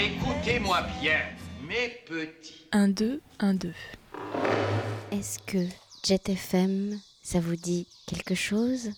Écoutez-moi 0.00 0.82
bien, 1.00 1.18
mes 1.66 1.88
petits. 2.06 2.68
1, 2.70 2.86
2, 2.88 3.20
1, 3.40 3.54
2. 3.54 3.72
Est-ce 5.10 5.40
que 5.40 5.58
Jet 6.06 6.28
FM, 6.28 7.00
ça 7.20 7.40
vous 7.40 7.56
dit 7.56 7.84
quelque 8.06 8.36
chose? 8.36 8.90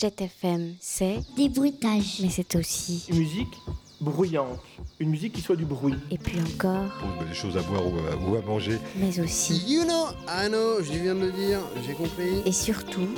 Jet 0.00 0.18
FM, 0.22 0.76
c'est 0.80 1.18
Des 1.36 1.50
bruitages. 1.50 2.20
mais 2.22 2.30
c'est 2.30 2.56
aussi. 2.56 3.04
Une 3.10 3.18
musique 3.18 3.54
bruyante, 4.00 4.60
une 4.98 5.10
musique 5.10 5.34
qui 5.34 5.42
soit 5.42 5.56
du 5.56 5.66
bruit. 5.66 5.94
Et 6.10 6.16
puis 6.16 6.38
encore, 6.40 6.90
Pour 6.98 7.24
des 7.26 7.34
choses 7.34 7.58
à 7.58 7.62
boire 7.62 7.86
ou 7.86 7.98
à, 7.98 8.16
ou 8.16 8.34
à 8.36 8.40
manger. 8.40 8.78
mais 8.96 9.20
aussi. 9.20 9.62
You 9.70 9.84
know, 9.84 10.06
I 10.26 10.48
know, 10.48 10.82
je 10.82 10.92
viens 10.92 11.14
de 11.14 11.26
le 11.26 11.32
dire, 11.32 11.60
j'ai 11.86 11.92
compris. 11.92 12.40
Et 12.46 12.52
surtout. 12.52 13.08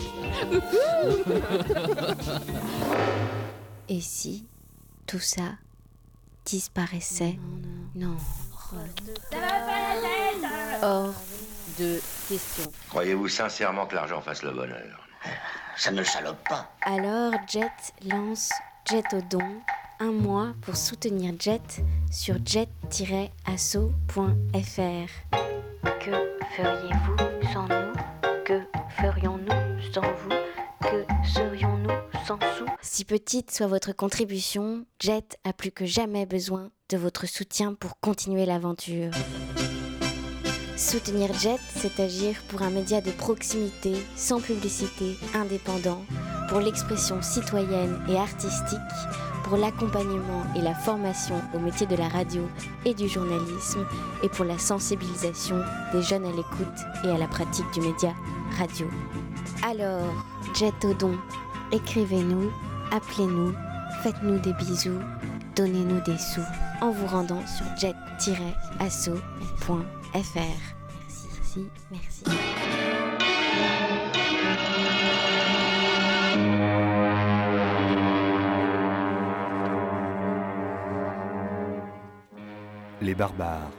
Et 3.89 4.01
si 4.01 4.45
tout 5.07 5.21
ça 5.21 5.53
disparaissait 6.51 7.39
Non. 7.95 8.17
Hors 10.83 11.15
de 11.79 12.01
question. 12.29 12.65
Croyez-vous 12.89 13.29
sincèrement 13.29 13.87
que 13.87 13.95
l'argent 13.95 14.21
fasse 14.21 14.43
le 14.43 14.51
bonheur? 14.51 15.07
Ça 15.77 15.93
ne 15.93 16.03
salope 16.03 16.43
pas. 16.49 16.73
Alors 16.83 17.35
Jet 17.49 17.71
lance 18.05 18.51
Jet 18.91 19.05
au 19.13 19.21
don 19.31 19.61
un 20.01 20.11
mois 20.11 20.49
pour 20.63 20.77
soutenir 20.77 21.35
Jet 21.39 21.85
sur 22.11 22.35
jet-asso.fr. 22.45 22.91
Que 26.01 26.37
feriez-vous 26.57 27.17
sans 27.53 27.69
nous? 27.69 27.93
Que 28.45 28.61
ferions-nous 29.01 29.93
sans 29.93 30.01
vous? 30.01 30.40
Que 30.81 31.05
serions-nous 31.35 31.91
sans 32.27 32.39
sous 32.57 32.65
Si 32.81 33.05
petite 33.05 33.51
soit 33.51 33.67
votre 33.67 33.93
contribution, 33.93 34.87
Jet 34.99 35.39
a 35.45 35.53
plus 35.53 35.71
que 35.71 35.85
jamais 35.85 36.25
besoin 36.25 36.71
de 36.89 36.97
votre 36.97 37.27
soutien 37.27 37.75
pour 37.75 38.01
continuer 38.01 38.47
l'aventure. 38.47 39.11
Soutenir 40.77 41.35
Jet, 41.35 41.61
c'est 41.77 42.01
agir 42.01 42.37
pour 42.49 42.63
un 42.63 42.71
média 42.71 43.03
de 43.03 43.11
proximité, 43.11 43.95
sans 44.17 44.41
publicité, 44.41 45.17
indépendant, 45.35 46.03
pour 46.49 46.61
l'expression 46.61 47.21
citoyenne 47.21 48.01
et 48.09 48.17
artistique, 48.17 48.79
pour 49.45 49.59
l'accompagnement 49.59 50.45
et 50.57 50.63
la 50.63 50.75
formation 50.75 51.43
au 51.55 51.59
métier 51.59 51.87
de 51.87 51.97
la 51.97 52.09
radio 52.09 52.49
et 52.87 52.95
du 52.95 53.07
journalisme, 53.07 53.87
et 54.23 54.31
pour 54.31 54.47
la 54.47 54.59
sensibilisation 54.59 55.63
des 55.93 56.03
jeunes 56.03 56.25
à 56.25 56.31
l'écoute 56.31 57.05
et 57.05 57.11
à 57.11 57.19
la 57.19 57.29
pratique 57.29 57.71
du 57.75 57.83
média 57.83 58.15
radio. 58.59 58.89
Alors, 59.63 60.25
Jet 60.55 60.85
au 60.85 60.93
don, 60.95 61.17
écrivez-nous, 61.73 62.51
appelez-nous, 62.91 63.55
faites-nous 64.03 64.39
des 64.41 64.53
bisous, 64.55 64.99
donnez-nous 65.57 66.01
des 66.01 66.19
sous 66.19 66.45
en 66.81 66.91
vous 66.91 67.07
rendant 67.07 67.47
sur 67.47 67.65
jet-asso.fr. 67.79 69.21
Merci, 70.13 71.29
merci, 71.33 71.67
merci. 71.91 72.25
Les 83.01 83.15
barbares. 83.15 83.71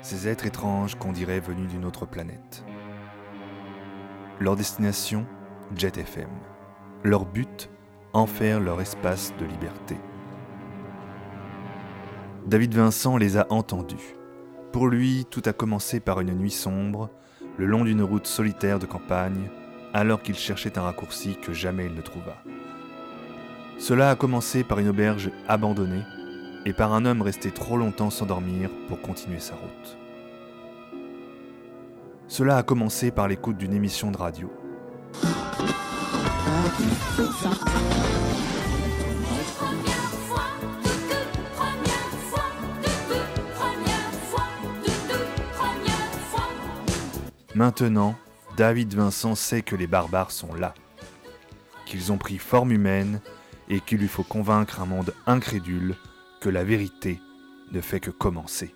Ces 0.00 0.26
êtres 0.26 0.46
étranges 0.46 0.96
qu'on 0.96 1.12
dirait 1.12 1.38
venus 1.38 1.68
d'une 1.68 1.84
autre 1.84 2.06
planète. 2.06 2.64
Leur 4.42 4.56
destination, 4.56 5.24
Jet 5.76 5.96
FM. 5.98 6.28
Leur 7.04 7.26
but, 7.26 7.70
en 8.12 8.26
faire 8.26 8.58
leur 8.58 8.80
espace 8.80 9.32
de 9.38 9.44
liberté. 9.44 9.96
David 12.44 12.74
Vincent 12.74 13.16
les 13.18 13.36
a 13.36 13.46
entendus. 13.50 14.16
Pour 14.72 14.88
lui, 14.88 15.26
tout 15.30 15.42
a 15.44 15.52
commencé 15.52 16.00
par 16.00 16.20
une 16.20 16.34
nuit 16.34 16.50
sombre, 16.50 17.08
le 17.56 17.66
long 17.66 17.84
d'une 17.84 18.02
route 18.02 18.26
solitaire 18.26 18.80
de 18.80 18.86
campagne, 18.86 19.48
alors 19.94 20.22
qu'il 20.22 20.34
cherchait 20.34 20.76
un 20.76 20.82
raccourci 20.82 21.36
que 21.40 21.52
jamais 21.52 21.86
il 21.86 21.94
ne 21.94 22.02
trouva. 22.02 22.42
Cela 23.78 24.10
a 24.10 24.16
commencé 24.16 24.64
par 24.64 24.80
une 24.80 24.88
auberge 24.88 25.30
abandonnée 25.46 26.02
et 26.66 26.72
par 26.72 26.94
un 26.94 27.04
homme 27.04 27.22
resté 27.22 27.52
trop 27.52 27.76
longtemps 27.76 28.10
sans 28.10 28.26
dormir 28.26 28.70
pour 28.88 29.00
continuer 29.00 29.38
sa 29.38 29.54
route. 29.54 30.01
Cela 32.32 32.56
a 32.56 32.62
commencé 32.62 33.10
par 33.10 33.28
l'écoute 33.28 33.58
d'une 33.58 33.74
émission 33.74 34.10
de 34.10 34.16
radio. 34.16 34.50
Maintenant, 47.54 48.14
David 48.56 48.94
Vincent 48.94 49.34
sait 49.34 49.60
que 49.60 49.76
les 49.76 49.86
barbares 49.86 50.30
sont 50.30 50.54
là, 50.54 50.72
qu'ils 51.84 52.12
ont 52.12 52.16
pris 52.16 52.38
forme 52.38 52.72
humaine 52.72 53.20
et 53.68 53.80
qu'il 53.80 53.98
lui 53.98 54.08
faut 54.08 54.22
convaincre 54.22 54.80
un 54.80 54.86
monde 54.86 55.12
incrédule 55.26 55.96
que 56.40 56.48
la 56.48 56.64
vérité 56.64 57.20
ne 57.72 57.82
fait 57.82 58.00
que 58.00 58.10
commencer. 58.10 58.74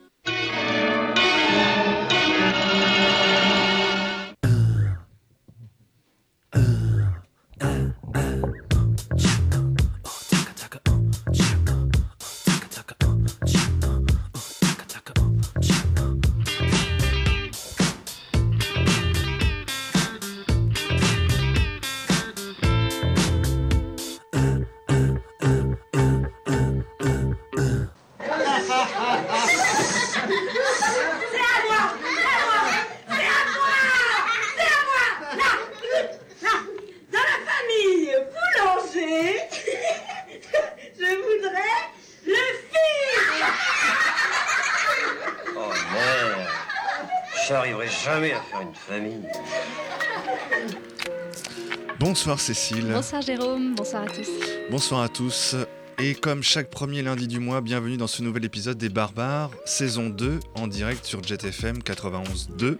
Bonsoir 52.26 52.40
Cécile. 52.40 52.88
Bonsoir 52.92 53.22
Jérôme, 53.22 53.76
bonsoir 53.76 54.02
à 54.02 54.06
tous. 54.06 54.28
Bonsoir 54.68 55.02
à 55.02 55.08
tous. 55.08 55.54
Et 56.00 56.16
comme 56.16 56.42
chaque 56.42 56.70
premier 56.70 57.00
lundi 57.00 57.28
du 57.28 57.38
mois, 57.38 57.60
bienvenue 57.60 57.96
dans 57.98 58.08
ce 58.08 58.20
nouvel 58.20 58.44
épisode 58.44 58.76
des 58.76 58.88
Barbares, 58.88 59.52
saison 59.64 60.10
2, 60.10 60.40
en 60.56 60.66
direct 60.66 61.04
sur 61.04 61.22
JetFM 61.22 61.78
91.2. 61.78 62.78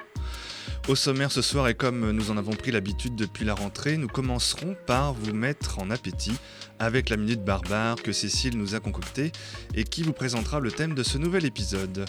Au 0.88 0.94
sommaire 0.94 1.32
ce 1.32 1.42
soir, 1.42 1.66
et 1.66 1.74
comme 1.74 2.12
nous 2.12 2.30
en 2.30 2.36
avons 2.36 2.52
pris 2.52 2.70
l'habitude 2.70 3.16
depuis 3.16 3.44
la 3.44 3.54
rentrée, 3.54 3.96
nous 3.96 4.06
commencerons 4.06 4.76
par 4.86 5.14
vous 5.14 5.34
mettre 5.34 5.80
en 5.80 5.90
appétit 5.90 6.36
avec 6.78 7.08
la 7.08 7.16
Minute 7.16 7.44
Barbare 7.44 7.96
que 8.00 8.12
Cécile 8.12 8.56
nous 8.56 8.76
a 8.76 8.80
concoctée 8.80 9.32
et 9.74 9.82
qui 9.82 10.04
vous 10.04 10.12
présentera 10.12 10.60
le 10.60 10.70
thème 10.70 10.94
de 10.94 11.02
ce 11.02 11.18
nouvel 11.18 11.44
épisode. 11.44 12.04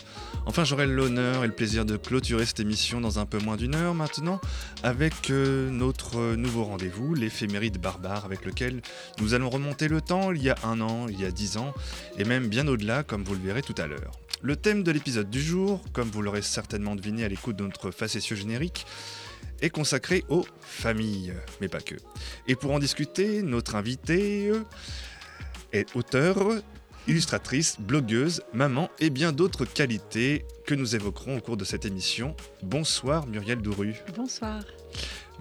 Enfin, 0.45 0.63
j'aurai 0.63 0.85
l'honneur 0.85 1.43
et 1.43 1.47
le 1.47 1.53
plaisir 1.53 1.85
de 1.85 1.97
clôturer 1.97 2.45
cette 2.45 2.59
émission 2.59 3.01
dans 3.01 3.17
un 3.17 3.25
peu 3.25 3.39
moins 3.39 3.57
d'une 3.57 3.73
heure 3.73 3.95
maintenant 3.95 4.39
avec 4.83 5.31
euh, 5.31 5.71
notre 5.71 6.35
nouveau 6.35 6.63
rendez-vous, 6.63 7.15
l'éphéméride 7.15 7.79
barbare, 7.79 8.25
avec 8.25 8.45
lequel 8.45 8.83
nous 9.19 9.33
allons 9.33 9.49
remonter 9.49 9.87
le 9.87 10.01
temps 10.01 10.31
il 10.31 10.43
y 10.43 10.51
a 10.51 10.55
un 10.63 10.81
an, 10.81 11.07
il 11.09 11.19
y 11.19 11.25
a 11.25 11.31
dix 11.31 11.57
ans, 11.57 11.73
et 12.19 12.25
même 12.25 12.47
bien 12.47 12.67
au-delà, 12.67 13.01
comme 13.01 13.23
vous 13.23 13.33
le 13.33 13.41
verrez 13.41 13.63
tout 13.63 13.75
à 13.79 13.87
l'heure. 13.87 14.11
Le 14.41 14.55
thème 14.55 14.83
de 14.83 14.91
l'épisode 14.91 15.29
du 15.29 15.41
jour, 15.41 15.83
comme 15.93 16.09
vous 16.09 16.21
l'aurez 16.21 16.43
certainement 16.43 16.95
deviné 16.95 17.23
à 17.23 17.27
l'écoute 17.27 17.55
de 17.55 17.63
notre 17.63 17.89
facétieux 17.89 18.35
générique, 18.35 18.85
est 19.61 19.71
consacré 19.71 20.23
aux 20.29 20.45
familles, 20.61 21.33
mais 21.59 21.67
pas 21.67 21.81
que. 21.81 21.95
Et 22.47 22.55
pour 22.55 22.71
en 22.71 22.79
discuter, 22.79 23.41
notre 23.41 23.75
invitée 23.75 24.51
est 25.73 25.95
auteure, 25.95 26.61
illustratrice, 27.07 27.77
blogueuse, 27.79 28.43
maman 28.53 28.91
et 28.99 29.09
bien 29.09 29.31
d'autres 29.31 29.65
qualités 29.65 30.45
que 30.67 30.75
nous 30.75 30.95
évoquerons 30.95 31.37
au 31.37 31.41
cours 31.41 31.57
de 31.57 31.65
cette 31.65 31.85
émission. 31.85 32.35
Bonsoir 32.61 33.25
Muriel 33.25 33.61
Douru. 33.61 33.95
Bonsoir. 34.15 34.63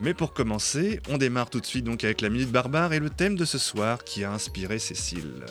Mais 0.01 0.15
pour 0.15 0.33
commencer, 0.33 1.01
on 1.09 1.19
démarre 1.19 1.51
tout 1.51 1.61
de 1.61 1.67
suite 1.67 1.85
donc 1.85 2.03
avec 2.03 2.23
la 2.23 2.31
Minute 2.31 2.51
Barbare 2.51 2.95
et 2.95 2.99
le 2.99 3.11
thème 3.11 3.37
de 3.37 3.45
ce 3.45 3.59
soir 3.59 4.05
qui 4.05 4.25
a 4.25 4.33
inspiré 4.33 4.79
Cécile. 4.79 5.45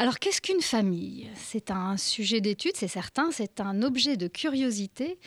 Alors 0.00 0.20
qu'est-ce 0.20 0.40
qu'une 0.40 0.60
famille? 0.60 1.28
C'est 1.34 1.72
un 1.72 1.96
sujet 1.96 2.40
d'étude, 2.40 2.76
c'est 2.76 2.86
certain, 2.86 3.32
c'est 3.32 3.60
un 3.60 3.82
objet 3.82 4.16
de 4.16 4.28
curiosité, 4.28 5.18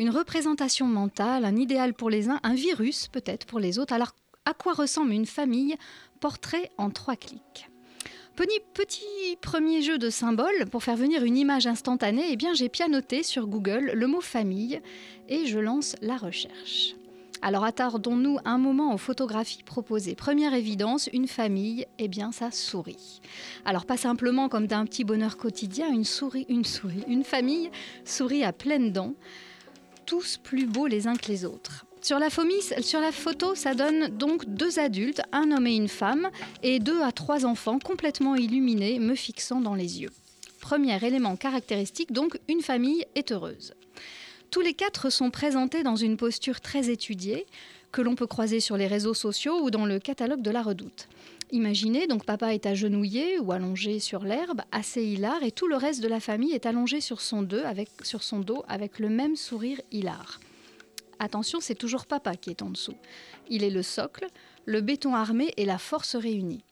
une 0.00 0.10
représentation 0.10 0.86
mentale, 0.86 1.44
un 1.44 1.54
idéal 1.54 1.94
pour 1.94 2.10
les 2.10 2.28
uns, 2.28 2.40
un 2.42 2.54
virus 2.54 3.06
peut-être 3.06 3.46
pour 3.46 3.60
les 3.60 3.78
autres. 3.78 3.92
Alors 3.92 4.16
À 4.44 4.52
quoi 4.52 4.72
ressemble 4.72 5.12
une 5.12 5.26
famille 5.26 5.76
Portrait 6.20 6.72
en 6.76 6.90
trois 6.90 7.14
clics? 7.14 7.68
Petit, 8.74 9.36
premier 9.40 9.80
jeu 9.80 9.96
de 9.96 10.10
symboles 10.10 10.66
pour 10.70 10.82
faire 10.82 10.96
venir 10.96 11.22
une 11.22 11.36
image 11.36 11.68
instantanée, 11.68 12.26
eh 12.30 12.36
bien 12.36 12.52
j'ai 12.52 12.68
pianoté 12.68 13.22
sur 13.22 13.46
Google 13.46 13.92
le 13.94 14.06
mot 14.08 14.20
famille 14.20 14.80
et 15.28 15.46
je 15.46 15.60
lance 15.60 15.94
la 16.02 16.16
recherche. 16.16 16.96
Alors 17.46 17.62
attardons-nous 17.62 18.38
un 18.44 18.58
moment 18.58 18.92
aux 18.92 18.98
photographies 18.98 19.62
proposées. 19.62 20.16
Première 20.16 20.52
évidence, 20.52 21.08
une 21.12 21.28
famille, 21.28 21.86
eh 22.00 22.08
bien 22.08 22.32
ça 22.32 22.50
sourit. 22.50 23.20
Alors 23.64 23.86
pas 23.86 23.96
simplement 23.96 24.48
comme 24.48 24.66
d'un 24.66 24.84
petit 24.84 25.04
bonheur 25.04 25.36
quotidien, 25.36 25.86
une 25.88 26.02
souris, 26.02 26.44
une 26.48 26.64
souris, 26.64 27.04
une 27.06 27.22
famille 27.22 27.70
sourit 28.04 28.42
à 28.42 28.52
pleines 28.52 28.90
dents, 28.90 29.14
tous 30.06 30.40
plus 30.42 30.66
beaux 30.66 30.88
les 30.88 31.06
uns 31.06 31.14
que 31.14 31.28
les 31.28 31.44
autres. 31.44 31.86
Sur 32.02 32.18
la, 32.18 32.30
sur 32.30 33.00
la 33.00 33.12
photo, 33.12 33.54
ça 33.54 33.74
donne 33.74 34.08
donc 34.08 34.44
deux 34.46 34.80
adultes, 34.80 35.22
un 35.30 35.52
homme 35.52 35.68
et 35.68 35.76
une 35.76 35.86
femme, 35.86 36.30
et 36.64 36.80
deux 36.80 37.00
à 37.00 37.12
trois 37.12 37.46
enfants 37.46 37.78
complètement 37.78 38.34
illuminés, 38.34 38.98
me 38.98 39.14
fixant 39.14 39.60
dans 39.60 39.76
les 39.76 40.02
yeux. 40.02 40.10
Premier 40.60 40.98
élément 41.06 41.36
caractéristique, 41.36 42.10
donc, 42.10 42.40
une 42.48 42.60
famille 42.60 43.04
est 43.14 43.30
heureuse. 43.30 43.72
Tous 44.56 44.62
les 44.62 44.72
quatre 44.72 45.10
sont 45.10 45.30
présentés 45.30 45.82
dans 45.82 45.96
une 45.96 46.16
posture 46.16 46.62
très 46.62 46.88
étudiée, 46.88 47.44
que 47.92 48.00
l'on 48.00 48.14
peut 48.14 48.26
croiser 48.26 48.58
sur 48.58 48.78
les 48.78 48.86
réseaux 48.86 49.12
sociaux 49.12 49.60
ou 49.60 49.70
dans 49.70 49.84
le 49.84 49.98
catalogue 49.98 50.40
de 50.40 50.50
la 50.50 50.62
redoute. 50.62 51.08
Imaginez, 51.52 52.06
donc 52.06 52.24
papa 52.24 52.54
est 52.54 52.64
agenouillé 52.64 53.38
ou 53.38 53.52
allongé 53.52 53.98
sur 53.98 54.24
l'herbe, 54.24 54.62
assez 54.72 55.04
hilar, 55.04 55.42
et 55.42 55.52
tout 55.52 55.68
le 55.68 55.76
reste 55.76 56.02
de 56.02 56.08
la 56.08 56.20
famille 56.20 56.52
est 56.52 56.64
allongé 56.64 57.02
sur 57.02 57.20
son, 57.20 57.42
dos 57.42 57.60
avec, 57.66 58.98
le 58.98 59.10
même 59.10 59.36
sourire 59.36 59.78
hilar. 59.92 60.40
Attention, 61.18 61.60
c'est 61.60 61.74
toujours 61.74 62.06
papa 62.06 62.34
qui 62.34 62.48
est 62.48 62.62
en 62.62 62.70
dessous. 62.70 62.96
Il 63.50 63.62
est 63.62 63.68
le 63.68 63.82
socle, 63.82 64.26
le 64.64 64.80
béton 64.80 65.14
armé 65.14 65.52
et 65.58 65.66
la 65.66 65.76
force 65.76 66.16
réunie. 66.16 66.64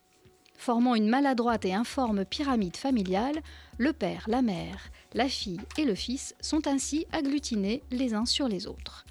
Formant 0.56 0.94
une 0.94 1.08
maladroite 1.08 1.64
et 1.64 1.74
informe 1.74 2.24
pyramide 2.24 2.76
familiale, 2.76 3.40
le 3.78 3.92
père, 3.92 4.24
la 4.28 4.42
mère, 4.42 4.90
la 5.12 5.28
fille 5.28 5.60
et 5.78 5.84
le 5.84 5.94
fils 5.94 6.34
sont 6.40 6.66
ainsi 6.66 7.06
agglutinés 7.12 7.82
les 7.90 8.14
uns 8.14 8.24
sur 8.24 8.48
les 8.48 8.66
autres. 8.66 9.04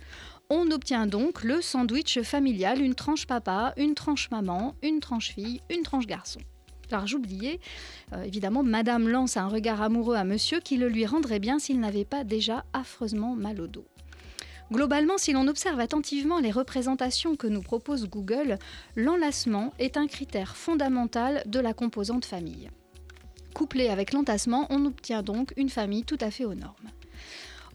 On 0.50 0.72
obtient 0.72 1.08
donc 1.08 1.44
le 1.44 1.62
sandwich 1.62 2.22
familial, 2.22 2.82
une 2.82 2.96
tranche 2.96 3.26
papa, 3.26 3.74
une 3.78 3.96
tranche 3.96 4.30
maman, 4.32 4.76
une 4.82 5.00
tranche 5.00 5.34
fille, 5.34 5.62
une 5.70 5.84
tranche 5.84 6.06
garçon. 6.06 6.40
Alors 6.92 7.08
j'oubliais, 7.08 7.60
euh, 8.14 8.24
évidemment, 8.24 8.62
Madame 8.62 9.08
lance 9.08 9.38
un 9.38 9.48
regard 9.48 9.82
amoureux 9.82 10.16
à 10.16 10.24
Monsieur 10.24 10.60
qui 10.60 10.78
le 10.78 10.90
lui 10.90 11.06
rendrait 11.06 11.40
bien 11.40 11.60
s'il 11.60 11.80
n'avait 11.80 12.06
pas 12.06 12.24
déjà 12.24 12.66
affreusement 12.74 13.36
mal 13.36 13.62
au 13.62 13.68
dos. 13.68 13.86
Globalement, 14.72 15.18
si 15.18 15.34
l'on 15.34 15.48
observe 15.48 15.80
attentivement 15.80 16.40
les 16.40 16.52
représentations 16.52 17.36
que 17.36 17.48
nous 17.48 17.62
propose 17.62 18.08
Google, 18.08 18.58
l'enlacement 18.96 19.74
est 19.80 19.98
un 19.98 20.08
critère 20.08 20.56
fondamental 20.56 21.44
de 21.46 21.60
la 21.60 21.74
composante 21.74 22.26
famille. 22.26 22.70
Couplé 23.54 23.90
avec 23.90 24.14
l'entassement, 24.14 24.66
on 24.70 24.86
obtient 24.86 25.22
donc 25.22 25.54
une 25.58 25.70
famille 25.70 26.04
tout 26.04 26.18
à 26.22 26.32
fait 26.32 26.46
aux 26.46 26.56
normes. 26.56 26.90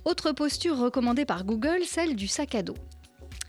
Autre 0.05 0.33
posture 0.33 0.79
recommandée 0.79 1.25
par 1.25 1.45
Google, 1.45 1.85
celle 1.85 2.17
du 2.17 2.27
sac 2.27 2.55
à 2.55 2.63
dos. 2.63 2.77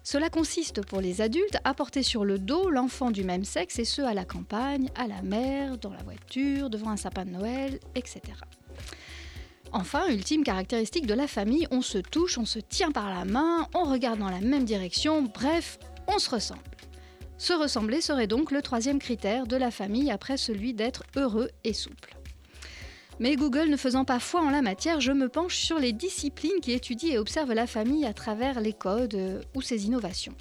Cela 0.03 0.29
consiste 0.29 0.85
pour 0.85 1.01
les 1.01 1.21
adultes 1.21 1.57
à 1.63 1.73
porter 1.73 2.03
sur 2.03 2.25
le 2.25 2.39
dos 2.39 2.69
l'enfant 2.69 3.11
du 3.11 3.23
même 3.23 3.45
sexe 3.45 3.79
et 3.79 3.85
ce 3.85 4.01
à 4.01 4.13
la 4.13 4.25
campagne, 4.25 4.89
à 4.95 5.07
la 5.07 5.21
mer, 5.21 5.77
dans 5.77 5.91
la 5.91 6.03
voiture, 6.03 6.69
devant 6.69 6.89
un 6.89 6.97
sapin 6.97 7.25
de 7.25 7.31
Noël, 7.31 7.79
etc. 7.95 8.21
Enfin, 9.71 10.07
ultime 10.09 10.43
caractéristique 10.43 11.05
de 11.05 11.13
la 11.13 11.27
famille, 11.27 11.67
on 11.69 11.81
se 11.81 11.99
touche, 11.99 12.37
on 12.37 12.45
se 12.45 12.59
tient 12.59 12.91
par 12.91 13.09
la 13.09 13.23
main, 13.23 13.67
on 13.75 13.83
regarde 13.83 14.19
dans 14.19 14.29
la 14.29 14.41
même 14.41 14.65
direction, 14.65 15.21
bref, 15.21 15.77
on 16.07 16.17
se 16.17 16.29
ressemble. 16.29 16.61
Se 17.37 17.53
ressembler 17.53 18.01
serait 18.01 18.27
donc 18.27 18.51
le 18.51 18.61
troisième 18.61 18.99
critère 18.99 19.45
de 19.45 19.55
la 19.55 19.71
famille 19.71 20.11
après 20.11 20.37
celui 20.37 20.73
d'être 20.73 21.03
heureux 21.15 21.49
et 21.63 21.73
souple. 21.73 22.15
Mais 23.19 23.35
Google 23.35 23.69
ne 23.69 23.77
faisant 23.77 24.05
pas 24.05 24.19
foi 24.19 24.41
en 24.41 24.49
la 24.49 24.61
matière, 24.61 25.01
je 25.01 25.11
me 25.11 25.29
penche 25.29 25.57
sur 25.57 25.77
les 25.77 25.93
disciplines 25.93 26.61
qui 26.61 26.71
étudient 26.71 27.13
et 27.13 27.17
observent 27.17 27.53
la 27.53 27.67
famille 27.67 28.05
à 28.05 28.13
travers 28.13 28.61
les 28.61 28.73
codes 28.73 29.15
euh, 29.15 29.41
ou 29.55 29.61
ses 29.61 29.85
innovations. 29.85 30.35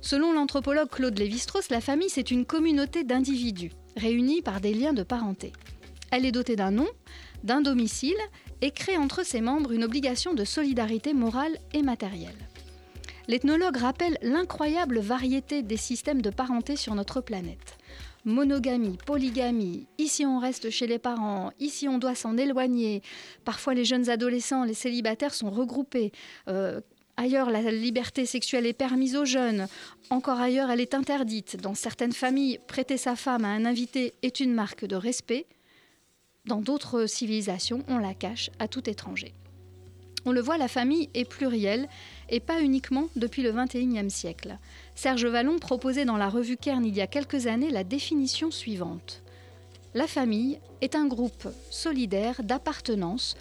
Selon 0.00 0.32
l'anthropologue 0.32 0.90
Claude 0.90 1.18
Lévi-Strauss, 1.18 1.70
la 1.70 1.80
famille 1.80 2.10
c'est 2.10 2.30
une 2.30 2.44
communauté 2.44 3.04
d'individus 3.04 3.72
réunis 3.96 4.42
par 4.42 4.60
des 4.60 4.74
liens 4.74 4.92
de 4.92 5.04
parenté. 5.04 5.52
Elle 6.10 6.26
est 6.26 6.32
dotée 6.32 6.56
d'un 6.56 6.72
nom, 6.72 6.88
d'un 7.44 7.60
domicile 7.60 8.16
et 8.60 8.70
crée 8.70 8.96
entre 8.96 9.24
ses 9.24 9.40
membres 9.40 9.72
une 9.72 9.84
obligation 9.84 10.34
de 10.34 10.44
solidarité 10.44 11.14
morale 11.14 11.56
et 11.72 11.82
matérielle. 11.82 12.48
L'ethnologue 13.28 13.76
rappelle 13.76 14.18
l'incroyable 14.22 14.98
variété 14.98 15.62
des 15.62 15.76
systèmes 15.76 16.22
de 16.22 16.30
parenté 16.30 16.76
sur 16.76 16.94
notre 16.94 17.20
planète. 17.20 17.78
Monogamie, 18.24 18.98
polygamie, 19.04 19.86
ici 19.98 20.24
on 20.24 20.38
reste 20.38 20.70
chez 20.70 20.86
les 20.86 20.98
parents, 20.98 21.50
ici 21.58 21.88
on 21.88 21.98
doit 21.98 22.14
s'en 22.14 22.36
éloigner. 22.36 23.02
Parfois 23.44 23.74
les 23.74 23.84
jeunes 23.84 24.10
adolescents, 24.10 24.64
les 24.64 24.74
célibataires 24.74 25.34
sont 25.34 25.50
regroupés. 25.50 26.12
Euh, 26.48 26.80
ailleurs, 27.16 27.50
la 27.50 27.62
liberté 27.70 28.26
sexuelle 28.26 28.66
est 28.66 28.72
permise 28.72 29.16
aux 29.16 29.24
jeunes. 29.24 29.66
Encore 30.10 30.40
ailleurs, 30.40 30.70
elle 30.70 30.80
est 30.80 30.94
interdite. 30.94 31.56
Dans 31.60 31.74
certaines 31.74 32.12
familles, 32.12 32.58
prêter 32.68 32.96
sa 32.96 33.16
femme 33.16 33.44
à 33.44 33.48
un 33.48 33.64
invité 33.64 34.14
est 34.22 34.40
une 34.40 34.54
marque 34.54 34.84
de 34.84 34.96
respect. 34.96 35.46
Dans 36.46 36.60
d'autres 36.60 37.06
civilisations, 37.06 37.84
on 37.86 37.98
la 37.98 38.14
cache 38.14 38.50
à 38.58 38.66
tout 38.66 38.90
étranger. 38.90 39.32
On 40.24 40.32
le 40.32 40.40
voit, 40.40 40.58
la 40.58 40.66
famille 40.66 41.08
est 41.14 41.24
plurielle 41.24 41.88
et 42.30 42.40
pas 42.40 42.60
uniquement 42.60 43.08
depuis 43.14 43.42
le 43.42 43.52
XXIe 43.52 44.10
siècle. 44.10 44.58
Serge 44.96 45.26
Vallon 45.26 45.60
proposait 45.60 46.04
dans 46.04 46.16
la 46.16 46.28
revue 46.28 46.56
Kern 46.56 46.84
il 46.84 46.96
y 46.96 47.00
a 47.00 47.06
quelques 47.06 47.46
années 47.46 47.70
la 47.70 47.84
définition 47.84 48.50
suivante. 48.50 49.22
La 49.94 50.08
famille 50.08 50.58
est 50.80 50.96
un 50.96 51.06
groupe 51.06 51.46
solidaire 51.70 52.42
d'appartenance 52.42 53.36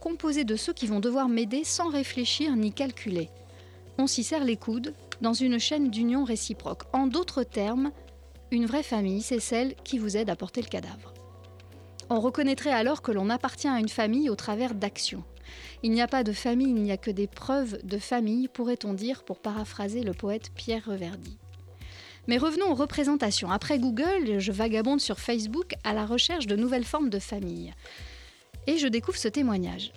composé 0.00 0.44
de 0.44 0.56
ceux 0.56 0.72
qui 0.72 0.86
vont 0.86 1.00
devoir 1.00 1.28
m'aider 1.28 1.64
sans 1.64 1.90
réfléchir 1.90 2.56
ni 2.56 2.72
calculer. 2.72 3.28
On 3.98 4.06
s'y 4.06 4.24
serre 4.24 4.44
les 4.44 4.56
coudes 4.56 4.94
dans 5.20 5.34
une 5.34 5.58
chaîne 5.58 5.90
d'union 5.90 6.24
réciproque. 6.24 6.84
En 6.94 7.08
d'autres 7.08 7.42
termes, 7.42 7.90
une 8.50 8.64
vraie 8.64 8.82
famille, 8.82 9.20
c'est 9.20 9.40
celle 9.40 9.74
qui 9.84 9.98
vous 9.98 10.16
aide 10.16 10.30
à 10.30 10.36
porter 10.36 10.62
le 10.62 10.68
cadavre. 10.68 11.12
On 12.10 12.20
reconnaîtrait 12.20 12.72
alors 12.72 13.02
que 13.02 13.12
l'on 13.12 13.28
appartient 13.28 13.68
à 13.68 13.78
une 13.78 13.88
famille 13.88 14.30
au 14.30 14.34
travers 14.34 14.74
d'actions. 14.74 15.24
Il 15.82 15.90
n'y 15.90 16.00
a 16.00 16.08
pas 16.08 16.24
de 16.24 16.32
famille, 16.32 16.70
il 16.70 16.82
n'y 16.82 16.92
a 16.92 16.96
que 16.96 17.10
des 17.10 17.26
preuves 17.26 17.78
de 17.84 17.98
famille, 17.98 18.48
pourrait-on 18.48 18.94
dire, 18.94 19.24
pour 19.24 19.40
paraphraser 19.40 20.02
le 20.02 20.14
poète 20.14 20.50
Pierre 20.54 20.86
Reverdy. 20.86 21.36
Mais 22.26 22.38
revenons 22.38 22.70
aux 22.70 22.74
représentations. 22.74 23.50
Après 23.50 23.78
Google, 23.78 24.38
je 24.38 24.52
vagabonde 24.52 25.00
sur 25.00 25.18
Facebook 25.18 25.74
à 25.84 25.92
la 25.92 26.06
recherche 26.06 26.46
de 26.46 26.56
nouvelles 26.56 26.84
formes 26.84 27.10
de 27.10 27.18
famille. 27.18 27.72
Et 28.66 28.78
je 28.78 28.88
découvre 28.88 29.18
ce 29.18 29.28
témoignage. 29.28 29.92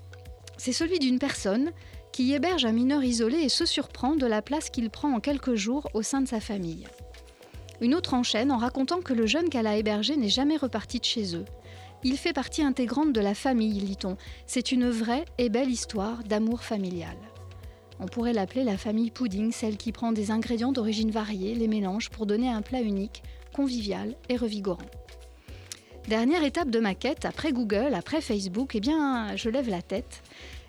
C'est 0.58 0.72
celui 0.74 1.00
d'une 1.00 1.20
personne 1.20 1.72
qui 2.12 2.34
héberge 2.34 2.66
un 2.66 2.72
mineur 2.72 3.04
isolé 3.04 3.38
et 3.38 3.50
se 3.50 3.66
surprend 3.66 4.16
de 4.16 4.26
la 4.26 4.42
place 4.42 4.70
qu'il 4.70 4.90
prend 4.90 5.14
en 5.14 5.20
quelques 5.20 5.56
jours 5.56 5.90
au 5.94 6.02
sein 6.02 6.22
de 6.22 6.28
sa 6.28 6.40
famille. 6.40 6.88
Une 7.82 7.96
autre 7.96 8.14
enchaîne 8.14 8.52
en 8.52 8.58
racontant 8.58 9.02
que 9.02 9.14
le 9.14 9.26
jeune 9.26 9.50
qu'elle 9.50 9.68
a 9.68 9.78
hébergé 9.78 10.16
n'est 10.16 10.30
jamais 10.30 10.58
reparti 10.58 11.00
de 11.00 11.06
chez 11.06 11.36
eux. 11.36 11.46
Il 12.04 12.18
fait 12.18 12.34
partie 12.34 12.64
intégrante 12.64 13.14
de 13.14 13.22
la 13.22 13.36
famille, 13.36 13.80
lit-on. 13.80 14.18
C'est 14.48 14.72
une 14.72 14.90
vraie 14.90 15.26
et 15.38 15.50
belle 15.50 15.70
histoire 15.70 16.24
d'amour 16.24 16.64
familial. 16.64 17.16
On 18.00 18.08
pourrait 18.08 18.34
l'appeler 18.34 18.64
la 18.64 18.78
famille 18.78 19.12
pudding, 19.12 19.52
celle 19.52 19.78
qui 19.78 19.92
prend 19.92 20.12
des 20.12 20.32
ingrédients 20.32 20.72
d'origine 20.72 21.12
variée, 21.12 21.54
les 21.54 21.68
mélange 21.68 22.10
pour 22.10 22.26
donner 22.26 22.50
un 22.50 22.64
plat 22.64 22.82
unique, 22.82 23.22
convivial 23.54 24.16
et 24.30 24.36
revigorant. 24.36 24.90
Dernière 26.08 26.44
étape 26.44 26.72
de 26.72 26.80
ma 26.80 26.96
quête, 26.96 27.26
après 27.26 27.52
Google, 27.52 27.94
après 27.94 28.22
Facebook, 28.22 28.72
eh 28.74 28.80
bien, 28.80 29.36
je 29.36 29.50
lève 29.50 29.70
la 29.70 29.84
tête 29.84 30.24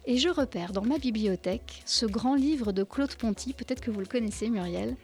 et 0.04 0.18
je 0.18 0.28
repère 0.28 0.74
dans 0.74 0.84
ma 0.84 0.98
bibliothèque 0.98 1.82
ce 1.86 2.04
grand 2.04 2.34
livre 2.34 2.72
de 2.72 2.82
Claude 2.82 3.14
Ponty, 3.14 3.54
peut-être 3.54 3.80
que 3.80 3.90
vous 3.90 4.00
le 4.00 4.06
connaissez 4.06 4.50
Muriel, 4.50 4.96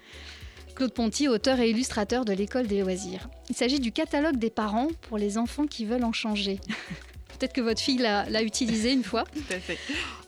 Claude 0.79 0.93
Ponty, 0.93 1.27
auteur 1.27 1.59
et 1.59 1.71
illustrateur 1.71 2.25
de 2.25 2.33
l'école 2.33 2.69
des 2.69 2.83
loisirs. 2.83 3.29
Il 3.51 3.57
s'agit 3.57 3.81
du 3.81 3.91
catalogue 3.91 4.37
des 4.37 4.49
parents 4.49 4.87
pour 5.09 5.19
les 5.19 5.37
enfants 5.37 5.67
qui 5.67 5.85
veulent 5.85 6.05
en 6.05 6.13
changer. 6.13 6.61
Peut-être 7.37 7.53
que 7.53 7.61
votre 7.61 7.81
fille 7.81 7.99
l'a 7.99 8.43
utilisé 8.45 8.93
une 8.93 9.03
fois. 9.03 9.25
Tout 9.25 9.53
à 9.53 9.59
fait. 9.59 9.77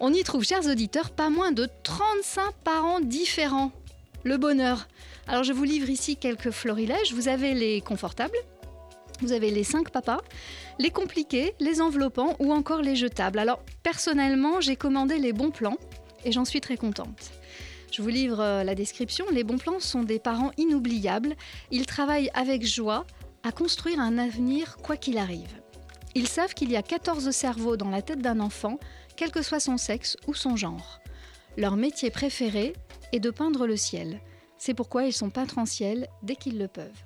On 0.00 0.12
y 0.12 0.24
trouve, 0.24 0.42
chers 0.42 0.66
auditeurs, 0.66 1.10
pas 1.10 1.30
moins 1.30 1.52
de 1.52 1.68
35 1.84 2.52
parents 2.64 2.98
différents. 2.98 3.70
Le 4.24 4.38
bonheur. 4.38 4.88
Alors 5.28 5.44
je 5.44 5.52
vous 5.52 5.62
livre 5.62 5.88
ici 5.88 6.16
quelques 6.16 6.50
florilèges. 6.50 7.14
Vous 7.14 7.28
avez 7.28 7.54
les 7.54 7.80
confortables, 7.80 8.36
vous 9.20 9.30
avez 9.30 9.52
les 9.52 9.62
cinq 9.62 9.90
papas, 9.90 10.20
les 10.80 10.90
compliqués, 10.90 11.54
les 11.60 11.80
enveloppants 11.80 12.34
ou 12.40 12.52
encore 12.52 12.82
les 12.82 12.96
jetables. 12.96 13.38
Alors 13.38 13.62
personnellement, 13.84 14.60
j'ai 14.60 14.74
commandé 14.74 15.18
les 15.18 15.32
bons 15.32 15.52
plans 15.52 15.78
et 16.24 16.32
j'en 16.32 16.44
suis 16.44 16.60
très 16.60 16.76
contente. 16.76 17.30
Je 17.90 18.02
vous 18.02 18.08
livre 18.08 18.40
euh, 18.40 18.64
la 18.64 18.74
description. 18.74 19.24
Les 19.32 19.44
bons 19.44 19.58
plans 19.58 19.80
sont 19.80 20.04
des 20.04 20.18
parents 20.18 20.52
inoubliables. 20.56 21.34
Ils 21.70 21.86
travaillent 21.86 22.30
avec 22.34 22.64
joie 22.64 23.04
à 23.42 23.52
construire 23.52 24.00
un 24.00 24.16
avenir 24.18 24.76
quoi 24.76 24.96
qu'il 24.96 25.18
arrive. 25.18 25.60
Ils 26.14 26.28
savent 26.28 26.54
qu'il 26.54 26.70
y 26.70 26.76
a 26.76 26.82
14 26.82 27.30
cerveaux 27.30 27.76
dans 27.76 27.90
la 27.90 28.02
tête 28.02 28.20
d'un 28.20 28.40
enfant, 28.40 28.78
quel 29.16 29.30
que 29.30 29.42
soit 29.42 29.60
son 29.60 29.76
sexe 29.76 30.16
ou 30.26 30.34
son 30.34 30.56
genre. 30.56 31.00
Leur 31.56 31.76
métier 31.76 32.10
préféré 32.10 32.74
est 33.12 33.20
de 33.20 33.30
peindre 33.30 33.66
le 33.66 33.76
ciel. 33.76 34.20
C'est 34.58 34.74
pourquoi 34.74 35.04
ils 35.04 35.12
sont 35.12 35.30
peintres 35.30 35.58
en 35.58 35.66
ciel 35.66 36.08
dès 36.22 36.36
qu'ils 36.36 36.58
le 36.58 36.68
peuvent. 36.68 37.04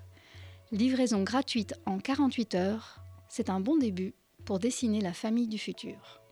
Livraison 0.70 1.22
gratuite 1.22 1.74
en 1.86 1.98
48 1.98 2.54
heures, 2.56 3.00
c'est 3.28 3.48
un 3.48 3.60
bon 3.60 3.76
début 3.76 4.14
pour 4.44 4.58
dessiner 4.58 5.00
la 5.00 5.12
famille 5.12 5.48
du 5.48 5.58
futur. 5.58 6.23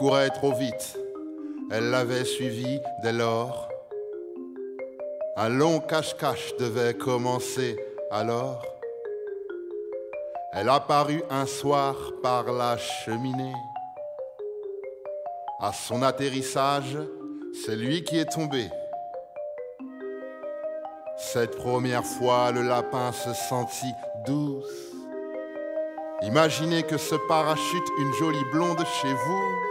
Courait 0.00 0.30
trop 0.30 0.54
vite. 0.54 0.98
Elle 1.70 1.90
l'avait 1.90 2.24
suivi 2.24 2.80
dès 3.02 3.12
lors. 3.12 3.68
Un 5.36 5.50
long 5.50 5.78
cache-cache 5.78 6.56
devait 6.58 6.94
commencer 6.94 7.76
alors. 8.10 8.64
Elle 10.54 10.70
apparut 10.70 11.22
un 11.28 11.44
soir 11.44 11.94
par 12.22 12.50
la 12.50 12.78
cheminée. 12.78 13.52
À 15.60 15.74
son 15.74 16.00
atterrissage, 16.02 16.96
c'est 17.62 17.76
lui 17.76 18.02
qui 18.02 18.18
est 18.20 18.32
tombé. 18.32 18.70
Cette 21.18 21.56
première 21.58 22.06
fois, 22.06 22.52
le 22.52 22.62
lapin 22.62 23.12
se 23.12 23.34
sentit 23.34 23.94
douce. 24.24 24.94
Imaginez 26.22 26.84
que 26.84 26.96
ce 26.96 27.16
parachute 27.28 27.88
une 27.98 28.14
jolie 28.14 28.50
blonde 28.50 28.82
chez 29.02 29.12
vous. 29.12 29.69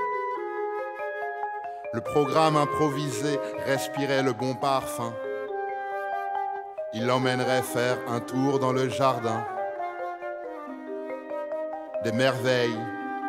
Le 1.92 2.02
programme 2.02 2.56
improvisé 2.56 3.40
respirait 3.66 4.22
le 4.22 4.34
bon 4.34 4.54
parfum. 4.54 5.12
Il 6.94 7.08
l'emmènerait 7.08 7.64
faire 7.64 7.98
un 8.08 8.20
tour 8.20 8.60
dans 8.60 8.72
le 8.72 8.90
jardin. 8.90 9.44
Des 12.04 12.12
merveilles 12.12 12.80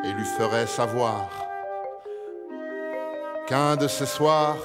et 0.04 0.12
lui 0.12 0.26
ferait 0.26 0.66
savoir 0.66 1.30
qu'un 3.48 3.76
de 3.76 3.88
ces 3.88 4.04
soirs, 4.04 4.58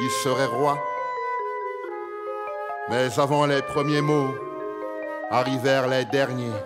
il 0.00 0.10
serait 0.10 0.46
roi. 0.46 0.78
Mais 2.88 3.18
avant 3.18 3.44
les 3.44 3.60
premiers 3.60 4.00
mots, 4.00 4.34
arrivèrent 5.30 5.86
les 5.86 6.06
derniers. 6.06 6.60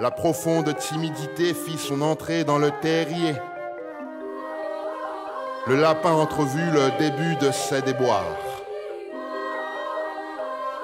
La 0.00 0.10
profonde 0.10 0.76
timidité 0.76 1.54
fit 1.54 1.78
son 1.78 2.02
entrée 2.02 2.42
dans 2.42 2.58
le 2.58 2.72
terrier. 2.82 3.34
Le 5.68 5.74
lapin 5.74 6.12
entrevut 6.12 6.70
le 6.70 6.92
début 6.96 7.34
de 7.36 7.50
ses 7.50 7.82
déboires. 7.82 8.22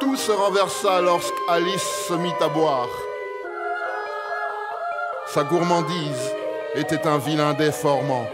Tout 0.01 0.17
se 0.17 0.33
renversa 0.33 1.01
lorsqu'Alice 1.01 2.07
se 2.09 2.15
mit 2.15 2.33
à 2.41 2.49
boire. 2.49 2.89
Sa 5.29 5.45
gourmandise 5.45 6.33
était 6.75 7.07
un 7.07 7.19
vilain 7.19 7.53
déformant. 7.53 8.27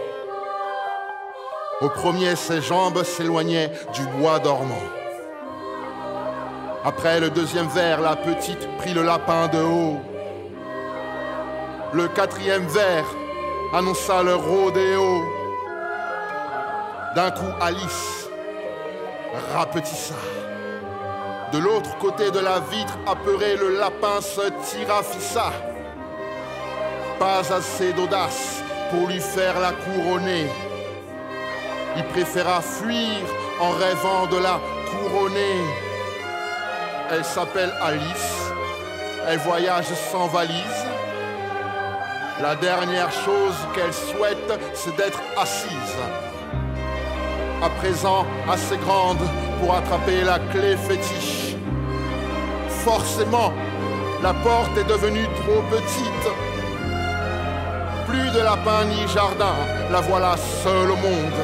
Au 1.81 1.89
premier, 1.89 2.35
ses 2.35 2.63
jambes 2.63 3.03
s'éloignaient 3.03 3.71
du 3.93 4.07
bois 4.17 4.39
dormant. 4.39 4.89
Après 6.83 7.19
le 7.19 7.29
deuxième 7.29 7.67
verre, 7.67 8.01
la 8.01 8.15
petite 8.15 8.67
prit 8.79 8.95
le 8.95 9.03
lapin 9.03 9.49
de 9.49 9.61
haut. 9.61 9.97
Le 11.93 12.07
quatrième 12.07 12.65
verre 12.65 13.05
annonça 13.71 14.23
le 14.23 14.33
rodéo. 14.33 15.38
D'un 17.15 17.31
coup, 17.31 17.51
Alice 17.59 18.29
rapetissa. 19.53 20.13
De 21.51 21.57
l'autre 21.57 21.97
côté 21.97 22.29
de 22.29 22.39
la 22.39 22.59
vitre, 22.59 22.97
apeuré, 23.07 23.55
le 23.55 23.79
lapin 23.79 24.21
se 24.21 24.49
tirafissa. 24.63 25.51
Pas 27.17 27.39
assez 27.51 27.93
d'audace 27.93 28.61
pour 28.91 29.07
lui 29.07 29.19
faire 29.19 29.59
la 29.59 29.71
couronner. 29.71 30.47
Il 31.97 32.03
préféra 32.05 32.61
fuir 32.61 33.25
en 33.59 33.71
rêvant 33.71 34.27
de 34.27 34.37
la 34.37 34.59
couronner. 34.91 35.55
Elle 37.11 37.25
s'appelle 37.25 37.73
Alice. 37.81 38.51
Elle 39.27 39.39
voyage 39.39 39.91
sans 40.11 40.27
valise. 40.27 40.85
La 42.41 42.55
dernière 42.55 43.11
chose 43.11 43.55
qu'elle 43.73 43.93
souhaite, 43.93 44.59
c'est 44.75 44.95
d'être 44.95 45.19
assise. 45.35 45.97
À 47.61 47.69
présent 47.69 48.25
assez 48.49 48.77
grande 48.77 49.19
pour 49.59 49.75
attraper 49.75 50.23
la 50.23 50.39
clé 50.39 50.77
fétiche. 50.77 51.55
Forcément, 52.85 53.51
la 54.23 54.33
porte 54.33 54.77
est 54.77 54.87
devenue 54.87 55.27
trop 55.41 55.61
petite. 55.69 56.27
Plus 58.07 58.31
de 58.31 58.39
lapin 58.39 58.85
ni 58.85 59.05
jardin, 59.09 59.55
la 59.91 59.99
voilà 59.99 60.37
seule 60.37 60.89
au 60.89 60.95
monde. 60.95 61.39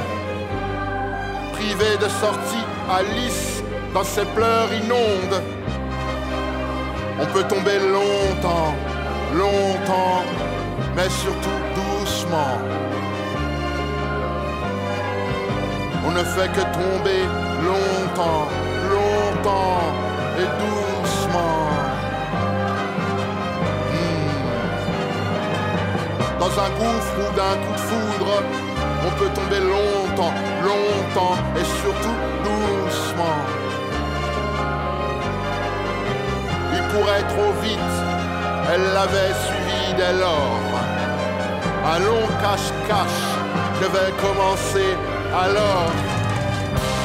Privée 1.51 1.97
de 1.97 2.07
sortie, 2.07 2.65
Alice, 2.89 3.61
dans 3.93 4.05
ses 4.05 4.25
pleurs 4.25 4.69
inondes. 4.73 5.41
On 7.19 7.25
peut 7.25 7.43
tomber 7.43 7.79
longtemps, 7.79 8.73
longtemps, 9.33 10.23
mais 10.95 11.09
surtout 11.09 11.59
doucement. 11.75 12.84
On 16.07 16.11
ne 16.11 16.23
fait 16.23 16.49
que 16.49 16.61
tomber 16.61 17.23
longtemps, 17.69 18.47
longtemps 18.93 19.81
et 20.37 20.47
doucement. 20.61 21.59
Hmm. 23.91 24.29
Dans 26.39 26.53
un 26.65 26.69
gouffre 26.79 27.15
ou 27.19 27.27
d'un 27.35 27.55
coup 27.63 27.73
de 27.73 27.79
foudre, 27.89 28.31
on 29.07 29.11
peut 29.19 29.31
tomber 29.33 29.59
longtemps, 29.59 30.33
longtemps 30.63 31.37
et 31.59 31.65
surtout 31.81 32.17
doucement. 32.43 33.39
Il 36.73 36.81
courait 36.93 37.27
trop 37.33 37.51
vite, 37.63 37.95
elle 38.71 38.85
l'avait 38.93 39.33
suivi 39.45 39.93
dès 39.97 40.13
lors. 40.19 40.71
Un 41.93 41.99
long 41.99 42.27
cache-cache 42.41 43.25
devait 43.81 44.13
commencer 44.21 44.89
alors. 45.35 45.91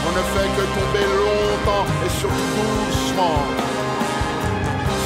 On 0.06 0.12
ne 0.12 0.25
fait 0.32 0.49
que 0.56 0.64
tomber 0.78 1.06
longtemps 1.22 1.87
et 2.04 2.10
surtout 2.20 2.50
doucement. 2.56 3.38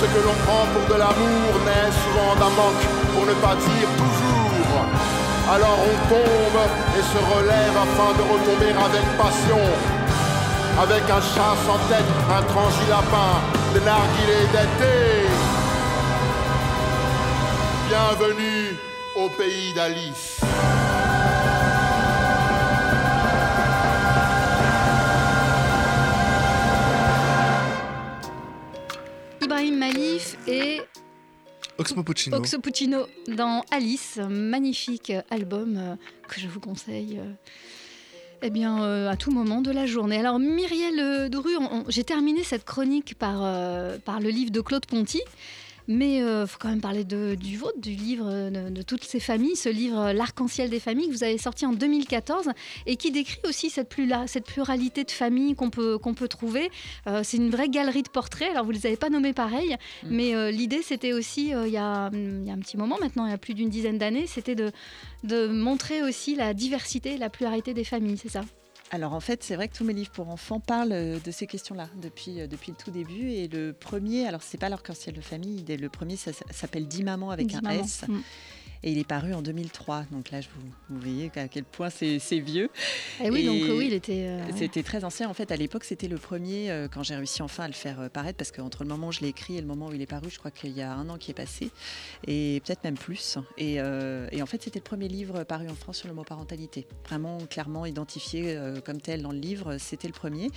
Ce 0.00 0.07
que 0.07 0.21
l'on 0.26 0.37
prend 0.45 0.64
pour 0.73 0.85
de 0.93 0.99
l'amour 0.99 1.50
naît 1.64 1.90
souvent 2.04 2.35
d'un 2.40 2.52
manque, 2.61 2.85
pour 3.12 3.25
ne 3.26 3.35
pas 3.45 3.54
dire 3.57 3.88
toujours. 3.97 4.85
Alors 5.50 5.78
on 5.90 5.97
tombe 6.09 6.61
et 6.97 7.02
se 7.02 7.21
relève 7.35 7.76
afin 7.87 8.11
de 8.19 8.23
retomber 8.33 8.73
avec 8.87 9.04
passion. 9.16 9.64
Avec 10.83 11.04
un 11.04 11.21
chat 11.21 11.54
sans 11.66 11.78
tête, 11.88 12.11
un 12.28 12.43
lapin, 12.90 13.33
des 13.73 13.81
narguilés 13.81 14.49
d'été. 14.52 15.28
Bienvenue 17.88 18.76
au 19.14 19.28
pays 19.28 19.73
d'Alice. 19.73 20.40
Et 30.47 30.81
Oxmo 31.79 32.03
Puccino. 32.03 32.37
Oxmo 32.37 32.61
Puccino 32.61 33.07
dans 33.29 33.65
Alice, 33.71 34.19
magnifique 34.29 35.13
album 35.31 35.77
euh, 35.77 35.97
que 36.29 36.41
je 36.41 36.47
vous 36.47 36.61
conseille. 36.61 37.19
euh, 37.19 37.33
eh 38.47 38.51
bien, 38.51 38.83
euh, 38.85 39.09
à 39.09 39.17
tout 39.17 39.31
moment 39.31 39.63
de 39.63 39.71
la 39.71 39.87
journée. 39.87 40.19
Alors, 40.19 40.39
Myriel 40.39 41.31
Dru, 41.31 41.53
j'ai 41.89 42.05
terminé 42.05 42.45
cette 42.45 42.65
chronique 42.65 43.15
par, 43.19 43.41
euh, 43.43 43.97
par 44.05 44.21
le 44.21 44.29
livre 44.29 44.51
de 44.51 44.61
Claude 44.61 44.85
Ponty. 44.85 45.23
Mais 45.87 46.17
il 46.19 46.47
faut 46.47 46.57
quand 46.59 46.69
même 46.71 46.81
parler 46.81 47.05
de- 47.05 47.35
du 47.35 47.59
vôtre, 47.59 47.79
du 47.79 47.91
livre 47.91 48.26
euh, 48.31 48.49
de, 48.50 48.71
de 48.71 48.83
toutes 48.83 49.05
ces 49.05 49.21
familles, 49.21 49.55
ce 49.57 49.69
livre 49.69 49.99
euh, 49.99 50.12
L'arc-en-ciel 50.14 50.71
des 50.71 50.81
familles 50.81 51.09
que 51.09 51.12
vous 51.12 51.25
avez 51.25 51.37
sorti 51.37 51.67
en 51.67 51.73
2014 51.73 52.49
et 52.87 52.97
qui 52.97 53.11
décrit 53.11 53.38
aussi 53.47 53.69
cette, 53.69 53.88
plura- 53.91 54.26
cette 54.26 54.47
pluralité 54.47 55.05
de 55.05 55.11
familles 55.11 55.55
qu'on 55.55 55.69
peut, 55.71 55.99
qu'on 55.99 56.14
peut 56.14 56.29
trouver. 56.29 56.71
Euh, 57.07 57.21
c'est 57.23 57.37
une 57.37 57.50
vraie 57.50 57.69
galerie 57.69 58.03
de 58.03 58.09
portraits. 58.09 58.50
Alors, 58.50 58.64
vous 58.64 58.73
ne 58.73 58.76
les 58.79 58.87
avez 58.87 58.97
pas 58.97 59.11
nommés 59.11 59.35
pareil, 59.35 59.76
mais 60.09 60.35
euh, 60.35 60.50
l'idée, 60.50 60.81
c'était 60.83 61.12
aussi, 61.12 61.55
euh, 61.55 61.67
il 61.67 61.73
y, 61.73 61.76
a, 61.76 62.11
il 62.12 62.45
y 62.47 62.50
a 62.50 62.55
un 62.55 62.59
petit 62.61 62.76
moment 62.79 62.97
maintenant, 63.00 63.26
il 63.26 63.31
y 63.31 63.35
a 63.35 63.38
plus 63.38 63.55
d'une 63.55 63.69
dizaine 63.69 63.99
d'années, 63.99 64.26
c'était 64.26 64.55
de, 64.55 64.73
de 65.25 65.49
montrer 65.49 66.03
aussi 66.03 66.35
la 66.35 66.55
diversité, 66.55 67.19
la 67.19 67.29
pluralité 67.31 67.75
des 67.75 67.85
familles, 67.85 68.17
c'est 68.17 68.31
ça? 68.31 68.41
Alors 68.91 69.12
en 69.12 69.21
fait, 69.21 69.43
c'est 69.43 69.57
vrai 69.57 69.69
que 69.69 69.76
tous 69.76 69.85
mes 69.85 69.93
livres 69.93 70.11
pour 70.11 70.29
enfants 70.29 70.61
parlent 70.61 70.93
euh, 70.93 71.19
de 71.19 71.31
ces 71.31 71.47
questions-là 71.47 71.88
depuis, 71.97 72.41
euh, 72.41 72.47
depuis 72.47 72.71
le 72.71 72.76
tout 72.76 72.91
début. 72.91 73.31
Et 73.31 73.49
le 73.49 73.73
premier, 73.73 74.26
alors 74.26 74.43
c'est 74.43 74.59
pas 74.59 74.69
l'arc-en-ciel 74.69 75.14
de 75.14 75.21
famille, 75.21 75.64
le 75.67 75.88
premier 75.88 76.17
s'appelle 76.17 76.87
Dix 76.87 77.03
mamans 77.03 77.31
avec 77.31 77.55
un 77.55 77.71
S. 77.71 78.05
Mm. 78.07 78.21
Et 78.87 78.93
il 78.93 78.99
est 78.99 79.09
paru 79.09 79.33
en 79.33 79.41
2003. 79.41 80.05
Donc 80.12 80.31
là, 80.31 80.41
vous, 80.41 80.71
vous 80.91 81.00
voyez 81.00 81.33
à 81.37 81.49
quel 81.49 81.64
point 81.64 81.88
c'est 81.88 82.19
vieux. 82.38 82.69
Eh 83.19 83.26
et 83.26 83.31
oui, 83.31 83.47
donc 83.47 83.79
oui, 83.79 83.87
il 83.87 83.95
était. 83.95 84.26
Euh, 84.29 84.43
c'était 84.55 84.83
très 84.83 85.05
ancien. 85.05 85.26
En 85.26 85.33
fait, 85.33 85.50
à 85.50 85.57
l'époque, 85.57 85.85
c'était 85.85 86.07
le 86.07 86.19
premier 86.19 86.71
euh, 86.71 86.87
quand 86.87 87.03
j'ai 87.03 87.17
réussi 87.17 87.41
enfin 87.41 87.64
à 87.64 87.67
le 87.67 87.73
faire 87.73 87.99
euh, 87.99 88.09
paraître, 88.11 88.37
parce 88.37 88.53
qu'entre 88.53 88.83
le 88.83 88.91
moment 88.91 89.09
où 89.09 89.12
je 89.12 89.21
l'ai 89.21 89.29
écrit 89.29 89.57
et 89.57 89.62
le 89.62 89.67
moment 89.67 89.87
où 89.87 89.95
il 89.95 90.03
est 90.03 90.07
paru, 90.07 90.29
je 90.29 90.38
crois 90.38 90.50
qu'il 90.50 90.76
y 90.76 90.83
a 90.83 90.93
un 90.93 91.09
an 91.09 91.17
qui 91.17 91.31
est 91.31 91.35
passé, 91.35 91.71
et 92.26 92.61
peut-être 92.67 92.85
même 92.85 92.99
plus. 92.99 93.38
Et, 93.57 93.76
et 93.76 94.43
en 94.43 94.47
fait, 94.47 94.62
c'était 94.62 94.81
le 94.81 94.85
premier 94.85 95.09
livre 95.09 95.45
paru 95.45 95.69
en 95.71 95.75
France 95.75 95.99
sur 95.99 96.09
le 96.09 96.14
mot 96.14 96.23
parentalité. 96.23 96.87
Vraiment 97.07 97.38
clairement 97.38 97.87
identifié 97.87 98.59
comme 98.85 99.00
tel 99.00 99.23
dans 99.23 99.33
le 99.33 99.38
livre, 99.38 99.79
c'était 99.79 100.09
le 100.09 100.12
premier. 100.12 100.50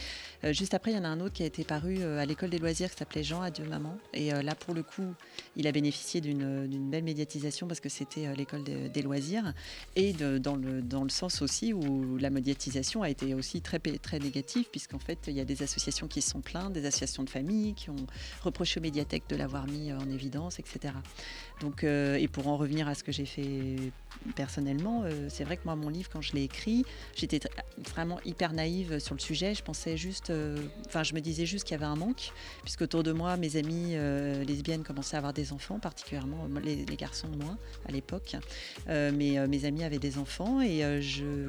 juste 0.51 0.73
après, 0.73 0.91
il 0.91 0.97
y 0.97 0.99
en 0.99 1.03
a 1.05 1.07
un 1.07 1.21
autre 1.21 1.33
qui 1.33 1.43
a 1.43 1.45
été 1.45 1.63
paru 1.63 2.03
à 2.03 2.25
l'école 2.25 2.49
des 2.49 2.59
loisirs 2.59 2.89
qui 2.91 2.97
s'appelait 2.97 3.23
Jean 3.23 3.41
Adieu 3.41 3.65
Maman. 3.65 3.97
Et 4.13 4.31
là, 4.31 4.55
pour 4.55 4.73
le 4.73 4.83
coup, 4.83 5.13
il 5.55 5.67
a 5.67 5.71
bénéficié 5.71 6.21
d'une 6.21 6.89
belle 6.89 7.03
médiatisation 7.03 7.67
parce 7.67 7.79
que 7.79 7.89
c'était 7.89 8.16
euh, 8.25 8.33
l'école 8.33 8.63
des 8.63 9.01
loisirs, 9.01 9.53
et 9.95 10.13
dans, 10.13 10.55
le, 10.55 10.81
dans 10.81 11.07
sens 11.09 11.41
aussi 11.41 11.73
où 11.73 12.17
la 12.17 12.29
médiatisation 12.29 13.01
a 13.01 13.09
été 13.09 13.33
aussi 13.33 13.61
très, 13.61 13.79
très 13.79 14.19
négative, 14.19 14.65
puisqu'en 14.71 14.99
fait, 14.99 15.19
il 15.27 15.33
y 15.33 15.39
a 15.39 15.45
des 15.45 15.63
associations 15.63 16.07
qui 16.07 16.21
se 16.21 16.31
sont 16.31 16.41
plaintes, 16.41 16.73
des 16.73 16.85
associations 16.85 17.23
de 17.23 17.29
famille 17.29 17.73
qui 17.73 17.89
ont 17.89 18.07
reproché 18.41 18.79
aux 18.79 18.83
médiathèques 18.83 19.29
de 19.29 19.35
l'avoir 19.35 19.67
mis 19.67 19.91
en 19.93 20.09
évidence, 20.09 20.59
etc. 20.59 20.93
Donc, 21.61 21.83
euh, 21.83 22.15
et 22.15 22.27
pour 22.27 22.47
en 22.47 22.57
revenir 22.57 22.87
à 22.87 22.95
ce 22.95 23.03
que 23.03 23.11
j'ai 23.11 23.25
fait 23.25 23.75
personnellement, 24.35 25.03
euh, 25.03 25.27
c'est 25.29 25.43
vrai 25.43 25.57
que 25.57 25.61
moi, 25.65 25.75
mon 25.75 25.89
livre, 25.89 26.09
quand 26.11 26.21
je 26.21 26.33
l'ai 26.33 26.43
écrit, 26.43 26.85
j'étais 27.15 27.39
vraiment 27.91 28.19
hyper 28.25 28.53
naïve 28.53 28.99
sur 28.99 29.15
le 29.15 29.19
sujet. 29.19 29.55
Je 29.55 29.63
pensais 29.63 29.97
juste, 29.97 30.31
enfin, 30.85 31.03
je 31.03 31.13
me 31.13 31.19
disais 31.19 31.45
juste 31.45 31.65
qu'il 31.65 31.73
y 31.73 31.75
avait 31.75 31.85
un 31.85 31.95
manque, 31.95 32.31
puisque 32.63 32.81
autour 32.81 33.03
de 33.03 33.11
moi, 33.11 33.37
mes 33.37 33.55
amies 33.55 33.95
lesbiennes 34.45 34.83
commençaient 34.83 35.15
à 35.15 35.19
avoir 35.19 35.33
des 35.33 35.53
enfants, 35.53 35.79
particulièrement 35.79 36.47
les, 36.63 36.85
les 36.85 36.95
garçons 36.95 37.27
moins 37.27 37.57
à 37.87 37.91
l'époque 37.91 38.37
euh, 38.89 39.11
mais 39.13 39.37
euh, 39.37 39.47
mes 39.47 39.65
amis 39.65 39.83
avaient 39.83 39.99
des 39.99 40.17
enfants 40.17 40.61
et 40.61 40.83
euh, 40.83 41.01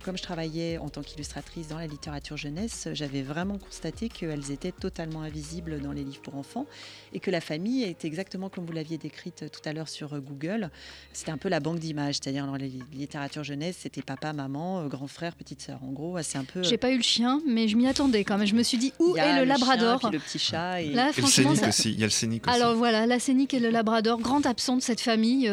comme 0.05 0.17
je 0.17 0.23
travaillais 0.23 0.79
en 0.79 0.89
tant 0.89 1.03
qu'illustratrice 1.03 1.69
dans 1.69 1.79
la 1.79 1.87
littérature 1.87 2.37
jeunesse, 2.37 2.89
j'avais 2.93 3.23
vraiment 3.23 3.59
constaté 3.59 4.09
qu'elles 4.09 4.51
étaient 4.51 4.73
totalement 4.73 5.23
invisibles 5.23 5.81
dans 5.81 5.93
les 5.93 6.05
livres 6.05 6.23
pour 6.23 6.37
enfants 6.37 6.67
et 7.13 7.21
que 7.21 7.31
la 7.31 7.41
famille 7.41 7.85
était 7.85 8.09
exactement 8.09 8.49
comme 8.49 8.65
vous 8.65 8.73
l'aviez 8.73 8.99
décrite 8.99 9.51
tout 9.51 9.61
à 9.65 9.73
l'heure 9.73 9.89
Google. 10.07 10.71
C'était 11.13 11.31
un 11.31 11.37
peu 11.37 11.49
la 11.49 11.61
banque 11.61 11.79
d'images, 11.79 12.17
c'est-à-dire 12.17 12.47
dans 12.47 12.57
la 12.57 12.67
littérature 12.93 13.45
jeunesse, 13.45 13.79
c'était 13.81 14.03
papa, 14.03 14.33
maman, 14.33 14.87
grand 14.87 15.07
frère, 15.07 15.35
petite 15.35 15.63
sœur. 15.63 15.81
En 15.83 15.93
gros, 15.93 16.17
c'est 16.23 16.39
un 16.39 16.45
peu. 16.45 16.63
J'ai 16.63 16.79
pas 16.79 16.91
eu 16.91 16.97
le 16.97 17.03
chien, 17.03 17.41
mais 17.47 17.69
je 17.69 17.77
m'y 17.77 17.87
attendais 17.87 18.25
quand 18.25 18.39
même. 18.39 18.47
Je 18.47 18.55
me 18.55 18.63
suis 18.63 18.79
dit 18.79 18.93
où 18.99 19.17
est 19.17 19.41
le, 19.41 19.45
labrador 19.45 20.11
Le 20.13 20.19
petit 20.19 20.39
chat. 20.39 20.81
Et... 20.81 20.91
Là, 20.91 21.13
franchement, 21.13 21.53
le 21.53 21.69
aussi. 21.69 21.93
Il 21.93 22.01
y 22.01 22.05
a 22.05 22.07
le 22.07 22.11
scénic 22.11 22.47
aussi. 22.47 22.57
Alors 22.57 22.75
voilà, 22.77 23.07
la 23.07 23.19
scénic 23.19 23.55
et 23.55 23.61
le 23.61 23.71
labrador, 23.71 24.21
grand 24.21 24.47
absent 24.47 24.77
de 24.77 24.83
cette 24.83 25.01
famille. 25.01 25.51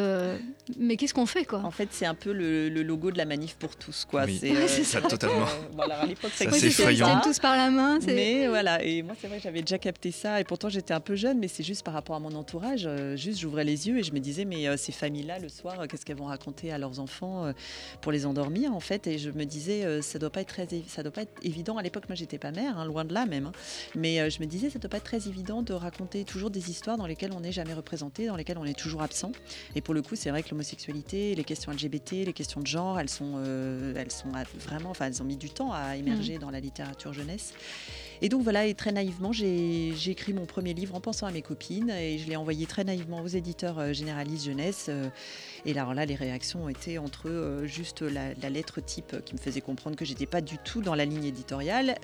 mais 0.80 0.98
qu'est-ce 0.98 1.14
qu'on 1.14 1.26
fait 1.26 1.46
quoi? 1.46 1.62
En 1.64 1.72
fait, 1.72 1.90
c'est 1.92 2.06
un 2.06 2.14
peu 2.14 2.32
le, 2.32 2.70
logo 2.84 3.12
de 3.12 3.18
la 3.18 3.26
manif 3.26 3.56
pour 3.56 3.76
tous 3.76 4.06
quoi. 4.06 4.26
C'est 4.28 4.52
euh, 4.52 4.68
ça 4.68 5.02
totalement. 5.02 5.46
Euh, 5.46 5.68
voilà, 5.74 6.02
à 6.02 6.06
l'époque, 6.06 6.32
c'est 6.36 6.46
effrayant. 6.46 7.20
tous 7.22 7.40
par 7.40 7.56
la 7.56 7.70
main. 7.70 8.00
Mais 8.06 8.48
voilà, 8.48 8.84
et 8.84 9.02
moi 9.02 9.16
c'est 9.20 9.28
vrai, 9.28 9.40
j'avais 9.42 9.62
déjà 9.62 9.78
capté 9.78 10.12
ça 10.12 10.40
et 10.40 10.44
pourtant 10.44 10.70
j'étais 10.70 10.94
un 10.94 11.00
peu 11.00 11.16
jeune, 11.16 11.40
mais 11.40 11.48
c'est 11.48 11.64
juste 11.64 11.84
par 11.84 11.94
rapport 11.94 12.16
à 12.16 12.20
mon 12.20 12.34
entourage. 12.36 12.86
Euh, 12.86 13.16
juste, 13.16 13.40
j'ouvrais 13.40 13.64
les 13.64 13.88
yeux 13.88 14.00
et 14.00 14.04
je 14.04 14.12
me 14.12 14.20
disais, 14.20 14.35
mais 14.44 14.76
ces 14.76 14.92
familles-là, 14.92 15.40
le 15.40 15.48
soir, 15.48 15.88
qu'est-ce 15.88 16.06
qu'elles 16.06 16.18
vont 16.18 16.26
raconter 16.26 16.74
à 16.74 16.78
leurs 16.78 17.00
enfants 17.00 17.54
pour 18.02 18.12
les 18.12 18.26
endormir 18.26 18.74
en 18.74 18.80
fait? 18.82 19.08
Et 19.08 19.18
je 19.18 19.30
me 19.30 19.46
disais, 19.46 20.02
ça 20.02 20.20
doit 20.20 20.30
pas 20.30 20.42
être 20.42 20.50
très, 20.50 20.68
ça 20.88 21.04
doit 21.04 21.12
pas 21.12 21.22
être 21.22 21.40
évident. 21.44 21.78
À 21.78 21.84
l'époque, 21.84 22.10
moi, 22.10 22.16
j'étais 22.16 22.38
pas 22.38 22.52
mère, 22.52 22.78
hein, 22.78 22.86
loin 22.86 23.06
de 23.06 23.14
là 23.14 23.26
même. 23.26 23.46
Hein. 23.46 23.52
Mais 23.96 24.30
je 24.30 24.42
me 24.42 24.46
disais, 24.46 24.70
ça 24.70 24.80
doit 24.80 24.90
pas 24.90 24.98
être 24.98 25.04
très 25.06 25.28
évident 25.28 25.62
de 25.62 25.74
raconter 25.74 26.26
toujours 26.26 26.50
des 26.50 26.70
histoires 26.70 26.98
dans 26.98 27.08
lesquelles 27.08 27.32
on 27.32 27.40
n'est 27.40 27.52
jamais 27.52 27.74
représenté, 27.74 28.26
dans 28.28 28.36
lesquelles 28.36 28.58
on 28.58 28.66
est 28.66 28.78
toujours 28.78 29.02
absent. 29.04 29.32
Et 29.76 29.82
pour 29.82 29.94
le 29.94 30.02
coup, 30.02 30.16
c'est 30.16 30.32
vrai 30.32 30.44
que 30.44 30.50
l'homosexualité 30.50 31.06
les 31.14 31.44
questions 31.44 31.72
LGBT, 31.72 32.26
les 32.26 32.34
questions 32.34 32.62
de 32.62 32.68
genre, 32.68 33.00
elles 33.00 33.10
sont, 33.10 33.34
euh, 33.38 33.94
elles 33.96 34.12
sont 34.12 34.30
vraiment, 34.60 34.90
enfin, 34.90 35.08
elles 35.08 35.22
ont 35.22 35.26
mis 35.26 35.38
du 35.38 35.50
temps 35.50 35.72
à 35.74 35.96
émerger 35.96 36.38
mm. 36.38 36.40
dans 36.40 36.50
la 36.50 36.60
littérature 36.60 37.14
jeunesse. 37.14 37.54
Et 38.22 38.30
donc 38.30 38.44
voilà, 38.44 38.66
et 38.66 38.74
très 38.74 38.92
naïvement, 38.92 39.32
j'ai 39.32 40.10
écrit 40.10 40.34
mon 40.34 40.46
premier 40.46 40.74
livre 40.74 40.96
en 40.96 41.02
pensant 41.02 41.28
à 41.28 41.32
mes 41.32 41.42
copines 41.42 41.90
et 41.90 42.18
je 42.18 42.28
l'ai 42.28 42.36
envoyé 42.36 42.66
très 42.66 42.84
naïvement 42.84 43.22
aux 43.22 43.28
éditeurs 43.28 43.80
euh, 43.80 43.94
généralistes 43.94 44.46
jeunesse. 44.46 44.88
Euh, 44.90 45.10
et 45.66 45.74
là, 45.74 45.82
alors 45.82 45.94
là, 45.94 46.06
les 46.06 46.16
réactions 46.16 46.66
ont 46.66 46.70
été 46.70 46.98
entre 46.98 47.62
juste 47.66 48.02
la, 48.02 48.34
lettre 48.50 48.82
type 48.82 49.24
qui 49.24 49.36
me 49.36 49.40
faisait 49.40 49.62
comprendre 49.62 49.96
que 49.96 50.06
j'étais 50.06 50.26
pas 50.26 50.42
du 50.42 50.58
tout 50.58 50.82
dans 50.82 50.96
la 50.96 51.06
ligne 51.06 51.26
éditoriale, 51.26 51.96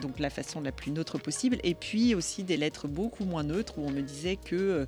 donc 0.00 0.18
la 0.18 0.30
façon 0.30 0.60
la 0.60 0.72
plus 0.72 0.92
neutre 0.92 1.18
possible, 1.18 1.58
et 1.62 1.74
puis 1.74 2.14
aussi 2.14 2.42
des 2.42 2.56
lettres 2.56 2.88
beaucoup 2.88 3.24
moins 3.24 3.42
neutres 3.42 3.78
où 3.78 3.86
on 3.86 3.90
me 3.90 4.00
disait 4.00 4.36
que 4.36 4.86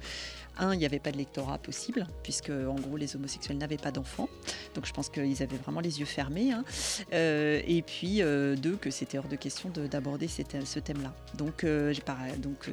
un, 0.59 0.75
il 0.75 0.79
n'y 0.79 0.87
avait 0.87 0.99
pas 0.99 1.13
de 1.13 1.17
lectorat 1.17 1.59
possible, 1.59 2.07
puisque 2.23 2.51
en 2.51 2.75
gros 2.75 2.97
les 2.97 3.17
homosexuels 3.17 3.59
n'avaient 3.59 3.77
pas 3.77 3.91
d'enfants. 3.91 4.29
Donc 4.75 4.87
je 4.87 4.93
pense 4.93 5.09
qu'ils 5.09 5.43
avaient 5.43 5.57
vraiment 5.57 5.81
les 5.81 6.01
yeux 6.01 6.07
fermés. 6.07 6.53
Hein. 6.53 6.65
Euh, 7.13 7.61
et 7.67 7.83
puis 7.83 8.23
euh, 8.23 8.57
deux, 8.57 8.77
que 8.77 8.91
c'était 8.91 9.19
hors 9.19 9.29
de 9.29 9.37
question 9.37 9.71
d'aborder 9.71 10.29
ce 10.29 10.79
thème-là. 10.79 11.13
Donc, 11.35 11.65
euh, 11.65 11.93
donc 12.39 12.71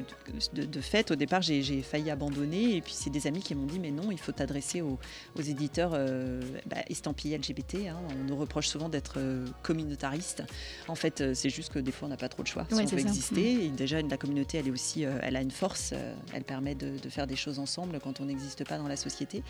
de, 0.52 0.80
fait, 0.80 1.10
au 1.10 1.16
départ, 1.16 1.42
j'ai 1.42 1.82
failli 1.82 2.10
abandonner. 2.10 2.76
Et 2.76 2.80
puis 2.80 2.92
c'est 2.94 3.10
des 3.10 3.26
amis 3.26 3.40
qui 3.40 3.54
m'ont 3.54 3.66
dit 3.66 3.78
mais 3.78 3.90
non, 3.90 4.10
il 4.10 4.18
faut 4.18 4.32
t'adresser 4.32 4.80
aux, 4.80 4.98
éditeurs 5.42 5.90
bah, 6.66 6.76
estampillés 6.88 7.36
LGBT. 7.36 7.88
Hein. 7.88 7.96
On 8.10 8.24
nous 8.28 8.36
reproche 8.36 8.68
souvent 8.68 8.88
d'être 8.88 9.18
communautariste. 9.62 10.44
En 10.88 10.94
fait, 10.94 11.34
c'est 11.34 11.50
juste 11.50 11.72
que 11.72 11.78
des 11.78 11.90
fois 11.90 12.06
on 12.06 12.10
n'a 12.10 12.16
pas 12.16 12.28
trop 12.28 12.42
de 12.42 12.48
choix 12.48 12.66
si 12.68 12.74
on 12.74 12.84
veut 12.84 12.98
exister. 12.98 13.54
Mm. 13.54 13.60
Et 13.60 13.68
déjà, 13.70 14.00
la 14.02 14.16
communauté, 14.16 14.58
elle 14.58 14.68
est 14.68 14.70
aussi, 14.70 15.02
elle 15.02 15.36
a 15.36 15.42
une 15.42 15.50
force. 15.50 15.92
elle 16.32 16.44
permet 16.44 16.74
de, 16.74 16.98
de 16.98 17.08
faire 17.08 17.26
des 17.26 17.36
choses 17.36 17.58
ensemble 17.58 17.71
quand 18.02 18.20
on 18.20 18.24
n'existe 18.26 18.64
pas 18.64 18.78
dans 18.78 18.88
la 18.88 18.96
société. 18.96 19.42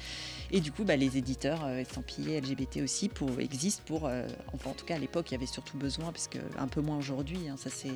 Et 0.51 0.61
du 0.61 0.73
coup, 0.73 0.85
bah, 0.85 0.97
les 0.97 1.17
éditeurs 1.17 1.65
euh, 1.65 1.79
estampillés 1.79 2.41
LGBT 2.41 2.79
aussi 2.83 3.09
pour, 3.09 3.41
existent 3.41 3.83
pour, 3.87 4.07
euh, 4.07 4.27
en 4.65 4.73
tout 4.73 4.85
cas 4.85 4.97
à 4.97 4.99
l'époque, 4.99 5.31
il 5.31 5.35
y 5.35 5.37
avait 5.37 5.47
surtout 5.47 5.77
besoin, 5.77 6.13
parce 6.13 6.29
que 6.29 6.39
un 6.59 6.69
peu 6.69 6.81
moins 6.81 6.97
aujourd'hui, 6.97 7.49
hein, 7.49 7.57
ça 7.57 7.71
c'est 7.71 7.93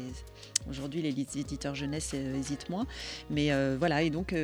aujourd'hui 0.69 1.03
les 1.03 1.11
éditeurs 1.11 1.75
jeunesse 1.75 2.12
euh, 2.15 2.39
hésitent 2.39 2.69
moins, 2.71 2.87
mais 3.31 3.51
voilà, 3.77 4.03
et 4.03 4.11
donc 4.11 4.35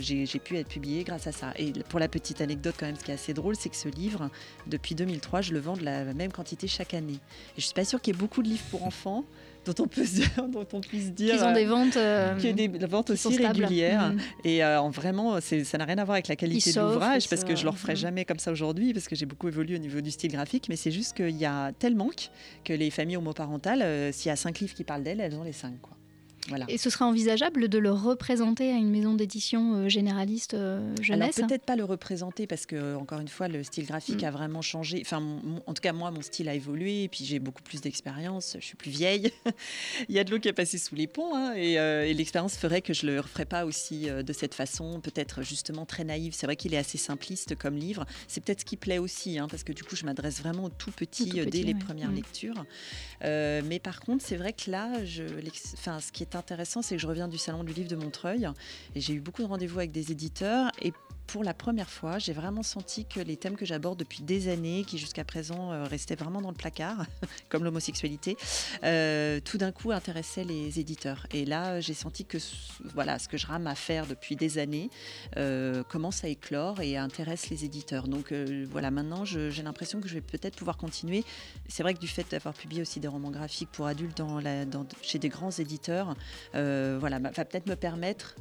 j'ai 0.00 0.26
pu 0.38 0.56
être 0.56 0.68
publié 0.68 1.04
grâce 1.04 1.26
à 1.26 1.32
ça. 1.32 1.52
Et 1.56 1.72
pour 1.88 2.00
la 2.00 2.08
petite 2.08 2.40
anecdote 2.40 2.74
quand 2.78 2.86
même, 2.86 2.96
ce 2.96 3.04
qui 3.04 3.10
est 3.10 3.14
assez 3.14 3.34
drôle, 3.34 3.56
c'est 3.56 3.68
que 3.68 3.76
ce 3.76 3.88
livre, 3.88 4.30
depuis 4.66 4.94
2003, 4.94 5.40
je 5.42 5.52
le 5.52 5.60
vends 5.60 5.76
de 5.76 5.84
la 5.84 6.04
même 6.14 6.32
quantité 6.32 6.66
chaque 6.66 6.94
année. 6.94 7.18
Et 7.56 7.60
je 7.60 7.62
suis 7.62 7.74
pas 7.74 7.84
sûre 7.84 8.00
qu'il 8.00 8.14
y 8.14 8.16
ait 8.16 8.20
beaucoup 8.20 8.42
de 8.42 8.48
livres 8.48 8.64
pour 8.70 8.84
enfants 8.84 9.24
dont 9.64 9.74
on 9.84 9.86
peut 9.86 10.04
dont 10.48 10.66
on 10.72 10.80
puisse 10.80 11.12
dire 11.12 11.34
qu'ils 11.34 11.44
ont 11.44 11.52
des 11.52 11.66
ventes 11.66 11.96
euh, 11.96 12.34
a 12.34 12.52
des 12.52 12.68
ventes 12.68 13.10
aussi 13.10 13.36
régulières 13.36 14.12
mm. 14.12 14.18
et 14.44 14.64
euh, 14.64 14.80
vraiment 14.90 15.40
ça 15.40 15.78
n'a 15.78 15.84
rien 15.84 15.98
à 15.98 16.04
voir 16.04 16.14
avec 16.14 16.28
la 16.28 16.36
qualité 16.36 16.72
de 16.72 16.80
l'ouvrage 16.80 17.28
parce 17.28 17.44
que 17.44 17.54
je 17.54 17.64
le 17.64 17.70
referai 17.70 17.94
mm. 17.94 17.96
jamais 17.96 18.24
comme 18.24 18.38
ça 18.38 18.50
aujourd'hui 18.50 18.92
parce 18.92 19.08
que 19.08 19.16
j'ai 19.16 19.26
beaucoup 19.26 19.48
évolué 19.48 19.76
au 19.76 19.80
niveau 19.80 20.00
du 20.00 20.10
style 20.10 20.32
graphique 20.32 20.66
mais 20.68 20.76
c'est 20.76 20.90
juste 20.90 21.16
qu'il 21.16 21.36
y 21.36 21.44
a 21.44 21.72
tel 21.72 21.94
manque 21.94 22.30
que 22.64 22.72
les 22.72 22.90
familles 22.90 23.16
homoparentales 23.16 23.82
euh, 23.82 24.12
s'il 24.12 24.28
y 24.28 24.32
a 24.32 24.36
cinq 24.36 24.60
livres 24.60 24.74
qui 24.74 24.84
parlent 24.84 25.02
d'elles 25.02 25.20
elles 25.20 25.34
ont 25.34 25.44
les 25.44 25.52
cinq 25.52 25.80
quoi. 25.80 25.97
Et 26.68 26.78
ce 26.78 26.90
sera 26.90 27.06
envisageable 27.06 27.68
de 27.68 27.78
le 27.78 27.90
représenter 27.90 28.70
à 28.70 28.76
une 28.76 28.90
maison 28.90 29.14
d'édition 29.14 29.74
euh, 29.74 29.88
généraliste 29.88 30.54
euh, 30.54 30.94
jeunesse 31.00 31.36
peut-être 31.36 31.64
pas 31.64 31.76
le 31.76 31.84
représenter 31.84 32.46
parce 32.46 32.66
que 32.66 32.94
encore 32.94 33.20
une 33.20 33.28
fois 33.28 33.48
le 33.48 33.62
style 33.62 33.86
graphique 33.86 34.22
mm. 34.22 34.26
a 34.26 34.30
vraiment 34.30 34.62
changé. 34.62 35.02
Enfin, 35.04 35.22
en 35.66 35.74
tout 35.74 35.82
cas 35.82 35.92
moi 35.92 36.10
mon 36.10 36.22
style 36.22 36.48
a 36.48 36.54
évolué 36.54 37.04
et 37.04 37.08
puis 37.08 37.24
j'ai 37.24 37.38
beaucoup 37.38 37.62
plus 37.62 37.80
d'expérience. 37.80 38.56
Je 38.58 38.64
suis 38.64 38.76
plus 38.76 38.90
vieille. 38.90 39.30
Il 40.08 40.14
y 40.14 40.18
a 40.18 40.24
de 40.24 40.30
l'eau 40.30 40.38
qui 40.38 40.48
a 40.48 40.52
passé 40.52 40.78
sous 40.78 40.94
les 40.94 41.06
ponts 41.06 41.34
hein, 41.34 41.54
euh, 41.56 42.04
et, 42.04 42.14
l'expérience 42.14 42.56
ferait 42.56 42.82
que 42.82 42.94
je 42.94 43.06
le 43.06 43.20
referais 43.20 43.44
pas 43.44 43.64
aussi 43.64 44.06
de 44.08 44.32
cette 44.32 44.54
façon. 44.54 45.00
Peut-être 45.00 45.42
justement 45.42 45.86
très 45.86 46.04
naïve. 46.04 46.32
C'est 46.34 46.46
vrai 46.46 46.56
qu'il 46.56 46.74
est 46.74 46.78
assez 46.78 46.98
simpliste 46.98 47.56
comme 47.56 47.76
livre. 47.76 48.06
C'est 48.26 48.42
peut-être 48.42 48.60
ce 48.60 48.64
qui 48.64 48.76
plaît 48.76 48.98
aussi 48.98 49.38
hein, 49.38 49.48
parce 49.48 49.64
que 49.64 49.72
du 49.72 49.84
coup 49.84 49.96
je 49.96 50.04
m'adresse 50.04 50.40
vraiment 50.40 50.64
aux 50.64 50.70
tout 50.70 50.90
petits, 50.90 51.30
dès 51.30 51.62
les 51.62 51.74
premières 51.74 52.10
mm. 52.10 52.16
lectures. 52.16 52.64
mais 53.22 53.80
par 53.82 54.00
contre 54.00 54.24
c'est 54.24 54.36
vrai 54.36 54.52
que 54.52 54.70
là, 54.70 55.04
je, 55.04 55.24
enfin, 55.74 56.00
ce 56.00 56.12
qui 56.12 56.22
est 56.22 56.27
intéressant, 56.36 56.82
c'est 56.82 56.96
que 56.96 57.02
je 57.02 57.06
reviens 57.06 57.28
du 57.28 57.38
salon 57.38 57.64
du 57.64 57.72
livre 57.72 57.88
de 57.88 57.96
Montreuil 57.96 58.48
et 58.94 59.00
j'ai 59.00 59.14
eu 59.14 59.20
beaucoup 59.20 59.42
de 59.42 59.46
rendez-vous 59.46 59.78
avec 59.78 59.92
des 59.92 60.12
éditeurs 60.12 60.70
et 60.82 60.92
pour 61.28 61.44
la 61.44 61.52
première 61.52 61.90
fois, 61.90 62.18
j'ai 62.18 62.32
vraiment 62.32 62.62
senti 62.62 63.04
que 63.04 63.20
les 63.20 63.36
thèmes 63.36 63.56
que 63.56 63.66
j'aborde 63.66 63.98
depuis 63.98 64.22
des 64.22 64.48
années, 64.48 64.82
qui 64.84 64.96
jusqu'à 64.96 65.24
présent 65.24 65.72
euh, 65.72 65.84
restaient 65.84 66.16
vraiment 66.16 66.40
dans 66.40 66.48
le 66.48 66.56
placard, 66.56 67.04
comme 67.50 67.64
l'homosexualité, 67.64 68.36
euh, 68.82 69.38
tout 69.44 69.58
d'un 69.58 69.70
coup 69.70 69.92
intéressaient 69.92 70.44
les 70.44 70.80
éditeurs. 70.80 71.26
Et 71.32 71.44
là, 71.44 71.80
j'ai 71.80 71.92
senti 71.92 72.24
que 72.24 72.38
voilà, 72.94 73.18
ce 73.18 73.28
que 73.28 73.36
je 73.36 73.46
rame 73.46 73.66
à 73.66 73.74
faire 73.74 74.06
depuis 74.06 74.36
des 74.36 74.56
années 74.56 74.88
euh, 75.36 75.84
commence 75.84 76.24
à 76.24 76.28
éclore 76.28 76.80
et 76.80 76.96
intéresse 76.96 77.50
les 77.50 77.64
éditeurs. 77.64 78.08
Donc 78.08 78.32
voilà, 78.70 78.90
maintenant, 78.90 79.24
j'ai 79.26 79.62
l'impression 79.62 80.00
que 80.00 80.08
je 80.08 80.14
vais 80.14 80.22
peut-être 80.22 80.56
pouvoir 80.56 80.78
continuer. 80.78 81.24
C'est 81.68 81.82
vrai 81.82 81.92
que 81.92 82.00
du 82.00 82.08
fait 82.08 82.30
d'avoir 82.30 82.54
publié 82.54 82.80
aussi 82.80 83.00
des 83.00 83.08
romans 83.08 83.30
graphiques 83.30 83.70
pour 83.70 83.86
adultes 83.86 84.22
chez 85.02 85.18
des 85.18 85.28
grands 85.28 85.50
éditeurs, 85.50 86.16
voilà, 86.54 87.18
va 87.18 87.44
peut-être 87.44 87.66
me 87.66 87.76
permettre 87.76 88.34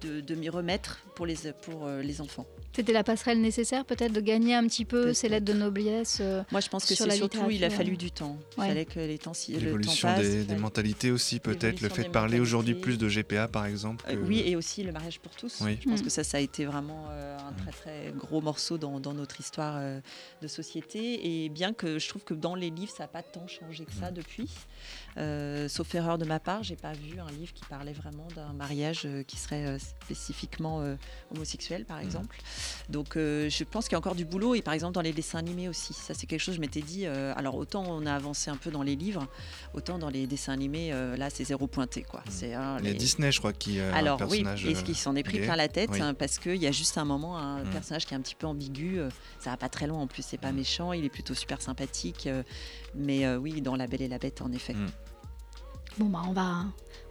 de, 0.00 0.20
de 0.22 0.34
m'y 0.34 0.48
remettre 0.48 1.00
pour 1.14 1.26
les, 1.26 1.36
pour 1.62 1.86
les 1.86 2.13
enfants. 2.20 2.46
C'était 2.74 2.92
la 2.92 3.04
passerelle 3.04 3.40
nécessaire 3.40 3.84
peut-être 3.84 4.12
de 4.12 4.20
gagner 4.20 4.54
un 4.54 4.66
petit 4.66 4.84
peu 4.84 5.12
ces 5.14 5.28
lettres 5.28 5.44
de 5.46 5.52
noblesse. 5.52 6.18
euh, 6.20 6.42
Moi, 6.50 6.60
je 6.60 6.68
pense 6.68 6.84
que 6.84 6.94
sur 6.94 7.04
c'est 7.06 7.16
surtout, 7.16 7.48
il 7.50 7.62
a 7.64 7.70
fallu 7.70 7.96
du 7.96 8.10
temps. 8.10 8.36
Il 8.56 8.60
Ouais. 8.60 8.68
fallait 8.68 8.84
que 8.84 8.98
les 8.98 9.18
temps, 9.18 9.32
si- 9.34 9.52
le 9.52 9.58
temps 9.60 9.64
L'évolution 9.66 10.08
passe. 10.08 10.26
des, 10.46 10.56
mentalités 10.56 11.10
aussi, 11.12 11.38
peut-être. 11.38 11.80
Le 11.80 11.88
fait 11.88 12.04
de 12.04 12.08
parler 12.08 12.40
aujourd'hui 12.40 12.74
plus 12.74 12.98
de 12.98 13.08
GPA, 13.08 13.46
par 13.46 13.66
exemple. 13.66 14.04
Euh, 14.08 14.16
oui, 14.26 14.42
et 14.44 14.56
aussi 14.56 14.82
le 14.82 14.90
mariage 14.92 15.20
pour 15.20 15.32
tous. 15.36 15.60
Oui. 15.60 15.78
Je 15.84 15.88
pense 15.88 16.00
Mm. 16.00 16.04
que 16.04 16.10
ça, 16.10 16.24
ça 16.24 16.38
a 16.38 16.40
été 16.40 16.64
vraiment 16.64 17.06
euh, 17.10 17.38
un 17.38 17.52
très 17.52 17.70
très 17.70 18.12
gros 18.16 18.40
morceau 18.40 18.76
dans, 18.76 18.98
dans 18.98 19.14
notre 19.14 19.38
histoire 19.40 19.76
euh, 19.78 20.00
de 20.42 20.48
société. 20.48 21.44
Et 21.44 21.48
bien 21.50 21.72
que 21.74 21.98
je 22.00 22.08
trouve 22.08 22.24
que 22.24 22.34
dans 22.34 22.56
les 22.56 22.70
livres, 22.70 22.92
ça 22.96 23.04
n'a 23.04 23.08
pas 23.08 23.22
tant 23.22 23.46
changé 23.46 23.84
que 23.84 23.92
ça 23.92 24.10
depuis. 24.10 24.50
Euh, 25.16 25.68
sauf 25.68 25.94
erreur 25.94 26.18
de 26.18 26.24
ma 26.24 26.40
part, 26.40 26.64
j'ai 26.64 26.76
pas 26.76 26.92
vu 26.92 27.20
un 27.20 27.30
livre 27.30 27.52
qui 27.54 27.64
parlait 27.66 27.92
vraiment 27.92 28.26
d'un 28.34 28.52
mariage 28.52 29.02
euh, 29.04 29.22
qui 29.22 29.36
serait 29.36 29.64
euh, 29.66 29.78
spécifiquement 29.78 30.80
euh, 30.80 30.96
homosexuel, 31.32 31.84
par 31.84 32.00
exemple. 32.00 32.36
Donc 32.88 33.16
euh, 33.16 33.48
je 33.48 33.64
pense 33.64 33.84
qu'il 33.84 33.92
y 33.92 33.94
a 33.96 33.98
encore 33.98 34.14
du 34.14 34.24
boulot. 34.24 34.54
Et 34.54 34.62
par 34.62 34.74
exemple, 34.74 34.92
dans 34.94 35.00
les 35.00 35.12
dessins 35.12 35.38
animés 35.38 35.68
aussi. 35.68 35.94
Ça, 35.94 36.14
c'est 36.14 36.26
quelque 36.26 36.40
chose, 36.40 36.54
je 36.56 36.60
m'étais 36.60 36.80
dit. 36.82 37.06
euh, 37.06 37.32
alors, 37.36 37.54
autant 37.56 37.84
on 37.88 38.06
a 38.06 38.12
avancé 38.14 38.50
un 38.50 38.56
peu 38.56 38.70
dans 38.70 38.82
les 38.82 38.96
livres, 38.96 39.26
autant 39.74 39.98
dans 39.98 40.10
les 40.10 40.26
dessins 40.26 40.52
animés, 40.52 40.92
euh, 40.92 41.16
là, 41.16 41.30
c'est 41.30 41.44
zéro 41.44 41.66
pointé. 41.66 42.02
Quoi. 42.02 42.22
C'est, 42.28 42.54
hein, 42.54 42.76
y 42.82 42.86
a 42.88 42.90
les- 42.90 42.94
Disney, 42.94 43.32
je 43.32 43.38
crois, 43.38 43.52
qui 43.52 43.80
a 43.80 43.94
alors 43.94 44.20
un 44.22 44.26
oui, 44.26 44.42
personnage. 44.42 44.66
et 44.66 44.74
ce 44.74 44.84
qui 44.84 44.94
s'en 44.94 45.16
est 45.16 45.22
pris 45.22 45.38
gay. 45.38 45.44
plein 45.44 45.56
la 45.56 45.68
tête, 45.68 45.90
Oui. 45.92 46.00
hein, 46.00 46.14
parce 46.14 46.38
qu'il 46.38 46.56
y 46.56 46.66
a 46.66 46.72
juste 46.72 46.98
un 46.98 47.04
moment 47.04 47.38
un 47.38 47.64
Mm. 47.64 47.70
personnage 47.70 48.06
qui 48.06 48.14
est 48.14 48.16
un 48.16 48.20
petit 48.20 48.34
peu 48.34 48.46
ambigu. 48.46 48.98
euh, 48.98 49.08
ça 49.40 49.50
va 49.50 49.56
pas 49.56 49.68
très 49.68 49.86
loin 49.86 49.98
en 50.00 50.06
plus, 50.06 50.22
c'est 50.24 50.38
pas 50.38 50.52
méchant, 50.52 50.92
il 50.92 51.04
est 51.04 51.08
plutôt 51.10 51.34
super 51.34 51.60
sympathique. 51.62 52.26
euh, 52.26 52.42
mais 52.94 53.26
euh, 53.26 53.36
oui, 53.38 53.60
dans 53.60 53.76
La 53.76 53.86
Belle 53.86 54.02
et 54.02 54.08
la 54.08 54.18
Bête, 54.18 54.40
en 54.42 54.52
effet. 54.52 54.74
Mm. 54.74 54.86
Bon, 55.98 56.06
bah, 56.06 56.22
on 56.28 56.32
va, 56.32 56.64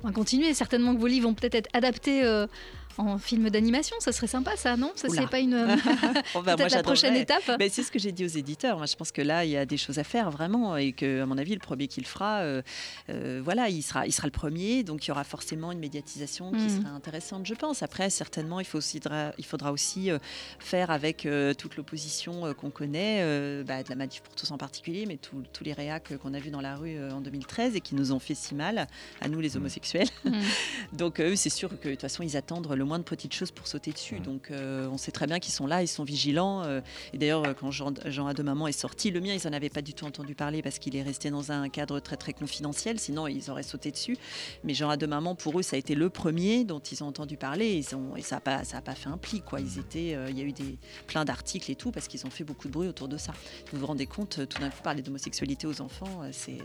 on 0.03 0.07
va 0.07 0.13
continuer. 0.13 0.53
Certainement 0.53 0.93
que 0.93 0.99
vos 0.99 1.07
livres 1.07 1.27
vont 1.27 1.33
peut-être 1.33 1.55
être 1.55 1.69
adaptés 1.73 2.23
euh, 2.25 2.47
en 2.97 3.17
film 3.17 3.49
d'animation. 3.49 3.95
Ça 3.99 4.11
serait 4.11 4.27
sympa, 4.27 4.55
ça, 4.55 4.77
non? 4.77 4.91
Ça, 4.95 5.07
c'est 5.09 5.29
pas 5.29 5.39
une. 5.39 5.51
peut-être 6.33 6.57
moi, 6.57 6.67
la 6.69 6.83
prochaine 6.83 7.15
étape. 7.15 7.57
Ben, 7.59 7.69
c'est 7.71 7.83
ce 7.83 7.91
que 7.91 7.99
j'ai 7.99 8.11
dit 8.11 8.25
aux 8.25 8.29
éditeurs. 8.29 8.77
Moi, 8.77 8.85
je 8.85 8.95
pense 8.95 9.11
que 9.11 9.21
là, 9.21 9.45
il 9.45 9.51
y 9.51 9.57
a 9.57 9.65
des 9.65 9.77
choses 9.77 9.99
à 9.99 10.03
faire 10.03 10.31
vraiment, 10.31 10.77
et 10.77 10.91
que, 10.93 11.21
à 11.21 11.25
mon 11.25 11.37
avis, 11.37 11.53
le 11.53 11.59
premier 11.59 11.87
qui 11.87 12.01
le 12.01 12.05
fera, 12.05 12.39
euh, 12.39 12.61
euh, 13.09 13.41
voilà, 13.43 13.69
il 13.69 13.81
sera, 13.81 14.05
il 14.07 14.11
sera 14.11 14.27
le 14.27 14.31
premier. 14.31 14.83
Donc, 14.83 15.05
il 15.05 15.09
y 15.09 15.11
aura 15.11 15.23
forcément 15.23 15.71
une 15.71 15.79
médiatisation 15.79 16.51
qui 16.51 16.57
Mhm. 16.63 16.81
sera 16.81 16.89
intéressante, 16.93 17.45
je 17.45 17.53
pense. 17.53 17.83
Après, 17.83 18.09
certainement, 18.09 18.59
il, 18.59 18.65
faut 18.65 18.77
aussi, 18.77 18.99
il 19.37 19.45
faudra 19.45 19.71
aussi 19.71 20.11
euh, 20.11 20.19
faire 20.59 20.91
avec 20.91 21.25
euh, 21.25 21.53
toute 21.53 21.75
l'opposition 21.77 22.45
euh, 22.45 22.53
qu'on 22.53 22.69
connaît, 22.69 23.19
euh, 23.21 23.63
bah, 23.63 23.83
de 23.83 23.89
la 23.89 23.95
Manif 23.95 24.21
pour 24.21 24.35
tous 24.35 24.51
en 24.51 24.57
particulier, 24.57 25.05
mais 25.05 25.17
tous 25.17 25.43
tous 25.51 25.63
les 25.63 25.73
réacs 25.73 26.17
qu'on 26.17 26.33
a 26.33 26.39
vus 26.39 26.49
dans 26.51 26.61
la 26.61 26.75
rue 26.75 26.95
euh, 26.97 27.11
en 27.11 27.21
2013 27.21 27.75
et 27.75 27.81
qui 27.81 27.95
nous 27.95 28.11
ont 28.11 28.19
fait 28.19 28.35
si 28.35 28.55
mal, 28.55 28.87
à 29.21 29.27
nous 29.27 29.39
les 29.39 29.57
homosexuels. 29.57 30.07
Mm. 30.25 30.31
Donc 30.93 31.19
eux, 31.19 31.35
c'est 31.35 31.49
sûr 31.49 31.69
que 31.79 31.87
de 31.89 31.93
toute 31.93 32.01
façon, 32.01 32.23
ils 32.23 32.37
attendent 32.37 32.71
le 32.73 32.82
moindre 32.83 33.05
petite 33.05 33.33
chose 33.33 33.51
pour 33.51 33.67
sauter 33.67 33.91
dessus. 33.91 34.19
Donc 34.19 34.51
euh, 34.51 34.87
on 34.91 34.97
sait 34.97 35.11
très 35.11 35.27
bien 35.27 35.39
qu'ils 35.39 35.53
sont 35.53 35.67
là, 35.67 35.81
ils 35.81 35.87
sont 35.87 36.03
vigilants. 36.03 36.63
euh, 36.63 36.81
et 37.13 37.17
d'ailleurs, 37.17 37.45
euh, 37.45 37.53
quand 37.53 37.71
Jean, 37.71 37.93
Jean 38.05 38.27
a 38.27 38.33
deux 38.33 38.43
mamans 38.43 38.67
est 38.67 38.71
sorti, 38.71 39.11
le 39.11 39.21
mien, 39.21 39.33
ils 39.33 39.47
n'en 39.47 39.55
avaient 39.55 39.69
pas 39.69 39.81
du 39.81 39.93
tout 39.93 40.05
entendu 40.05 40.35
parler 40.35 40.61
parce 40.61 40.79
qu'il 40.79 40.95
est 40.95 41.01
resté 41.01 41.29
dans 41.29 41.51
un 41.51 41.69
cadre 41.69 41.99
très 41.99 42.17
très 42.17 42.33
confidentiel. 42.33 42.99
Sinon, 42.99 43.27
ils 43.27 43.49
auraient 43.49 43.63
sauté 43.63 43.91
dessus. 43.91 44.17
Mais 44.63 44.73
Jean 44.73 44.89
a 44.89 44.97
deux 44.97 45.07
mamans, 45.07 45.35
pour 45.35 45.59
eux, 45.59 45.63
ça 45.63 45.75
a 45.75 45.79
été 45.79 45.95
le 45.95 46.09
premier 46.09 46.63
dont 46.63 46.79
ils 46.79 47.03
ont 47.03 47.07
entendu 47.07 47.37
parler. 47.37 47.73
Ils 47.73 47.95
ont, 47.95 48.15
et 48.15 48.21
ça 48.21 48.35
n'a 48.35 48.41
pas, 48.41 48.63
ça 48.63 48.77
a 48.77 48.81
pas 48.81 48.95
fait 48.95 49.09
un 49.09 49.17
pli. 49.17 49.41
Quoi. 49.41 49.61
Ils 49.61 49.79
étaient, 49.79 50.17
il 50.29 50.37
y 50.37 50.41
a 50.41 50.45
eu 50.45 50.53
des, 50.53 50.77
plein 51.07 51.25
d'articles 51.25 51.69
et 51.71 51.75
tout 51.75 51.91
parce 51.91 52.07
qu'ils 52.07 52.25
ont 52.25 52.29
fait 52.29 52.43
beaucoup 52.43 52.67
de 52.67 52.73
bruit 52.73 52.87
autour 52.87 53.07
de 53.07 53.17
ça. 53.17 53.33
Vous 53.71 53.79
vous 53.79 53.87
rendez 53.87 54.05
compte, 54.05 54.47
tout 54.47 54.59
d'un 54.59 54.69
coup, 54.69 54.81
parler 54.83 55.01
d'homosexualité 55.01 55.67
aux 55.67 55.81
enfants, 55.81 56.21
c'est... 56.31 56.59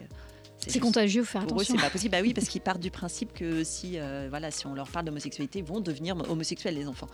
C'est 0.58 0.72
juste- 0.72 0.80
contagieux, 0.82 1.22
faire 1.24 1.42
pour 1.46 1.58
eux, 1.58 1.62
attention. 1.62 1.74
c'est 1.76 1.82
pas 1.82 1.90
possible. 1.90 2.12
Bah 2.12 2.18
oui, 2.22 2.34
parce 2.34 2.48
qu'ils 2.48 2.60
partent 2.60 2.80
du 2.80 2.90
principe 2.90 3.32
que 3.32 3.62
si, 3.64 3.92
euh, 3.98 4.26
voilà, 4.28 4.50
si 4.50 4.66
on 4.66 4.74
leur 4.74 4.88
parle 4.88 5.04
d'homosexualité, 5.06 5.60
ils 5.60 5.64
vont 5.64 5.80
devenir 5.80 6.16
homosexuels, 6.28 6.74
les 6.74 6.86
enfants. 6.88 7.08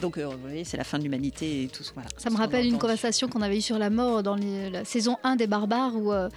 Donc, 0.00 0.18
euh, 0.18 0.26
vous 0.26 0.38
voyez, 0.40 0.64
c'est 0.64 0.76
la 0.76 0.84
fin 0.84 0.98
de 0.98 1.02
l'humanité 1.04 1.62
et 1.64 1.68
tout 1.68 1.82
voilà. 1.94 2.08
Ça 2.16 2.28
tout 2.28 2.34
me 2.34 2.38
rappelle 2.40 2.66
une 2.66 2.78
conversation 2.78 3.28
qu'on 3.28 3.40
avait 3.42 3.58
eue 3.58 3.62
sur 3.62 3.78
la 3.78 3.88
mort 3.90 4.22
dans 4.22 4.34
les- 4.34 4.68
la 4.70 4.84
saison 4.84 5.16
1 5.24 5.36
des 5.36 5.46
Barbares 5.46 5.96
où, 5.96 6.12
euh, 6.12 6.28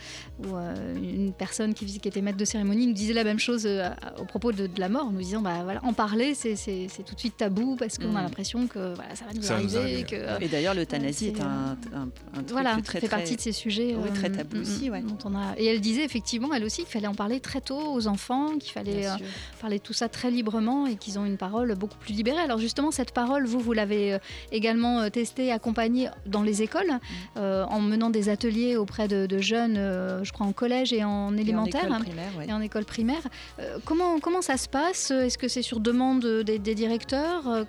où, 0.46 0.56
euh, 0.56 0.96
une 0.96 1.34
personne 1.34 1.74
qui, 1.74 1.86
qui 1.86 2.08
était 2.08 2.22
maître 2.22 2.38
de 2.38 2.46
cérémonie 2.46 2.88
nous 2.88 2.94
disait 2.94 3.14
la 3.14 3.24
même 3.26 3.40
chose 3.40 3.66
euh, 3.66 3.90
à- 4.02 4.20
au 4.22 4.26
propos 4.26 4.52
de, 4.52 4.68
de 4.68 4.80
la 4.80 4.88
mort, 4.90 5.12
nous 5.12 5.20
disant 5.20 5.42
bah, 5.42 5.62
voilà, 5.64 5.84
en 5.84 5.94
parler 5.94 6.34
c'est 6.36 6.56
tout 7.06 7.16
de 7.16 7.20
suite 7.20 7.38
tabou 7.38 7.76
parce 7.78 7.98
qu'on 7.98 8.16
a 8.16 8.22
Mm. 8.22 8.24
l'impression 8.24 8.68
que 8.68 8.94
voilà, 8.96 9.16
ça 9.16 9.26
va 9.26 9.34
nous 9.34 9.42
Ça 9.42 9.56
va 9.56 9.64
nous 9.64 9.76
arriver. 9.78 10.04
que, 10.04 10.16
euh, 10.16 10.38
Et 10.40 10.48
d'ailleurs, 10.48 10.74
l'euthanasie 10.74 11.28
est 11.28 11.42
un, 11.42 11.78
un, 11.94 12.02
un 12.04 12.10
truc 12.36 12.50
voilà, 12.52 12.78
très, 12.82 13.00
fait 13.00 13.08
très- 13.08 13.18
partie 13.18 13.36
de 13.36 13.42
ces 13.42 13.52
sujets. 13.52 13.96
Oui, 13.98 14.10
très 14.14 14.30
tabou 14.32 14.58
mm, 14.58 14.62
aussi, 14.62 14.90
mm, 14.90 14.94
ouais. 14.94 15.02
dont 15.02 15.18
on 15.26 15.36
a... 15.36 15.54
Et 15.58 15.66
elle 15.66 15.82
disait 15.82 16.04
effectivement, 16.06 16.49
elle 16.54 16.64
aussi, 16.64 16.82
qu'il 16.84 16.92
fallait 16.92 17.08
en 17.08 17.16
parler 17.16 17.40
très 17.40 17.62
tôt 17.62 17.80
aux 17.94 18.08
enfants, 18.08 18.58
qu'il 18.60 18.72
fallait 18.72 19.08
euh, 19.08 19.12
parler 19.62 19.78
de 19.78 19.84
tout 19.84 19.94
ça 19.94 20.10
très 20.10 20.32
librement 20.32 20.86
et 20.88 20.96
qu'ils 20.96 21.18
ont 21.20 21.26
une 21.26 21.38
parole 21.38 21.76
beaucoup 21.76 21.98
plus 21.98 22.14
libérée. 22.14 22.42
Alors 22.42 22.58
justement, 22.60 22.92
cette 22.92 23.12
parole, 23.14 23.46
vous, 23.46 23.60
vous 23.60 23.74
l'avez 23.74 24.14
euh, 24.14 24.20
également 24.52 25.00
euh, 25.02 25.10
testée, 25.10 25.52
accompagnée 25.52 26.10
dans 26.26 26.42
les 26.44 26.62
écoles, 26.62 26.88
Mm. 26.90 27.00
euh, 27.38 27.66
en 27.66 27.80
menant 27.82 28.10
des 28.10 28.30
ateliers 28.30 28.76
auprès 28.78 29.08
de, 29.08 29.26
de 29.26 29.38
jeunes, 29.40 29.76
euh, 29.78 30.24
je 30.24 30.32
crois 30.32 30.46
en 30.48 30.54
collège 30.54 30.94
et 30.94 31.04
en 31.04 31.36
élémentaire. 31.38 31.86
école 31.86 32.00
primaire, 32.00 32.32
ouais. 32.38 32.48
Et 32.48 32.54
en 32.54 32.62
école 32.62 32.86
primaire. 32.86 33.22
Comment, 33.86 34.20
comment 34.20 34.42
ça 34.42 34.58
se 34.58 34.68
passe? 34.68 35.12
Est-ce 35.12 35.38
que 35.38 35.48
c'est 35.48 35.62
sur 35.62 35.80
demande 35.80 36.26
des, 36.46 36.60
des 36.60 36.76
directeurs? 36.76 37.66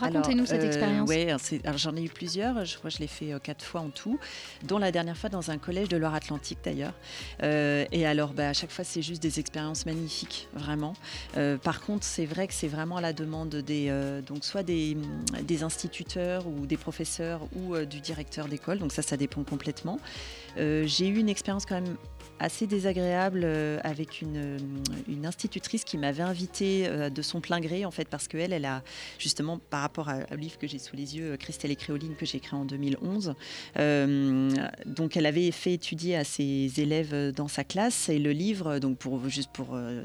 Racontez-nous 0.00 0.46
cette 0.46 0.62
euh, 0.62 0.66
expérience. 0.66 1.08
ouais, 1.08 1.34
alors 1.64 1.78
j'en 1.78 1.96
ai 1.96 2.02
eu 2.02 2.08
plusieurs. 2.08 2.64
Je 2.64 2.76
crois 2.76 2.90
que 2.90 2.96
je 2.96 3.00
l'ai 3.00 3.06
fait 3.06 3.32
euh, 3.32 3.38
quatre 3.38 3.64
fois 3.64 3.80
en 3.80 3.90
tout, 3.90 4.18
dont 4.64 4.78
la 4.78 4.92
dernière 4.92 5.16
fois 5.16 5.30
dans 5.30 5.50
un 5.50 5.58
collège 5.58 5.88
de 5.88 5.96
Loire-Atlantique 5.96 6.58
d'ailleurs. 6.64 6.94
Euh, 7.42 7.84
et 7.92 8.06
alors, 8.06 8.32
bah, 8.32 8.48
à 8.48 8.52
chaque 8.52 8.70
fois, 8.70 8.84
c'est 8.84 9.02
juste 9.02 9.22
des 9.22 9.40
expériences 9.40 9.86
magnifiques, 9.86 10.48
vraiment. 10.54 10.94
Par 11.62 11.80
contre, 11.80 12.04
c'est 12.04 12.26
vrai 12.26 12.46
que 12.46 12.54
c'est 12.54 12.68
vraiment 12.68 12.96
à 12.96 13.00
la 13.00 13.12
demande 13.12 13.54
des, 13.54 13.92
donc 14.26 14.44
soit 14.44 14.62
des, 14.62 14.96
des 15.42 15.62
instituteurs 15.62 16.46
ou 16.46 16.66
des 16.66 16.76
professeurs 16.76 17.40
ou 17.54 17.76
du 17.84 18.00
directeur 18.00 18.48
d'école. 18.48 18.78
Donc 18.78 18.92
ça, 18.92 19.02
ça 19.02 19.16
dépend 19.16 19.44
complètement. 19.44 19.98
Euh, 20.58 20.84
J'ai 20.86 21.08
eu 21.08 21.18
une 21.18 21.28
expérience 21.28 21.66
quand 21.66 21.74
même 21.74 21.96
assez 22.38 22.66
désagréable 22.66 23.42
euh, 23.44 23.78
avec 23.82 24.20
une, 24.20 24.36
euh, 24.36 24.58
une 25.08 25.24
institutrice 25.26 25.84
qui 25.84 25.96
m'avait 25.98 26.22
invitée 26.22 26.86
euh, 26.86 27.08
de 27.10 27.22
son 27.22 27.40
plein 27.40 27.60
gré 27.60 27.84
en 27.84 27.90
fait 27.90 28.08
parce 28.08 28.28
qu'elle 28.28 28.52
elle 28.52 28.64
a 28.66 28.82
justement 29.18 29.58
par 29.58 29.80
rapport 29.80 30.08
à- 30.08 30.18
au 30.32 30.36
livre 30.36 30.58
que 30.58 30.66
j'ai 30.66 30.78
sous 30.78 30.96
les 30.96 31.16
yeux 31.16 31.36
Christelle 31.38 31.70
et 31.70 31.76
Créoline 31.76 32.14
que 32.14 32.26
j'ai 32.26 32.38
écrit 32.38 32.54
en 32.56 32.64
2011 32.64 33.34
euh, 33.78 34.50
donc 34.84 35.16
elle 35.16 35.26
avait 35.26 35.50
fait 35.50 35.72
étudier 35.72 36.16
à 36.16 36.24
ses 36.24 36.70
élèves 36.78 37.32
dans 37.34 37.48
sa 37.48 37.64
classe 37.64 38.08
et 38.08 38.18
le 38.18 38.32
livre 38.32 38.78
donc 38.78 38.98
pour 38.98 39.28
juste 39.28 39.50
pour 39.52 39.68
euh, 39.74 40.04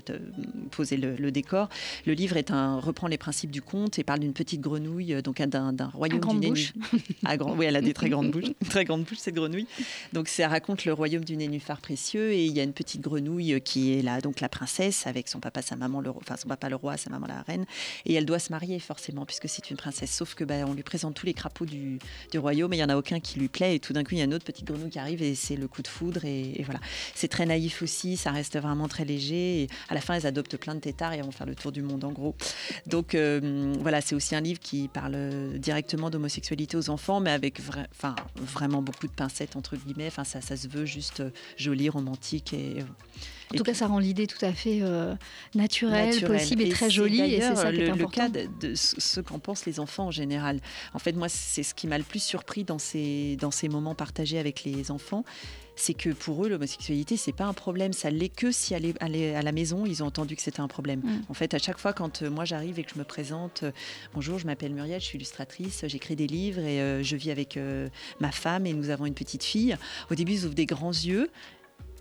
poser 0.72 0.98
le, 0.98 1.16
le 1.16 1.32
décor 1.32 1.70
le 2.06 2.14
livre 2.14 2.38
est 2.38 2.52
un 2.52 2.80
reprend 2.80 3.08
les 3.08 3.18
principes 3.18 3.52
du 3.52 3.62
conte 3.62 4.00
et 4.00 4.04
parle 4.04 4.20
d'une 4.20 4.34
petite 4.34 4.62
grenouille 4.62 5.22
donc 5.22 5.42
d'un 5.42 5.88
royaume 5.94 6.20
grande 6.20 6.40
d'une 6.40 6.52
bouche. 6.52 6.74
à 7.26 7.36
grand, 7.38 7.56
oui, 7.56 7.66
elle 7.66 7.76
a 7.76 7.82
des 7.82 7.94
très 7.94 8.10
grandes 8.10 8.32
bouches, 8.32 8.52
très 8.70 8.86
grande 8.86 9.04
bouche 9.04 9.18
cette 9.18 9.36
grenouille. 9.36 9.68
Donc 10.14 10.28
ça 10.28 10.48
raconte 10.48 10.86
le 10.86 10.94
royaume 10.94 11.26
du 11.26 11.36
nénuphar 11.36 11.82
précieux 11.82 12.21
et 12.30 12.46
il 12.46 12.54
y 12.54 12.60
a 12.60 12.64
une 12.64 12.74
petite 12.74 13.02
grenouille 13.02 13.62
qui 13.62 13.98
est 13.98 14.02
là, 14.02 14.22
donc 14.22 14.40
la 14.40 14.50
princesse 14.50 15.08
avec 15.08 15.28
son 15.28 15.40
papa, 15.40 15.62
sa 15.62 15.76
maman, 15.76 16.02
le, 16.02 16.10
enfin 16.12 16.38
son 16.38 16.48
papa 16.48 16.70
le 16.70 16.76
roi, 16.76 16.98
sa 16.98 17.10
maman 17.10 17.28
la 17.28 17.42
reine, 17.42 17.66
et 18.06 18.14
elle 18.14 18.26
doit 18.26 18.40
se 18.40 18.52
marier 18.52 18.80
forcément 18.80 19.26
puisque 19.26 19.50
c'est 19.50 19.70
une 19.70 19.78
princesse. 19.78 20.12
Sauf 20.12 20.36
que 20.36 20.44
bah, 20.44 20.56
on 20.68 20.74
lui 20.74 20.84
présente 20.84 21.16
tous 21.16 21.26
les 21.26 21.34
crapauds 21.34 21.66
du, 21.66 22.00
royaume 22.36 22.74
et 22.74 22.78
il 22.78 22.80
y 22.80 22.84
en 22.84 22.90
a 22.90 22.98
aucun 22.98 23.20
qui 23.20 23.40
lui 23.40 23.48
plaît 23.48 23.76
et 23.76 23.80
tout 23.80 23.94
d'un 23.94 24.04
coup 24.04 24.12
il 24.14 24.20
y 24.20 24.22
a 24.22 24.26
une 24.26 24.34
autre 24.34 24.46
petite 24.46 24.66
grenouille 24.66 24.90
qui 24.90 25.00
arrive 25.00 25.22
et 25.22 25.36
c'est 25.36 25.56
le 25.56 25.68
coup 25.68 25.82
de 25.82 25.88
foudre 25.88 26.26
et, 26.26 26.62
voilà. 26.66 26.80
C'est 27.16 27.28
très 27.28 27.46
naïf 27.46 27.82
aussi, 27.82 28.18
ça 28.18 28.32
reste 28.32 28.58
vraiment 28.60 28.88
très 28.88 29.06
léger. 29.06 29.64
Et 29.64 29.68
à 29.90 29.94
la 29.94 30.02
fin 30.02 30.14
elles 30.16 30.26
adoptent 30.26 30.58
plein 30.58 30.76
de 30.76 30.80
têtards 30.80 31.14
et 31.14 31.22
vont 31.22 31.32
faire 31.32 31.48
le 31.48 31.56
tour 31.56 31.72
du 31.72 31.82
monde 31.82 32.04
en 32.04 32.12
gros. 32.12 32.36
Donc 32.88 33.16
euh, 33.16 33.74
voilà, 33.80 34.02
c'est 34.02 34.16
aussi 34.16 34.36
un 34.36 34.42
livre 34.42 34.60
qui 34.60 34.88
parle 34.88 35.14
euh, 35.16 35.58
directement 35.58 36.10
d'homosexualité 36.10 36.78
aux 36.78 36.90
enfants, 36.90 37.20
mais 37.20 37.32
avec 37.32 37.60
enfin, 37.92 38.16
vraiment 38.36 38.82
beaucoup 38.82 39.08
de 39.08 39.12
pincettes, 39.12 39.56
entre 39.56 39.76
guillemets. 39.76 40.08
Enfin, 40.08 40.24
ça, 40.24 40.42
se 40.42 40.68
veut 40.68 40.86
juste 40.86 41.22
euh, 41.22 41.32
joli, 41.58 41.90
romantique. 42.12 42.54
Et, 42.54 42.84
En 43.54 43.58
tout 43.58 43.64
cas, 43.64 43.74
ça 43.74 43.88
rend 43.88 44.00
l'idée 44.00 44.28
tout 44.28 44.44
à 44.46 44.54
fait 44.54 44.80
euh, 44.82 45.16
naturelle, 45.56 46.10
naturel. 46.14 46.40
possible 46.40 46.62
et, 46.64 46.70
très 46.70 46.90
jolie. 46.90 47.22
Et 47.22 47.42
c'est 47.42 47.56
ça 47.56 47.72
qui 47.72 47.80
est 47.80 47.82
le, 47.82 47.86
le 47.88 47.92
important. 47.94 48.10
cas 48.10 48.30
de, 48.30 48.48
de 48.60 48.76
ce 48.76 49.20
qu'en 49.22 49.40
pensent 49.40 49.66
les 49.66 49.80
enfants 49.80 50.08
en 50.08 50.12
général. 50.12 50.60
En 50.94 51.00
fait, 51.00 51.14
moi, 51.14 51.30
c'est 51.30 51.64
ce 51.64 51.74
qui 51.74 51.88
m'a 51.88 51.98
le 51.98 52.04
plus 52.04 52.24
surpris 52.24 52.64
dans 52.64 52.80
ces, 52.80 53.38
dans 53.40 53.52
ces 53.52 53.70
moments 53.70 53.96
partagés 53.96 54.40
avec 54.40 54.64
les 54.64 54.92
enfants. 54.92 55.24
C'est 55.78 55.94
que 55.94 56.10
pour 56.10 56.46
eux, 56.46 56.50
l'homosexualité, 56.50 57.18
c'est 57.18 57.32
pas 57.32 57.46
un 57.46 57.54
problème. 57.54 57.92
Ça 57.94 58.10
l'est 58.12 58.30
que 58.30 58.52
si 58.52 58.76
à, 58.76 58.78
à 58.78 59.42
la 59.42 59.52
maison, 59.52 59.86
ils 59.86 60.04
ont 60.04 60.08
entendu 60.08 60.36
que 60.36 60.42
c'était 60.42 60.60
un 60.60 60.68
problème. 60.68 61.00
Mm. 61.00 61.22
En 61.30 61.34
fait, 61.34 61.54
à 61.54 61.60
chaque 61.60 61.80
fois, 61.80 61.94
quand 61.94 62.22
euh, 62.22 62.30
moi 62.30 62.46
j'arrive 62.46 62.78
et 62.78 62.84
que 62.84 62.92
je 62.94 63.00
me 63.00 63.06
présente, 63.06 63.64
euh, 63.64 63.72
bonjour, 64.14 64.38
je 64.38 64.46
m'appelle 64.46 64.74
Muriel, 64.74 65.00
je 65.00 65.06
suis 65.06 65.18
illustratrice, 65.18 65.86
j'écris 65.88 66.16
des 66.16 66.28
livres 66.28 66.60
et 66.62 66.82
euh, 66.82 67.02
je 67.04 67.16
vis 67.16 67.32
avec 67.32 67.58
euh, 67.58 67.88
ma 68.20 68.32
femme 68.32 68.66
et 68.66 68.74
nous 68.74 68.90
avons 68.90 69.06
une 69.06 69.14
petite 69.16 69.44
fille. 69.44 69.76
Au 70.12 70.16
début, 70.16 70.34
ils 70.34 70.46
ouvrent 70.46 70.56
des 70.56 70.66
grands 70.68 70.92
yeux. 70.92 71.30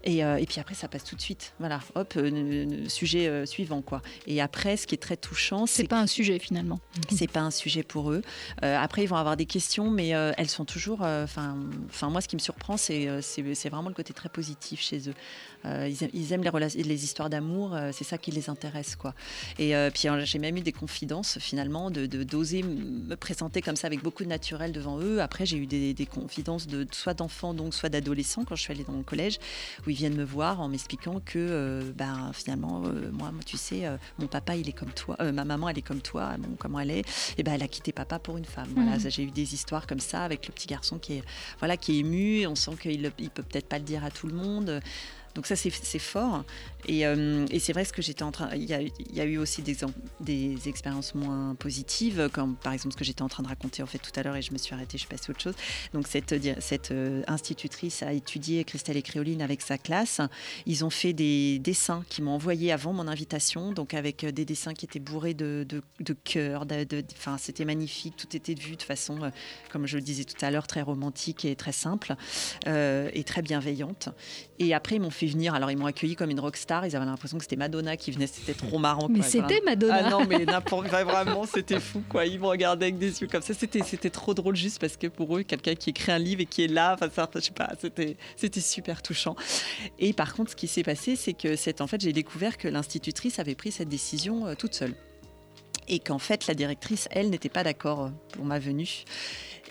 Et, 0.04 0.24
euh, 0.24 0.36
et, 0.36 0.46
puis 0.46 0.60
après, 0.60 0.74
ça 0.74 0.88
passe 0.88 1.04
tout 1.04 1.16
de 1.16 1.20
suite. 1.20 1.52
Voilà, 1.58 1.80
hop, 1.94 2.14
euh, 2.16 2.88
sujet 2.88 3.28
euh, 3.28 3.44
suivant, 3.44 3.82
quoi. 3.82 4.00
Et 4.26 4.40
après, 4.40 4.76
ce 4.76 4.86
qui 4.86 4.94
est 4.94 4.98
très 4.98 5.16
touchant, 5.16 5.66
c'est 5.66 5.88
pas 5.88 6.00
un 6.00 6.06
sujet 6.06 6.38
finalement. 6.38 6.80
C'est 7.10 7.30
pas 7.30 7.40
un 7.40 7.50
sujet 7.50 7.82
pour 7.82 8.12
eux. 8.12 8.22
après, 8.62 9.02
ils 9.02 9.06
vont 9.06 9.16
avoir 9.16 9.36
des 9.36 9.44
questions, 9.44 9.90
mais 9.90 10.08
elles 10.08 10.48
sont 10.48 10.64
toujours. 10.64 11.02
Enfin, 11.02 11.56
enfin, 11.88 12.08
moi, 12.08 12.20
ce 12.20 12.28
qui 12.28 12.36
me 12.36 12.40
surprend, 12.40 12.76
c'est 12.76 13.08
c'est 13.20 13.68
vraiment 13.68 13.88
le 13.88 13.94
côté 13.94 14.12
très 14.12 14.28
positif 14.28 14.80
chez 14.80 15.08
eux. 15.08 15.14
Ils, 15.64 16.32
aiment 16.32 16.42
les, 16.42 16.82
les 16.82 17.04
histoires 17.04 17.28
d'amour, 17.28 17.76
c'est 17.92 18.04
ça 18.04 18.16
qui 18.16 18.30
les 18.30 18.48
intéresse, 18.48 18.96
quoi. 18.96 19.14
Et 19.58 19.74
puis 19.92 20.08
j'ai 20.24 20.38
même 20.38 20.56
eu 20.56 20.62
des 20.62 20.72
confidences 20.72 21.38
finalement 21.38 21.90
de 21.90 22.06
d'oser 22.06 22.62
me 22.62 23.14
présenter 23.16 23.60
comme 23.60 23.76
ça 23.76 23.86
avec 23.86 24.02
beaucoup 24.02 24.24
de 24.24 24.28
naturel 24.28 24.72
devant 24.72 24.98
eux. 24.98 25.20
Après, 25.20 25.46
j'ai 25.46 25.58
eu 25.58 25.66
des, 25.66 25.94
des, 25.94 26.06
confidences 26.06 26.66
de 26.66 26.86
soit 26.92 27.14
d'enfants, 27.14 27.54
donc 27.54 27.74
soit 27.74 27.88
d'adolescents 27.88 28.44
quand 28.44 28.56
je 28.56 28.62
suis 28.62 28.72
allée 28.72 28.84
dans 28.84 28.96
le 28.96 29.02
collège, 29.02 29.38
où 29.86 29.89
ils 29.90 29.96
viennent 29.96 30.16
me 30.16 30.24
voir 30.24 30.60
en 30.60 30.68
m'expliquant 30.68 31.20
que 31.24 31.38
euh, 31.38 31.92
ben, 31.94 32.30
finalement, 32.32 32.82
euh, 32.86 33.10
moi, 33.12 33.30
tu 33.44 33.56
sais, 33.56 33.86
euh, 33.86 33.96
mon 34.18 34.26
papa, 34.26 34.56
il 34.56 34.68
est 34.68 34.72
comme 34.72 34.92
toi, 34.92 35.16
ma 35.32 35.44
maman, 35.44 35.68
elle 35.68 35.78
est 35.78 35.82
comme 35.82 36.00
toi, 36.00 36.36
bon, 36.38 36.56
comment 36.58 36.80
elle 36.80 36.90
est, 36.90 37.04
et 37.38 37.42
ben, 37.42 37.54
elle 37.54 37.62
a 37.62 37.68
quitté 37.68 37.92
papa 37.92 38.18
pour 38.18 38.36
une 38.36 38.44
femme. 38.44 38.68
Voilà, 38.74 38.96
mhm. 38.98 39.10
j'ai 39.10 39.24
eu 39.24 39.30
des 39.30 39.54
histoires 39.54 39.86
comme 39.86 40.00
ça 40.00 40.24
avec 40.24 40.46
le 40.46 40.52
petit 40.52 40.66
garçon 40.66 40.98
qui 40.98 41.14
est, 41.14 41.24
voilà, 41.58 41.76
qui 41.76 41.96
est 41.96 41.98
ému, 42.00 42.46
on 42.46 42.54
sent 42.54 42.76
qu'il 42.80 43.02
ne 43.02 43.08
peut 43.08 43.42
peut-être 43.42 43.68
pas 43.68 43.78
le 43.78 43.84
dire 43.84 44.04
à 44.04 44.10
tout 44.10 44.26
le 44.26 44.34
monde. 44.34 44.80
Donc 45.34 45.46
ça, 45.46 45.56
c'est 45.56 45.98
fort. 45.98 46.44
Euh, 46.88 47.46
et, 47.50 47.58
c'est 47.58 47.72
vrai 47.72 47.84
ce 47.84 47.92
que 47.92 48.02
j'étais 48.02 48.22
en 48.22 48.32
train. 48.32 48.50
Il 48.54 48.64
y, 48.64 49.20
a, 49.20 49.24
eu 49.24 49.38
aussi 49.38 49.62
des, 49.62 50.68
expériences 50.68 51.14
moins 51.14 51.54
positives, 51.54 52.28
comme 52.32 52.56
par 52.56 52.72
exemple 52.72 52.94
ce 52.94 52.98
que 52.98 53.04
j'étais 53.04 53.22
en 53.22 53.28
train 53.28 53.42
de 53.42 53.48
raconter 53.48 53.82
en 53.82 53.86
fait 53.86 53.98
tout 53.98 54.10
à 54.16 54.22
l'heure 54.22 54.36
et 54.36 54.42
je 54.42 54.52
me 54.52 54.58
suis 54.58 54.74
arrêtée, 54.74 54.92
je 54.98 55.00
suis 55.00 55.08
passée 55.08 55.26
à 55.28 55.30
autre 55.30 55.40
chose. 55.40 55.54
Donc 55.92 56.08
cette, 56.08 56.34
cette 56.60 56.90
euh, 56.90 57.22
institutrice 57.26 58.02
a 58.02 58.12
étudié 58.12 58.64
Christelle 58.64 58.96
et 58.96 59.02
Créoline 59.02 59.42
avec 59.42 59.62
sa 59.62 59.78
classe. 59.78 60.20
Ils 60.66 60.84
ont 60.84 60.90
fait 60.90 61.12
des 61.12 61.58
dessins 61.58 62.02
qui 62.08 62.22
m'ont 62.22 62.32
envoyé 62.32 62.72
avant 62.72 62.92
mon 62.92 63.08
invitation, 63.08 63.72
donc 63.72 63.94
avec 63.94 64.24
euh, 64.24 64.32
des 64.32 64.44
dessins 64.44 64.74
qui 64.74 64.86
étaient 64.86 65.00
bourrés 65.00 65.34
de, 65.34 65.66
de, 65.68 65.82
de 66.00 66.12
cœur. 66.12 66.64
Enfin, 67.12 67.36
c'était 67.38 67.64
magnifique. 67.64 68.16
Tout 68.16 68.36
était 68.36 68.54
vu 68.54 68.76
de 68.76 68.82
façon, 68.82 69.30
comme 69.70 69.86
je 69.86 69.96
le 69.96 70.02
disais 70.02 70.24
tout 70.24 70.44
à 70.44 70.50
l'heure, 70.50 70.66
très 70.66 70.82
romantique 70.82 71.44
et 71.44 71.56
très 71.56 71.72
simple 71.72 72.14
et 72.66 73.24
très 73.24 73.42
bienveillante. 73.42 74.08
Et 74.58 74.74
après, 74.74 74.96
ils 74.96 75.00
m'ont 75.00 75.10
fait 75.20 75.26
venir. 75.26 75.54
Alors, 75.54 75.70
ils 75.70 75.76
m'ont 75.76 75.86
accueilli 75.86 76.16
comme 76.16 76.30
une 76.30 76.40
rockstar. 76.40 76.86
Ils 76.86 76.96
avaient 76.96 77.04
l'impression 77.04 77.38
que 77.38 77.44
c'était 77.44 77.56
Madonna 77.56 77.96
qui 77.96 78.10
venait. 78.10 78.26
C'était 78.26 78.54
trop 78.54 78.78
marrant. 78.78 79.08
Mais 79.08 79.22
c'était 79.22 79.60
Madonna. 79.64 80.02
Ah 80.06 80.10
non, 80.10 80.26
mais 80.26 80.44
n'importe 80.44 80.88
Vraiment, 80.88 81.44
c'était 81.46 81.80
fou. 81.80 82.02
Quoi. 82.08 82.26
Ils 82.26 82.40
me 82.40 82.46
regardaient 82.46 82.86
avec 82.86 82.98
des 82.98 83.20
yeux 83.20 83.28
comme 83.28 83.42
ça. 83.42 83.54
C'était, 83.54 83.82
c'était 83.82 84.10
trop 84.10 84.34
drôle 84.34 84.56
juste 84.56 84.80
parce 84.80 84.96
que 84.96 85.06
pour 85.06 85.36
eux, 85.36 85.42
quelqu'un 85.42 85.74
qui 85.74 85.90
écrit 85.90 86.12
un 86.12 86.18
livre 86.18 86.40
et 86.40 86.46
qui 86.46 86.64
est 86.64 86.68
là, 86.68 86.94
enfin, 86.94 87.08
ça, 87.14 87.28
je 87.34 87.40
sais 87.40 87.50
pas, 87.52 87.72
c'était, 87.78 88.16
c'était 88.36 88.60
super 88.60 89.02
touchant. 89.02 89.36
Et 89.98 90.12
par 90.12 90.34
contre, 90.34 90.50
ce 90.50 90.56
qui 90.56 90.68
s'est 90.68 90.82
passé, 90.82 91.16
c'est 91.16 91.34
que 91.34 91.56
c'est, 91.56 91.80
en 91.80 91.86
fait, 91.86 92.00
j'ai 92.00 92.12
découvert 92.12 92.58
que 92.58 92.68
l'institutrice 92.68 93.38
avait 93.38 93.54
pris 93.54 93.72
cette 93.72 93.88
décision 93.88 94.46
euh, 94.46 94.54
toute 94.54 94.74
seule. 94.74 94.94
Et 95.88 95.98
qu'en 95.98 96.18
fait, 96.18 96.46
la 96.46 96.54
directrice, 96.54 97.08
elle, 97.10 97.30
n'était 97.30 97.48
pas 97.48 97.64
d'accord 97.64 98.04
euh, 98.04 98.08
pour 98.32 98.44
ma 98.44 98.58
venue. 98.58 99.04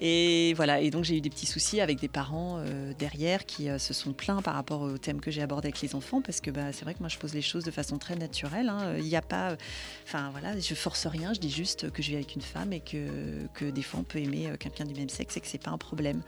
Et 0.02 0.54
voilà, 0.56 0.80
et 0.80 0.92
donc 0.92 1.04
j'ai 1.04 1.18
eu 1.18 1.22
des 1.22 1.30
petits 1.30 1.46
soucis 1.46 1.82
avec 1.82 2.00
des 2.00 2.08
parents 2.08 2.58
euh, 2.60 2.94
derrière 2.98 3.46
qui 3.46 3.70
euh, 3.70 3.78
se 3.78 3.94
sont 3.94 4.14
plaints 4.14 4.42
par 4.42 4.54
rapport 4.54 4.82
au 4.82 4.98
thème 4.98 5.20
que 5.20 5.30
j'ai 5.30 5.42
abordé 5.42 5.68
avec 5.68 5.82
les 5.82 5.94
enfants, 5.94 6.22
parce 6.22 6.40
que 6.40 6.52
bah, 6.52 6.72
c'est 6.72 6.86
vrai 6.86 6.94
que 6.94 7.00
moi 7.00 7.10
je 7.10 7.18
pose 7.18 7.34
les 7.34 7.42
choses 7.42 7.66
de 7.66 7.72
façon 7.72 7.98
très 7.98 8.16
naturelle. 8.16 8.70
Hein. 8.70 8.96
Il 8.98 9.04
n'y 9.04 9.18
a 9.18 9.22
pas, 9.22 9.58
enfin 10.06 10.30
voilà, 10.32 10.58
je 10.58 10.74
force 10.74 11.06
rien, 11.06 11.34
je 11.34 11.40
dis 11.40 11.52
juste 11.52 11.92
que 11.92 12.02
je 12.02 12.12
vis 12.12 12.16
avec 12.16 12.36
une 12.36 12.42
femme 12.42 12.72
et 12.72 12.80
que, 12.80 13.08
que 13.54 13.66
des 13.66 13.82
fois 13.82 14.00
on 14.00 14.04
peut 14.04 14.20
aimer 14.20 14.48
euh, 14.48 14.56
quelqu'un 14.58 14.86
du 14.86 14.94
même 14.94 15.10
sexe 15.10 15.36
et 15.36 15.42
que 15.42 15.48
c'est 15.48 15.62
pas 15.62 15.72
un 15.72 15.78
problème. 15.78 16.22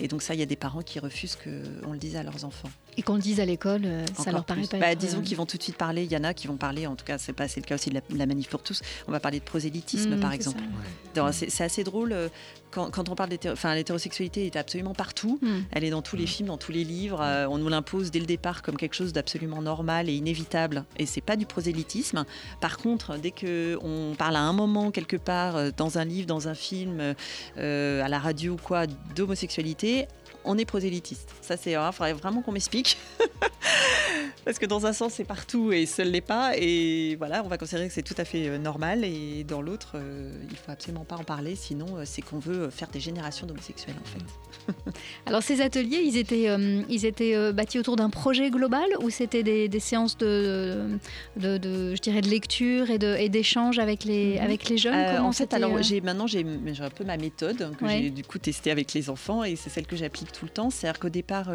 Et 0.00 0.08
donc 0.08 0.22
ça, 0.22 0.32
il 0.32 0.40
y 0.40 0.42
a 0.42 0.46
des 0.46 0.56
parents 0.56 0.82
qui 0.82 0.98
refusent 0.98 1.36
qu'on 1.36 1.92
le 1.92 1.98
dise 1.98 2.16
à 2.16 2.22
leurs 2.22 2.46
enfants. 2.46 2.70
Et 2.98 3.02
qu'on 3.02 3.14
le 3.14 3.20
dise 3.20 3.40
à 3.40 3.46
l'école, 3.46 3.86
ça 4.14 4.30
leur 4.30 4.44
paraît 4.44 4.66
pas. 4.66 4.78
Bah, 4.78 4.94
disons 4.94 5.22
qu'ils 5.22 5.36
vont 5.36 5.46
tout 5.46 5.56
de 5.56 5.62
suite 5.62 5.76
parler. 5.76 6.04
Il 6.04 6.12
y 6.12 6.16
en 6.16 6.24
a 6.24 6.34
qui 6.34 6.46
vont 6.48 6.56
parler, 6.56 6.86
en 6.86 6.96
tout 6.96 7.04
cas, 7.04 7.16
c'est 7.16 7.32
pas 7.32 7.46
le 7.46 7.62
cas 7.62 7.76
aussi 7.76 7.90
de 7.90 8.00
la, 8.14 8.26
manif 8.26 8.48
pour 8.48 8.62
tous. 8.62 8.82
On 9.06 9.12
va 9.12 9.20
parler 9.20 9.38
de 9.38 9.44
prosélytisme, 9.44 10.16
mmh, 10.16 10.20
par 10.20 10.32
exemple. 10.32 10.60
C'est 11.32 11.64
assez 11.64 11.84
drôle 11.84 12.14
quand, 12.70 12.90
quand 12.90 13.08
on 13.08 13.14
parle 13.14 13.30
l'hétérosexualité 13.30 14.46
est 14.46 14.56
absolument 14.56 14.94
partout. 14.94 15.38
Hmm. 15.42 15.60
Elle 15.70 15.84
est 15.84 15.90
dans 15.90 16.02
tous 16.02 16.16
les 16.16 16.26
films, 16.26 16.48
dans 16.48 16.58
tous 16.58 16.72
les 16.72 16.84
livres. 16.84 17.20
Euh, 17.22 17.46
on 17.48 17.58
nous 17.58 17.68
l'impose 17.68 18.10
dès 18.10 18.20
le 18.20 18.26
départ 18.26 18.62
comme 18.62 18.76
quelque 18.76 18.94
chose 18.94 19.12
d'absolument 19.12 19.62
normal 19.62 20.08
et 20.08 20.14
inévitable. 20.14 20.84
Et 20.96 21.06
c'est 21.06 21.20
pas 21.20 21.36
du 21.36 21.46
prosélytisme. 21.46 22.24
Par 22.60 22.78
contre, 22.78 23.16
dès 23.16 23.30
que 23.30 23.78
on 23.82 24.14
parle 24.16 24.36
à 24.36 24.42
un 24.42 24.52
moment 24.52 24.90
quelque 24.90 25.16
part 25.16 25.56
euh, 25.56 25.70
dans 25.76 25.98
un 25.98 26.04
livre, 26.04 26.26
dans 26.26 26.48
un 26.48 26.54
film, 26.54 27.14
euh, 27.58 28.02
à 28.02 28.08
la 28.08 28.18
radio 28.18 28.54
ou 28.54 28.58
quoi, 28.62 28.86
d'homosexualité, 29.16 30.06
on 30.48 30.56
est 30.56 30.64
prosélytiste. 30.64 31.28
Ça, 31.42 31.56
c'est, 31.56 31.72
il 31.72 31.90
faudrait 31.92 32.14
vraiment 32.14 32.40
qu'on 32.40 32.52
m'explique. 32.52 32.96
Parce 34.44 34.58
que 34.58 34.64
dans 34.64 34.86
un 34.86 34.94
sens, 34.94 35.12
c'est 35.12 35.24
partout 35.24 35.72
et 35.72 35.84
seul 35.84 36.10
n'est 36.10 36.22
pas. 36.22 36.52
Et 36.56 37.16
voilà, 37.16 37.42
on 37.44 37.48
va 37.48 37.58
considérer 37.58 37.86
que 37.86 37.92
c'est 37.92 38.02
tout 38.02 38.14
à 38.16 38.24
fait 38.24 38.48
euh, 38.48 38.56
normal. 38.56 39.04
Et 39.04 39.44
dans 39.44 39.60
l'autre, 39.60 39.92
euh, 39.96 40.32
il 40.50 40.56
faut 40.56 40.70
absolument 40.70 41.04
pas 41.04 41.16
en 41.16 41.24
parler. 41.24 41.54
Sinon, 41.54 41.98
euh, 41.98 42.02
c'est 42.06 42.22
qu'on 42.22 42.38
veut 42.38 42.70
faire 42.70 42.88
des 42.88 42.98
générations 42.98 43.46
d'homosexuels, 43.46 43.96
en 44.00 44.08
fait. 44.08 44.94
Alors, 45.26 45.42
ces 45.42 45.60
ateliers, 45.60 46.00
ils 46.02 46.16
étaient, 46.16 46.48
ils 46.88 47.04
étaient 47.04 47.52
bâtis 47.52 47.78
autour 47.78 47.96
d'un 47.96 48.08
projet 48.08 48.50
global 48.50 48.86
ou 49.02 49.10
c'était 49.10 49.42
des, 49.42 49.80
séances 49.80 50.16
de, 50.16 50.98
de, 51.36 51.94
je 51.94 52.00
dirais, 52.00 52.22
de 52.22 52.28
lecture 52.28 52.90
et, 52.90 53.28
d'échange 53.28 53.78
avec 53.78 54.04
les, 54.04 54.36
mhm. 54.36 54.44
avec 54.44 54.68
les 54.70 54.78
jeunes? 54.78 55.18
En 55.20 55.32
fait, 55.32 55.52
alors, 55.52 55.82
j'ai, 55.82 56.00
maintenant, 56.00 56.26
j'ai, 56.26 56.40
un 56.80 56.90
peu 56.90 57.04
ma 57.04 57.18
méthode 57.18 57.76
que 57.76 57.86
j'ai 57.86 58.08
du 58.08 58.24
coup 58.24 58.38
testée 58.38 58.70
avec 58.70 58.94
les 58.94 59.10
enfants 59.10 59.44
et 59.44 59.56
c'est 59.56 59.68
celle 59.68 59.86
que 59.86 59.96
j'applique 59.96 60.32
tout 60.38 60.44
le 60.44 60.50
temps. 60.50 60.70
C'est-à-dire 60.70 61.00
qu'au 61.00 61.08
départ, 61.08 61.52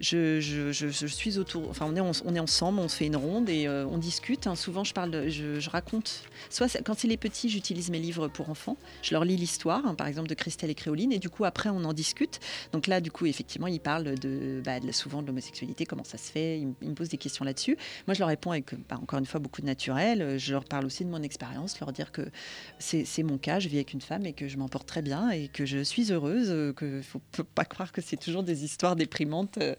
je, 0.00 0.40
je, 0.40 0.72
je, 0.72 1.06
suis 1.06 1.38
autour, 1.38 1.68
enfin, 1.68 1.86
on 1.88 1.96
est, 1.96 2.00
on 2.00 2.34
est 2.34 2.40
ensemble, 2.40 2.78
on 2.78 2.88
se 2.88 2.96
fait 2.96 3.06
une 3.06 3.16
ronde 3.16 3.48
et 3.48 3.66
euh, 3.66 3.86
on 3.86 3.98
discute. 3.98 4.46
Hein. 4.46 4.54
Souvent, 4.54 4.84
je 4.84 4.94
parle, 4.94 5.28
je, 5.28 5.68
raconte. 5.70 6.22
Soit 6.50 6.80
quand 6.84 6.94
c'est 6.96 7.08
les 7.08 7.16
petits, 7.16 7.48
j'utilise 7.48 7.90
mes 7.90 7.98
livres 7.98 8.28
pour 8.28 8.50
enfants. 8.50 8.76
Je 9.02 9.12
leur 9.12 9.24
lis 9.24 9.36
l'histoire, 9.36 9.84
hein, 9.84 9.94
par 9.94 10.06
exemple 10.06 10.28
de 10.28 10.34
Christelle 10.34 10.70
et 10.70 10.74
Créoline, 10.74 11.12
et 11.12 11.18
du 11.18 11.28
coup 11.28 11.44
après 11.44 11.68
on 11.68 11.84
en 11.84 11.92
discute. 11.92 12.40
Donc 12.72 12.86
là, 12.86 13.00
du 13.00 13.10
coup, 13.10 13.26
effectivement, 13.26 13.66
ils 13.66 13.80
parlent 13.80 14.18
de, 14.18 14.62
bah, 14.64 14.78
souvent 14.92 15.22
de 15.22 15.26
l'homosexualité, 15.26 15.86
comment 15.86 16.04
ça 16.04 16.18
se 16.18 16.30
fait. 16.30 16.60
Ils, 16.60 16.88
me 16.88 16.94
posent 16.94 17.08
des 17.08 17.18
questions 17.18 17.44
là-dessus. 17.44 17.76
Moi, 18.06 18.14
je 18.14 18.20
leur 18.20 18.28
réponds 18.28 18.52
avec, 18.52 18.74
bah, 18.88 18.98
encore 19.00 19.18
une 19.18 19.26
fois, 19.26 19.40
beaucoup 19.40 19.60
de 19.60 19.66
naturel. 19.66 20.38
Je 20.38 20.52
leur 20.52 20.64
parle 20.64 20.86
aussi 20.86 21.04
de 21.04 21.10
mon 21.10 21.22
expérience, 21.22 21.78
leur 21.80 21.92
dire 21.92 22.12
que 22.12 22.22
c'est 22.78 23.22
mon 23.22 23.38
cas, 23.38 23.58
je 23.58 23.68
vis 23.68 23.76
avec 23.76 23.92
une 23.92 24.00
femme 24.00 24.26
et 24.26 24.32
que 24.32 24.48
je 24.48 24.56
m'en 24.56 24.68
porte 24.68 24.86
très 24.86 25.02
bien 25.02 25.30
et 25.30 25.48
que 25.48 25.66
je 25.66 25.82
suis 25.82 26.12
heureuse. 26.12 26.74
Que 26.76 27.02
faut 27.02 27.20
pas 27.54 27.64
croire 27.64 27.92
que 27.92 28.00
c'est 28.06 28.16
toujours 28.16 28.42
des 28.42 28.64
histoires 28.64 28.96
déprimantes 28.96 29.58
euh, 29.58 29.74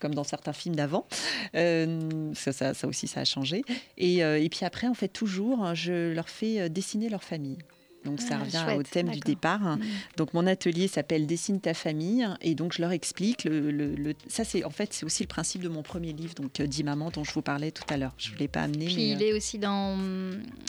comme 0.00 0.14
dans 0.14 0.24
certains 0.24 0.52
films 0.52 0.74
d'avant. 0.74 1.06
Euh, 1.54 2.32
ça, 2.34 2.72
aussi, 2.86 3.06
ça 3.06 3.20
a 3.20 3.24
changé. 3.24 3.64
Et, 3.96 4.24
euh, 4.24 4.46
puis 4.50 4.64
après, 4.64 4.88
en 4.88 4.94
fait, 4.94 5.08
toujours, 5.08 5.74
je 5.74 6.12
leur 6.12 6.28
fais 6.28 6.68
dessiner 6.68 7.08
leur 7.08 7.22
famille. 7.22 7.58
Donc 8.04 8.20
ça 8.20 8.38
ah, 8.38 8.44
revient 8.44 8.78
au 8.78 8.82
thème 8.82 9.10
du 9.10 9.20
départ. 9.20 9.60
Mm. 9.60 9.80
Donc 10.16 10.34
mon 10.34 10.46
atelier 10.46 10.88
s'appelle 10.88 11.26
Dessine 11.26 11.60
ta 11.60 11.74
famille 11.74 12.26
et 12.40 12.54
donc 12.54 12.72
je 12.72 12.80
leur 12.80 12.92
explique 12.92 13.44
le, 13.44 14.14
ça 14.28 14.44
c'est 14.44 14.64
en 14.64 14.70
fait 14.70 14.92
c'est 14.92 15.04
aussi 15.04 15.22
le 15.22 15.28
principe 15.28 15.62
de 15.62 15.68
mon 15.68 15.82
premier 15.82 16.12
livre 16.12 16.34
donc 16.34 16.60
Dit 16.68 16.84
maman 16.84 17.10
dont 17.10 17.24
je 17.24 17.32
vous 17.32 17.42
parlais 17.42 17.70
tout 17.70 17.84
à 17.88 17.96
l'heure. 17.96 18.14
Je 18.18 18.32
ne 18.32 18.38
l'ai 18.38 18.48
pas 18.48 18.62
amené. 18.62 18.86
Puis 18.86 19.12
il 19.12 19.22
est 19.22 19.32
aussi 19.32 19.58
dans 19.58 19.96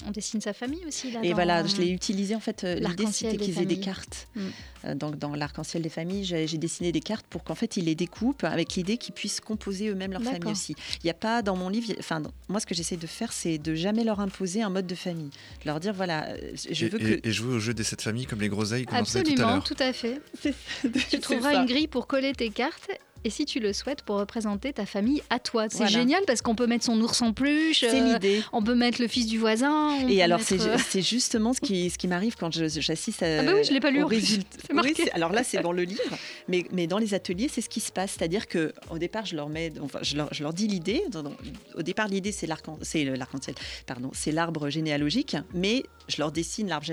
on 0.07 0.11
dessine 0.11 0.41
sa 0.41 0.53
famille 0.53 0.85
aussi 0.87 1.13
Et 1.23 1.33
voilà, 1.33 1.65
je 1.65 1.77
l'ai 1.77 1.89
utilisé 1.89 2.35
en 2.35 2.39
fait 2.39 2.63
l'idée 2.63 3.05
c'était 3.11 3.37
qu'ils 3.37 3.59
aient 3.59 3.65
des 3.65 3.79
cartes. 3.79 4.27
Mm. 4.35 4.41
Euh, 4.85 4.95
donc 4.95 5.17
dans 5.17 5.35
l'arc-en-ciel 5.35 5.83
des 5.83 5.89
familles, 5.89 6.23
j'ai 6.23 6.57
dessiné 6.57 6.91
des 6.91 7.01
cartes 7.01 7.25
pour 7.29 7.43
qu'en 7.43 7.55
fait 7.55 7.77
ils 7.77 7.85
les 7.85 7.95
découpent 7.95 8.43
avec 8.43 8.75
l'idée 8.75 8.97
qu'ils 8.97 9.13
puissent 9.13 9.41
composer 9.41 9.89
eux-mêmes 9.89 10.11
leur 10.11 10.23
famille 10.23 10.51
aussi. 10.51 10.75
Il 11.03 11.05
n'y 11.05 11.11
a 11.11 11.15
pas 11.15 11.41
dans 11.41 11.55
mon 11.55 11.69
livre, 11.69 11.93
enfin 11.99 12.21
moi 12.47 12.59
ce 12.59 12.65
que 12.65 12.75
j'essaie 12.75 12.97
de 12.97 13.07
faire 13.07 13.33
c'est 13.33 13.57
de 13.57 13.75
jamais 13.75 14.03
leur 14.03 14.19
imposer 14.19 14.61
un 14.61 14.69
mode 14.69 14.87
de 14.87 14.95
famille, 14.95 15.29
de 15.63 15.65
leur 15.65 15.79
dire 15.79 15.93
voilà, 15.93 16.27
euh, 16.29 16.37
je 16.55 16.85
veux 16.85 16.97
que 16.97 17.18
et 17.23 17.31
jouer 17.31 17.55
au 17.55 17.59
jeu 17.59 17.73
des 17.73 17.83
sept 17.83 18.01
familles 18.01 18.25
comme 18.25 18.41
les 18.41 18.49
groseilles 18.49 18.85
qu'on 18.85 18.95
Absolument, 18.95 19.35
tout 19.35 19.41
à 19.41 19.51
l'heure. 19.51 19.63
tout 19.63 19.75
à 19.79 19.93
fait. 19.93 20.21
tu 21.09 21.19
trouveras 21.21 21.55
une 21.55 21.65
grille 21.65 21.87
pour 21.87 22.07
coller 22.07 22.33
tes 22.33 22.49
cartes 22.49 22.89
et 23.23 23.29
si 23.29 23.45
tu 23.45 23.59
le 23.59 23.73
souhaites 23.73 24.01
pour 24.03 24.17
représenter 24.17 24.73
ta 24.73 24.85
famille 24.85 25.21
à 25.29 25.39
toi. 25.39 25.67
C'est 25.69 25.87
génial 25.87 26.23
parce 26.25 26.41
qu'on 26.41 26.55
peut 26.55 26.67
mettre 26.67 26.85
son 26.85 26.99
ours 27.01 27.21
en 27.21 27.33
peluche, 27.33 27.81
c'est 27.81 28.01
euh, 28.01 28.13
l'idée. 28.13 28.41
on 28.53 28.63
peut 28.63 28.75
mettre 28.75 29.01
le 29.01 29.07
fils 29.07 29.27
du 29.27 29.37
voisin. 29.37 30.07
Et 30.07 30.21
alors 30.21 30.39
euh, 30.51 30.77
c'est 30.87 31.01
justement 31.01 31.53
ce 31.53 31.59
qui, 31.59 31.89
ce 31.89 31.97
qui 31.97 32.07
m'arrive 32.07 32.35
quand 32.37 32.51
j'assiste 32.51 33.23
à. 33.23 33.39
Ah 33.39 33.43
bah 33.43 33.51
oui, 33.55 33.63
je 33.63 33.73
l'ai 33.73 33.79
pas 33.79 33.91
lu. 33.91 34.03
alors 35.13 35.31
là 35.31 35.43
c'est 35.43 35.61
dans 35.61 35.71
le 35.71 35.83
livre, 35.83 36.17
mais, 36.47 36.65
mais 36.71 36.87
dans 36.87 36.97
les 36.97 37.13
ateliers 37.13 37.49
c'est 37.51 37.61
ce 37.61 37.69
qui 37.69 37.79
se 37.79 37.91
passe, 37.91 38.15
c'est-à-dire 38.17 38.47
que 38.47 38.73
au 38.89 38.97
départ 38.97 39.25
je 39.25 39.35
leur 39.35 39.49
mets, 39.49 39.71
enfin 39.81 39.99
je 40.01 40.15
leur, 40.15 40.33
je 40.33 40.43
leur 40.43 40.53
dis 40.53 40.67
l'idée. 40.67 41.03
Au 41.75 41.81
départ 41.81 42.07
l'idée 42.07 42.31
c'est 42.31 42.47
l'arc-en-ciel, 42.47 43.17
pardon, 43.85 44.11
c'est 44.13 44.31
l'arbre 44.31 44.69
généalogique, 44.69 45.35
mais 45.53 45.83
je 46.07 46.17
leur 46.17 46.31
dessine 46.31 46.67
l'arbre 46.67 46.85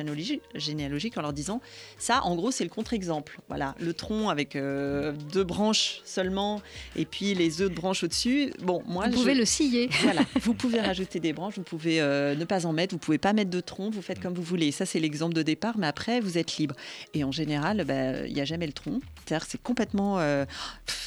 généalogique 0.54 1.16
en 1.16 1.22
leur 1.22 1.32
disant 1.32 1.60
ça 1.98 2.22
en 2.24 2.34
gros 2.34 2.50
c'est 2.50 2.64
le 2.64 2.70
contre-exemple. 2.70 3.38
Voilà, 3.48 3.74
le 3.78 3.94
tronc 3.94 4.28
avec 4.28 4.56
euh, 4.56 5.12
deux 5.32 5.44
branches 5.44 6.00
seulement, 6.20 6.62
et 6.96 7.04
puis 7.04 7.34
les 7.34 7.60
autres 7.62 7.74
branches 7.74 8.02
au-dessus. 8.04 8.52
Bon, 8.62 8.82
moi, 8.86 9.04
Vous 9.06 9.12
je- 9.12 9.16
pouvez 9.18 9.34
le 9.34 9.44
scier. 9.44 9.88
Voilà, 10.02 10.22
vous 10.42 10.54
pouvez 10.54 10.80
rajouter 10.80 11.20
des 11.20 11.32
branches, 11.34 11.56
vous 11.56 11.62
pouvez 11.62 12.00
euh, 12.00 12.34
ne 12.34 12.44
pas 12.44 12.64
en 12.66 12.72
mettre, 12.72 12.94
vous 12.94 12.98
pouvez 12.98 13.18
pas 13.18 13.32
mettre 13.34 13.50
de 13.50 13.60
tronc, 13.60 13.90
vous 13.90 14.00
faites 14.02 14.20
comme 14.20 14.32
vous 14.34 14.42
voulez. 14.42 14.72
Ça, 14.72 14.86
c'est 14.86 14.98
l'exemple 15.00 15.34
de 15.34 15.42
départ, 15.42 15.76
mais 15.78 15.86
après, 15.86 16.20
vous 16.20 16.38
êtes 16.38 16.56
libre. 16.56 16.74
Et 17.12 17.22
en 17.22 17.32
général, 17.32 17.84
bah, 17.84 18.26
il 18.26 18.32
n'y 18.32 18.40
a 18.40 18.44
jamais 18.46 18.66
le 18.66 18.72
tronc. 18.72 19.00
C'est-à-dire 19.26 19.46
c'est 19.48 19.62
complètement. 19.62 20.18
euh, 20.20 20.44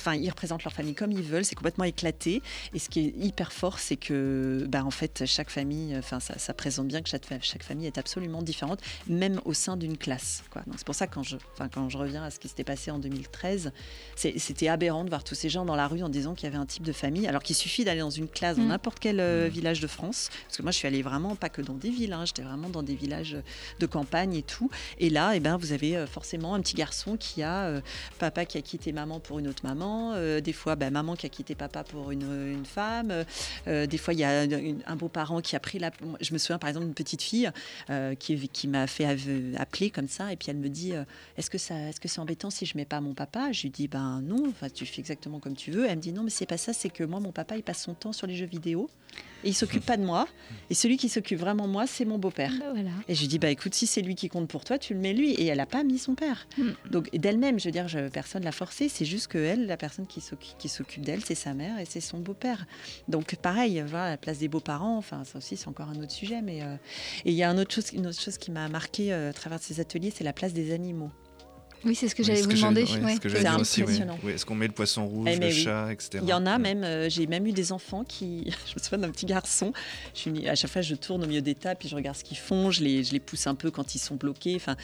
Enfin, 0.01 0.15
ils 0.15 0.29
représentent 0.29 0.63
leur 0.63 0.71
famille 0.71 0.95
comme 0.95 1.11
ils 1.11 1.21
veulent, 1.23 1.43
c'est 1.43 1.55
complètement 1.55 1.83
éclaté. 1.83 2.41
Et 2.73 2.79
ce 2.79 2.87
qui 2.87 2.99
est 3.01 3.13
hyper 3.17 3.51
fort, 3.51 3.79
c'est 3.79 3.97
que, 3.97 4.65
bah, 4.69 4.85
en 4.85 4.91
fait, 4.91 5.23
chaque 5.25 5.49
famille, 5.49 5.93
enfin, 5.97 6.21
ça, 6.21 6.37
ça 6.39 6.53
présente 6.53 6.87
bien 6.87 7.01
que 7.01 7.09
chaque, 7.09 7.25
fa- 7.25 7.41
chaque 7.41 7.63
famille 7.63 7.85
est 7.85 7.97
absolument 7.97 8.41
différente, 8.41 8.79
même 9.09 9.41
au 9.43 9.51
sein 9.53 9.75
d'une 9.75 9.97
classe. 9.97 10.43
Quoi. 10.51 10.61
Donc, 10.67 10.75
c'est 10.77 10.85
pour 10.85 10.95
ça 10.95 11.05
que 11.07 11.15
quand 11.15 11.23
je, 11.23 11.35
quand 11.73 11.89
je 11.89 11.97
reviens 11.97 12.23
à 12.23 12.29
ce 12.31 12.39
qui 12.39 12.47
s'était 12.47 12.63
passé 12.63 12.91
en 12.91 12.97
2013, 12.99 13.73
c'est- 14.15 14.39
c'était 14.39 14.69
aberrant 14.69 14.98
de 15.03 15.09
voir 15.09 15.23
tous 15.23 15.35
ces 15.35 15.49
gens 15.49 15.65
dans 15.65 15.75
la 15.75 15.87
rue 15.87 16.03
en 16.03 16.09
disant 16.09 16.33
qu'il 16.35 16.45
y 16.45 16.47
avait 16.47 16.57
un 16.57 16.65
type 16.65 16.83
de 16.83 16.91
famille, 16.91 17.27
alors 17.27 17.43
qu'il 17.43 17.55
suffit 17.55 17.83
d'aller 17.85 17.99
dans 18.01 18.09
une 18.09 18.27
classe 18.27 18.57
dans 18.57 18.63
Mm. 18.63 18.67
n'importe 18.69 18.99
quel 18.99 19.19
euh, 19.19 19.47
village 19.51 19.79
de 19.79 19.87
France. 19.87 20.29
Parce 20.45 20.57
que 20.57 20.61
moi, 20.63 20.71
je 20.71 20.77
suis 20.77 20.87
allée 20.87 21.01
vraiment 21.01 21.35
pas 21.35 21.49
que 21.49 21.61
dans 21.61 21.73
des 21.75 21.89
villes, 21.89 22.13
hein, 22.13 22.23
j'étais 22.25 22.41
vraiment 22.41 22.69
dans 22.69 22.83
des 22.83 22.95
villages 22.95 23.37
de 23.79 23.85
campagne 23.85 24.35
et 24.35 24.43
tout. 24.43 24.69
Et 24.99 25.09
là, 25.09 25.31
eh 25.35 25.39
ben, 25.39 25.57
vous 25.57 25.71
avez 25.71 25.95
euh, 25.97 26.07
forcément 26.07 26.53
un 26.55 26.61
petit 26.61 26.75
garçon 26.75 27.17
qui 27.17 27.43
a 27.43 27.65
euh, 27.65 27.81
papa 28.19 28.45
qui 28.45 28.57
a 28.57 28.61
quitté 28.61 28.91
maman 28.91 29.19
pour 29.19 29.39
une 29.39 29.47
autre 29.47 29.63
maman, 29.65 30.13
euh, 30.13 30.41
des 30.41 30.53
fois 30.53 30.75
bah, 30.75 30.89
maman 30.89 31.15
qui 31.15 31.25
a 31.25 31.29
quitté 31.29 31.55
papa 31.55 31.83
pour 31.83 32.11
une, 32.11 32.23
une 32.51 32.65
femme, 32.65 33.13
des 33.67 33.97
fois 33.97 34.13
il 34.13 34.19
y 34.19 34.23
a 34.23 34.43
une- 34.45 34.81
un 34.85 34.95
beau-parent 34.95 35.41
qui 35.41 35.55
a 35.55 35.59
pris 35.59 35.79
la... 35.79 35.91
Je 36.21 36.33
me 36.33 36.37
souviens 36.37 36.57
par 36.59 36.69
exemple 36.69 36.85
d'une 36.85 36.93
petite 36.95 37.21
fille 37.21 37.49
euh, 37.89 38.15
qui, 38.15 38.47
qui 38.49 38.67
m'a 38.67 38.87
fait 38.87 39.05
appeler 39.57 39.89
comme 39.89 40.07
ça 40.07 40.31
et 40.31 40.35
puis 40.35 40.49
elle 40.49 40.57
me 40.57 40.69
dit 40.69 40.93
euh, 40.93 41.03
est-ce 41.37 41.49
que 41.49 41.57
ça, 41.57 41.75
est-ce 41.89 41.99
que 41.99 42.07
c'est 42.07 42.19
embêtant 42.19 42.49
si 42.49 42.65
je 42.65 42.77
mets 42.77 42.85
pas 42.85 43.01
mon 43.01 43.13
papa? 43.13 43.51
Je 43.51 43.63
lui 43.63 43.69
dis 43.69 43.87
ben 43.87 44.21
non, 44.21 44.51
tu 44.73 44.85
fais 44.91 45.01
exactement 45.01 45.39
comme 45.39 45.55
tu 45.55 45.71
veux. 45.71 45.85
Elle 45.85 45.97
me 45.97 46.01
dit 46.01 46.13
non 46.13 46.23
mais 46.23 46.29
c'est 46.29 46.45
pas 46.45 46.57
ça, 46.57 46.73
c'est 46.73 46.89
que 46.89 47.03
moi 47.03 47.19
mon 47.19 47.31
papa 47.31 47.55
il 47.57 47.63
passe 47.63 47.83
son 47.83 47.93
temps 47.93 48.13
sur 48.13 48.27
les 48.27 48.35
jeux 48.35 48.45
vidéo 48.45 48.89
et 49.43 49.49
il 49.49 49.53
s'occupe 49.53 49.85
pas 49.85 49.95
de 49.95 50.03
moi 50.03 50.27
et 50.69 50.73
celui 50.73 50.97
qui 50.97 51.07
s'occupe 51.07 51.39
vraiment 51.39 51.67
de 51.67 51.71
moi 51.71 51.87
c'est 51.87 52.05
mon 52.05 52.17
beau-père. 52.17 52.51
Bah 52.59 52.71
voilà. 52.73 52.91
Et 53.07 53.15
je 53.15 53.21
lui 53.21 53.27
dis, 53.27 53.39
bah 53.39 53.49
écoute, 53.49 53.73
si 53.73 53.87
c'est 53.87 54.01
lui 54.01 54.15
qui 54.15 54.29
compte 54.29 54.47
pour 54.47 54.63
toi, 54.63 54.77
tu 54.77 54.93
le 54.93 54.99
mets 54.99 55.13
lui. 55.13 55.31
Et 55.31 55.45
elle 55.45 55.57
n'a 55.57 55.65
pas 55.65 55.83
mis 55.83 55.97
son 55.97 56.15
père. 56.15 56.47
Mm. 56.57 56.69
Donc 56.91 57.09
d'elle-même, 57.15 57.59
je 57.59 57.65
veux 57.65 57.71
dire, 57.71 57.87
je, 57.87 58.09
personne 58.09 58.43
l'a 58.43 58.51
forcée. 58.51 58.89
C'est 58.89 59.05
juste 59.05 59.27
que 59.27 59.37
elle, 59.37 59.65
la 59.65 59.77
personne 59.77 60.07
qui 60.07 60.21
s'occupe, 60.21 61.03
d'elle, 61.03 61.23
c'est 61.23 61.35
sa 61.35 61.53
mère 61.53 61.79
et 61.79 61.85
c'est 61.85 62.01
son 62.01 62.19
beau-père. 62.19 62.65
Donc 63.07 63.35
pareil, 63.35 63.83
voilà, 63.87 64.11
la 64.11 64.17
place 64.17 64.39
des 64.39 64.47
beaux-parents, 64.47 64.97
enfin 64.97 65.23
ça 65.23 65.37
aussi 65.37 65.57
c'est 65.57 65.67
encore 65.67 65.89
un 65.89 66.01
autre 66.01 66.11
sujet. 66.11 66.41
Mais 66.41 66.61
euh, 66.63 66.75
et 67.25 67.31
il 67.31 67.35
y 67.35 67.43
a 67.43 67.49
un 67.49 67.57
autre 67.57 67.73
chose, 67.73 67.91
une 67.93 68.07
autre 68.07 68.19
chose 68.19 68.37
qui 68.37 68.51
m'a 68.51 68.67
marqué 68.67 69.13
euh, 69.13 69.29
à 69.29 69.33
travers 69.33 69.59
ces 69.59 69.79
ateliers, 69.79 70.11
c'est 70.13 70.23
la 70.23 70.33
place 70.33 70.53
des 70.53 70.73
animaux. 70.73 71.11
Oui, 71.85 71.95
c'est 71.95 72.07
ce 72.09 72.15
que 72.15 72.21
Oui, 72.21 72.27
j'allais 72.27 72.41
ce 72.41 72.47
vous 72.47 72.53
demander. 72.53 72.81
ouais, 72.81 72.87
ce 72.87 73.29
C'est 73.29 73.39
oui. 73.39 73.45
impressionnant. 73.47 74.19
Oui, 74.23 74.33
Est-ce 74.33 74.45
qu'on 74.45 74.55
met 74.55 74.67
le 74.67 74.73
poisson 74.73 75.07
rouge, 75.07 75.29
Eh, 75.31 75.37
le 75.37 75.49
chat, 75.49 75.91
etc. 75.91 76.19
Il 76.21 76.27
y 76.29 76.33
en 76.33 76.45
a 76.45 76.57
même, 76.57 76.83
euh, 76.83 77.09
j'ai 77.09 77.25
même 77.27 77.45
eu 77.47 77.51
des 77.53 77.71
enfants 77.71 78.03
qui. 78.03 78.45
Je 78.67 78.73
me 78.75 78.83
souviens 78.83 78.97
d'un 78.99 79.11
petit 79.11 79.25
garçon. 79.25 79.71
Je 80.13 80.19
suis, 80.19 80.31
mis- 80.31 80.47
à 80.47 80.55
chaque 80.55 80.71
fois, 80.71 80.81
je 80.81 80.95
tourne 80.95 81.23
au 81.23 81.27
milieu 81.27 81.41
des 81.41 81.55
tables, 81.55 81.77
puis 81.79 81.87
je 81.89 81.95
regarde 81.95 82.17
ce 82.17 82.23
qu'ils 82.23 82.37
font, 82.37 82.69
je 82.71 82.83
les, 82.83 83.03
je 83.03 83.13
les 83.13 83.19
pousse 83.19 83.47
un 83.47 83.55
peu 83.55 83.71
quand 83.71 83.95
ils 83.95 83.99
sont 83.99 84.15
bloqués. 84.15 84.55
Enfin. 84.55 84.75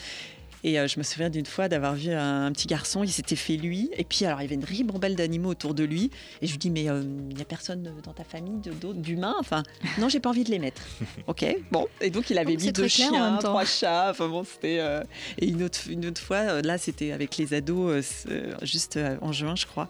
Et 0.66 0.80
euh, 0.80 0.88
je 0.88 0.98
me 0.98 1.04
souviens 1.04 1.30
d'une 1.30 1.46
fois 1.46 1.70
d'avoir 1.70 1.94
vu 1.94 2.12
un, 2.12 2.48
un 2.48 2.52
petit 2.52 2.66
garçon, 2.66 3.04
il 3.04 3.12
s'était 3.12 3.36
fait 3.36 3.56
lui, 3.56 3.92
et 3.96 4.04
puis 4.04 4.26
alors 4.26 4.42
il 4.42 4.46
y 4.46 4.48
avait 4.48 4.56
une 4.56 4.66
ribambelle 4.66 5.16
d'animaux 5.16 5.50
autour 5.50 5.76
de 5.76 5.84
lui, 5.84 6.10
et 6.42 6.48
je 6.48 6.52
lui 6.54 6.58
dis 6.58 6.72
mais 6.72 6.90
euh, 6.90 7.04
il 7.30 7.36
n'y 7.36 7.42
a 7.42 7.46
personne 7.46 7.84
dans 8.04 8.14
ta 8.14 8.24
famille 8.24 8.60
d'autres 8.82 9.00
d'humains, 9.00 9.36
enfin 9.40 9.62
non 10.00 10.10
j'ai 10.10 10.20
pas 10.20 10.30
envie 10.30 10.44
de 10.44 10.50
les 10.50 10.58
mettre. 10.58 10.82
ok, 11.28 11.46
bon, 11.70 11.88
et 12.02 12.10
donc 12.10 12.32
il 12.32 12.40
avait 12.40 12.56
mis 12.56 12.72
deux 12.72 12.88
chiens, 12.88 13.12
même 13.12 13.34
temps. 13.40 13.50
trois 13.50 13.66
chats, 13.66 14.08
enfin 14.10 14.28
bon 14.28 14.44
c'était 14.44 14.80
euh, 14.80 15.04
et 15.38 15.48
une 15.48 15.62
autre 15.62 15.82
une 15.88 16.08
autre 16.08 16.20
fois 16.20 16.64
là 16.64 16.80
c'était 16.80 17.12
avec 17.12 17.38
les 17.38 17.54
ados 17.54 18.26
juste 18.64 19.00
en 19.22 19.32
juin 19.32 19.56
je 19.56 19.68
crois, 19.68 19.88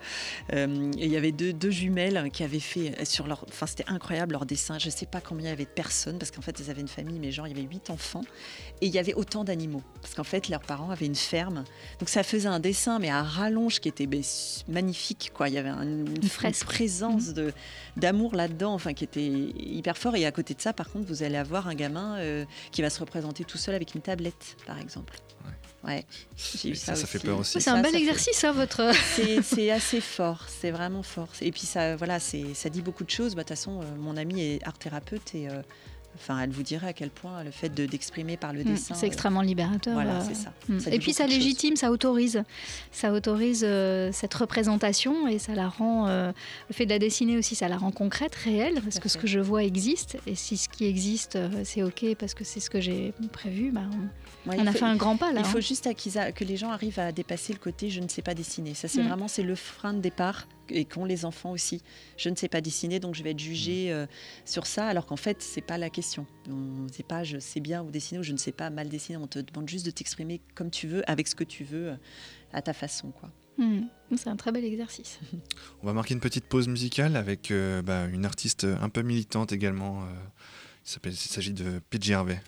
euh, 0.51 0.91
et 0.97 1.05
il 1.05 1.11
y 1.11 1.15
avait 1.15 1.31
deux, 1.31 1.53
deux 1.53 1.71
jumelles 1.71 2.29
qui 2.33 2.43
avaient 2.43 2.59
fait 2.59 3.05
sur 3.05 3.27
leur, 3.27 3.45
enfin 3.47 3.65
c'était 3.65 3.85
incroyable 3.87 4.33
leur 4.33 4.45
dessin, 4.45 4.77
je 4.77 4.89
sais 4.89 5.05
pas 5.05 5.21
combien 5.21 5.45
il 5.45 5.51
y 5.51 5.53
avait 5.53 5.63
de 5.63 5.69
personnes 5.69 6.19
parce 6.19 6.31
qu'en 6.31 6.41
fait 6.41 6.59
ils 6.59 6.69
avaient 6.69 6.81
une 6.81 6.89
famille 6.89 7.17
mais 7.17 7.31
genre 7.31 7.47
il 7.47 7.55
y 7.55 7.57
avait 7.57 7.69
huit 7.69 7.89
enfants. 7.89 8.23
Et 8.81 8.87
il 8.87 8.93
y 8.93 8.99
avait 8.99 9.13
autant 9.13 9.45
d'animaux. 9.45 9.81
Parce 10.01 10.13
qu'en 10.15 10.25
fait 10.25 10.49
leurs 10.49 10.64
parents 10.65 10.89
avaient 10.89 11.05
une 11.05 11.15
ferme 11.15 11.63
donc 11.99 12.09
ça 12.09 12.23
faisait 12.23 12.47
un 12.49 12.59
dessin 12.59 12.99
mais 12.99 13.09
à 13.09 13.23
rallonge 13.23 13.79
qui 13.79 13.87
était 13.87 14.07
ben, 14.07 14.21
magnifique 14.67 15.31
quoi 15.33 15.47
il 15.49 15.55
y 15.55 15.57
avait 15.57 15.69
un- 15.69 15.83
une, 15.83 16.19
présence 16.65 17.33
de 17.33 17.53
d'amour 17.97 18.35
là-dedans 18.35 18.73
enfin 18.73 18.93
qui 18.93 19.03
était 19.03 19.25
hyper 19.27 19.97
fort 19.97 20.15
et 20.15 20.25
à 20.25 20.31
côté 20.31 20.53
de 20.53 20.61
ça 20.61 20.73
par 20.73 20.89
contre 20.89 21.07
vous 21.07 21.23
allez 21.23 21.37
avoir 21.37 21.67
un 21.67 21.75
gamin 21.75 22.17
euh, 22.17 22.45
qui 22.71 22.81
va 22.81 22.89
se 22.89 22.99
représenter 22.99 23.43
tout 23.43 23.57
seul 23.57 23.75
avec 23.75 23.95
une 23.95 24.01
tablette 24.01 24.57
par 24.65 24.79
exemple 24.79 25.13
ouais, 25.83 26.03
j'ai 26.55 26.69
eu 26.69 26.71
Et 26.71 26.75
ça, 26.75 26.95
ça 26.95 27.05
fait 27.05 27.19
peur 27.19 27.37
aussi. 27.37 27.61
C'est 27.61 27.69
un 27.69 27.75
bel 27.75 27.85
ça 27.85 27.91
fait- 27.91 27.97
exercice, 27.99 28.35
ça, 28.37 28.51
votre. 28.51 28.91
c'est 29.15 29.43
c'est 29.43 29.69
assez 29.69 30.01
fort, 30.01 30.43
c'est 30.49 30.71
vraiment 30.71 31.03
fort. 31.03 31.27
Et 31.41 31.51
puis 31.51 31.61
ça, 31.61 31.95
voilà, 31.95 32.19
c'est 32.19 32.55
ça 32.55 32.69
dit 32.69 32.81
beaucoup 32.81 33.03
de 33.03 33.09
choses. 33.11 33.35
Bah, 33.35 33.43
De 33.43 33.47
toute 33.47 33.55
façon, 33.55 33.81
euh, 33.81 33.85
mon 33.99 34.17
amie 34.17 34.41
est 34.41 34.63
art 34.67 34.79
thérapeute 34.79 35.35
et 35.35 35.47
euh, 35.47 35.61
enfin, 36.15 36.39
elle 36.41 36.49
vous 36.51 36.63
dirait 36.63 36.87
à 36.87 36.93
quel 36.93 37.09
point 37.09 37.43
le 37.43 37.51
fait 37.51 37.69
de- 37.69 37.85
d'exprimer 37.85 38.37
par 38.37 38.53
le 38.53 38.61
Mm, 38.61 38.73
dessin. 38.73 38.95
C'est 38.95 39.05
euh, 39.05 39.07
extrêmement 39.07 39.41
libérateur. 39.41 39.93
Voilà, 39.93 40.17
euh, 40.17 40.25
c'est 40.27 40.35
ça. 40.35 40.51
mm. 40.69 40.79
Ça 40.79 40.91
Et 40.91 40.99
puis 40.99 41.13
ça 41.13 41.27
légitime, 41.27 41.75
ça 41.75 41.91
autorise. 41.91 42.43
Ça 42.91 43.11
autorise 43.13 43.63
euh, 43.67 44.09
cette 44.13 44.33
représentation 44.33 45.27
et 45.27 45.39
ça 45.39 45.53
la 45.53 45.67
rend. 45.67 46.07
euh, 46.07 46.31
le 46.69 46.73
fait 46.73 46.85
de 46.85 46.91
la 46.91 46.99
dessiner 46.99 47.37
aussi, 47.37 47.55
ça 47.55 47.67
la 47.67 47.77
rend 47.77 47.91
concrète, 47.91 48.35
réelle, 48.35 48.81
parce 48.81 48.99
que 48.99 49.09
ce 49.09 49.17
que 49.17 49.27
je 49.27 49.39
vois 49.39 49.63
existe. 49.63 50.17
Et 50.27 50.35
si 50.35 50.57
ce 50.57 50.69
qui 50.69 50.85
existe, 50.85 51.35
euh, 51.35 51.49
c'est 51.63 51.83
OK 51.83 52.05
parce 52.17 52.33
que 52.33 52.43
c'est 52.43 52.59
ce 52.59 52.69
que 52.69 52.79
j'ai 52.81 53.13
prévu, 53.31 53.71
bah, 53.71 53.81
on, 53.91 54.07
Ouais, 54.47 54.55
on 54.59 54.67
a 54.67 54.71
faut- 54.71 54.79
fait 54.79 54.85
un 54.85 54.95
grand 54.95 55.17
pas 55.17 55.31
là. 55.33 55.41
Il 55.41 55.45
faut 55.45 55.57
hein. 55.57 55.61
juste 55.61 55.87
à 55.87 55.93
qu'ils 55.93 56.17
a- 56.17 56.31
que 56.31 56.43
les 56.43 56.57
gens 56.57 56.69
arrivent 56.69 56.99
à 56.99 57.11
dépasser 57.11 57.53
le 57.53 57.59
côté 57.59 57.89
je 57.89 57.99
ne 57.99 58.07
sais 58.07 58.21
pas 58.21 58.33
dessiner. 58.33 58.73
Ça, 58.73 58.87
c'est 58.87 59.01
Mm. 59.03 59.07
vraiment 59.07 59.27
c'est 59.27 59.43
le 59.43 59.55
frein 59.55 59.93
de 59.93 59.99
départ 59.99 60.47
et 60.69 60.85
qu'ont 60.85 61.05
les 61.05 61.25
enfants 61.25 61.51
aussi. 61.51 61.81
Je 62.17 62.29
ne 62.29 62.35
sais 62.35 62.47
pas 62.49 62.61
dessiner, 62.61 62.99
donc 62.99 63.15
je 63.15 63.23
vais 63.23 63.31
être 63.31 63.39
jugé 63.39 63.91
euh, 63.91 64.05
sur 64.45 64.65
ça, 64.65 64.87
alors 64.87 65.05
qu'en 65.05 65.15
fait, 65.15 65.41
c'est 65.41 65.61
pas 65.61 65.77
la 65.77 65.89
question. 65.89 66.25
On 66.49 66.83
ne 66.83 66.89
sait 66.91 67.03
pas 67.03 67.23
je 67.23 67.37
sais 67.39 67.59
bien 67.59 67.83
ou 67.83 67.91
dessiner 67.91 68.19
ou 68.19 68.23
je 68.23 68.31
ne 68.33 68.37
sais 68.37 68.51
pas 68.51 68.69
mal 68.69 68.89
dessiner. 68.89 69.17
On 69.17 69.27
te 69.27 69.39
demande 69.39 69.67
juste 69.69 69.85
de 69.85 69.91
t'exprimer 69.91 70.41
comme 70.55 70.69
tu 70.71 70.87
veux, 70.87 71.09
avec 71.09 71.27
ce 71.27 71.35
que 71.35 71.43
tu 71.43 71.63
veux, 71.63 71.89
euh, 71.89 71.95
à 72.53 72.61
ta 72.61 72.73
façon, 72.73 73.11
quoi. 73.11 73.29
Mm. 73.57 73.83
C'est 74.17 74.27
un 74.27 74.35
très 74.35 74.51
bel 74.51 74.65
exercice. 74.65 75.19
On 75.83 75.87
va 75.87 75.93
marquer 75.93 76.13
une 76.13 76.19
petite 76.19 76.45
pause 76.45 76.67
musicale 76.67 77.15
avec 77.15 77.51
euh, 77.51 77.81
bah, 77.81 78.05
une 78.05 78.25
artiste 78.25 78.65
un 78.65 78.89
peu 78.89 79.01
militante 79.01 79.51
également. 79.53 80.01
euh, 80.03 80.05
il 81.05 81.13
s'agit 81.15 81.53
de 81.53 81.79
PJ 81.89 82.11
Harvey. 82.11 82.39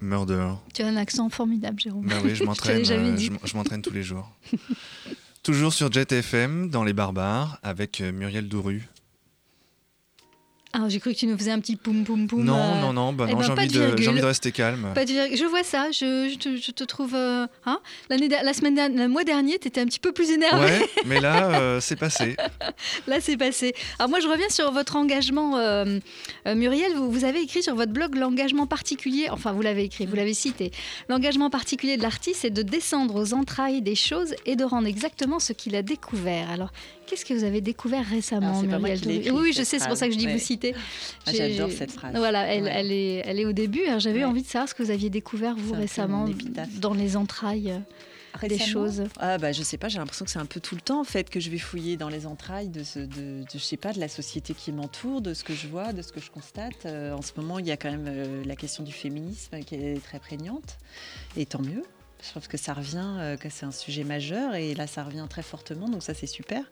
Murder. 0.00 0.50
Tu 0.72 0.82
as 0.82 0.86
un 0.88 0.96
accent 0.96 1.28
formidable, 1.28 1.78
Jérôme. 1.80 2.06
Bah 2.06 2.16
oui, 2.24 2.34
je 2.34 2.44
m'entraîne. 2.44 2.82
euh, 2.90 3.16
je 3.16 3.30
je 3.44 3.56
m'entraîne 3.56 3.82
tous 3.82 3.92
les 3.92 4.02
jours. 4.02 4.30
Toujours 5.42 5.72
sur 5.74 5.92
Jet 5.92 6.10
FM, 6.12 6.70
dans 6.70 6.84
Les 6.84 6.92
Barbares, 6.94 7.58
avec 7.62 8.00
euh, 8.00 8.12
Muriel 8.12 8.48
Douru. 8.48 8.80
Ah, 10.76 10.88
j'ai 10.88 10.98
cru 10.98 11.12
que 11.14 11.18
tu 11.18 11.28
nous 11.28 11.38
faisais 11.38 11.52
un 11.52 11.60
petit 11.60 11.76
poum 11.76 12.02
poum 12.02 12.26
poum. 12.26 12.42
Non, 12.42 12.56
euh, 12.56 12.80
non, 12.80 12.92
non, 12.92 13.12
bah 13.12 13.26
eh 13.28 13.32
non, 13.32 13.38
ben, 13.38 13.44
j'ai 13.44 13.52
envie, 13.52 13.68
de 13.68 14.08
envie 14.08 14.20
rester 14.20 14.50
calme. 14.50 14.90
Pas 14.92 15.04
de 15.04 15.12
virgule. 15.12 15.36
Je 15.38 15.44
vois 15.44 15.62
ça, 15.62 15.92
je, 15.92 16.28
je 16.32 16.36
te, 16.36 16.56
je 16.56 16.70
te 16.72 16.82
trouve. 16.82 17.14
euh, 17.14 17.46
hein 17.64 17.78
L'année, 18.10 18.28
la 18.28 18.52
semaine 18.52 18.74
dernière, 18.74 19.06
le 19.06 19.08
mois 19.08 19.22
dernier, 19.22 19.58
tu 19.60 19.68
étais 19.68 19.80
un 19.80 19.84
petit 19.86 20.00
peu 20.00 20.10
plus 20.10 20.30
énervé. 20.32 20.64
Ouais, 20.64 20.90
mais 21.06 21.20
là, 21.20 21.60
euh, 21.60 21.80
c'est 21.80 21.94
passé. 21.94 22.36
Là, 23.06 23.18
c'est 23.20 23.36
passé. 23.36 23.72
Alors 23.98 24.08
moi, 24.10 24.18
je 24.18 24.26
reviens 24.26 24.48
sur 24.48 24.72
votre 24.72 24.96
engagement, 24.96 25.56
euh, 25.58 26.00
euh, 26.48 26.54
Muriel. 26.56 26.92
Vous, 26.96 27.08
vous 27.10 27.24
avez 27.24 27.40
écrit 27.40 27.62
sur 27.62 27.76
votre 27.76 27.92
blog 27.92 28.16
l'engagement 28.16 28.66
particulier. 28.66 29.28
Enfin, 29.30 29.52
vous 29.52 29.62
l'avez 29.62 29.84
écrit, 29.84 30.06
vous 30.06 30.16
l'avez 30.16 30.34
cité. 30.34 30.72
L'engagement 31.08 31.50
particulier 31.50 31.96
de 31.96 32.02
l'artiste, 32.02 32.40
c'est 32.42 32.50
de 32.50 32.62
descendre 32.62 33.14
aux 33.14 33.32
entrailles 33.32 33.80
des 33.80 33.94
choses 33.94 34.34
et 34.44 34.56
de 34.56 34.64
rendre 34.64 34.88
exactement 34.88 35.38
ce 35.38 35.52
qu'il 35.52 35.76
a 35.76 35.82
découvert. 35.82 36.50
Alors, 36.50 36.72
qu'est-ce 37.06 37.24
que 37.24 37.34
vous 37.34 37.44
avez 37.44 37.60
découvert 37.60 38.04
récemment, 38.04 38.58
Alors, 38.58 38.64
moi 38.64 38.78
Muriel 38.78 39.10
écrit, 39.10 39.30
Oui, 39.30 39.52
je 39.52 39.62
sais, 39.62 39.78
c'est 39.78 39.88
pour 39.88 39.96
ça 39.96 40.08
que 40.08 40.14
je 40.14 40.18
dis 40.18 40.26
vous 40.26 40.38
Ah, 41.26 41.32
j'adore 41.32 41.70
cette 41.70 41.92
phrase. 41.92 42.14
Voilà, 42.16 42.46
elle, 42.46 42.62
Ouais. 42.64 42.72
elle 42.74 42.92
est, 42.92 43.22
elle 43.24 43.38
est 43.40 43.44
au 43.46 43.52
début. 43.52 43.84
Alors, 43.86 44.00
J'avais 44.00 44.20
Ouais. 44.20 44.24
envie 44.24 44.42
de 44.42 44.46
savoir 44.46 44.68
ce 44.68 44.74
que 44.74 44.82
vous 44.82 44.90
aviez 44.90 45.10
découvert 45.10 45.54
vous 45.56 45.74
récemment 45.74 46.26
dans 46.80 46.94
les 46.94 47.16
entrailles 47.16 47.70
euh, 47.72 48.48
des 48.48 48.58
choses. 48.58 49.04
Ah 49.20 49.38
bah 49.38 49.52
je 49.52 49.62
sais 49.62 49.78
pas, 49.78 49.88
j'ai 49.88 49.98
l'impression 49.98 50.24
que 50.24 50.30
c'est 50.30 50.38
un 50.40 50.46
peu 50.46 50.58
tout 50.60 50.74
le 50.74 50.80
temps 50.80 51.00
en 51.00 51.04
fait 51.04 51.30
que 51.30 51.38
je 51.40 51.50
vais 51.50 51.58
fouiller 51.58 51.96
dans 51.96 52.08
les 52.08 52.26
entrailles 52.26 52.68
de, 52.68 52.82
ce, 52.82 52.98
de, 52.98 53.04
de- 53.42 53.46
je 53.52 53.58
sais 53.58 53.76
pas 53.76 53.92
de 53.92 54.00
la 54.00 54.08
société 54.08 54.54
qui 54.54 54.72
m'entoure, 54.72 55.20
de 55.20 55.34
ce 55.34 55.44
que 55.44 55.54
je 55.54 55.68
vois, 55.68 55.92
de 55.92 56.02
ce 56.02 56.10
que 56.12 56.20
je 56.20 56.30
constate. 56.30 56.84
Euh, 56.86 57.12
en 57.12 57.22
ce 57.22 57.30
moment, 57.36 57.58
il 57.60 57.66
y 57.66 57.70
a 57.70 57.76
quand 57.76 57.90
même 57.90 58.06
euh, 58.08 58.42
la 58.44 58.56
question 58.56 58.82
du 58.82 58.92
féminisme 58.92 59.60
qui 59.60 59.76
est 59.76 60.02
très 60.02 60.18
prégnante 60.18 60.78
et 61.36 61.46
tant 61.46 61.62
mieux. 61.62 61.82
Je 62.24 62.30
trouve 62.30 62.48
que 62.48 62.56
ça 62.56 62.72
revient, 62.72 63.16
euh, 63.18 63.36
que 63.36 63.50
c'est 63.50 63.66
un 63.66 63.70
sujet 63.70 64.02
majeur 64.02 64.54
et 64.54 64.74
là 64.74 64.86
ça 64.86 65.04
revient 65.04 65.26
très 65.28 65.42
fortement, 65.42 65.88
donc 65.88 66.02
ça 66.02 66.14
c'est 66.14 66.26
super. 66.26 66.62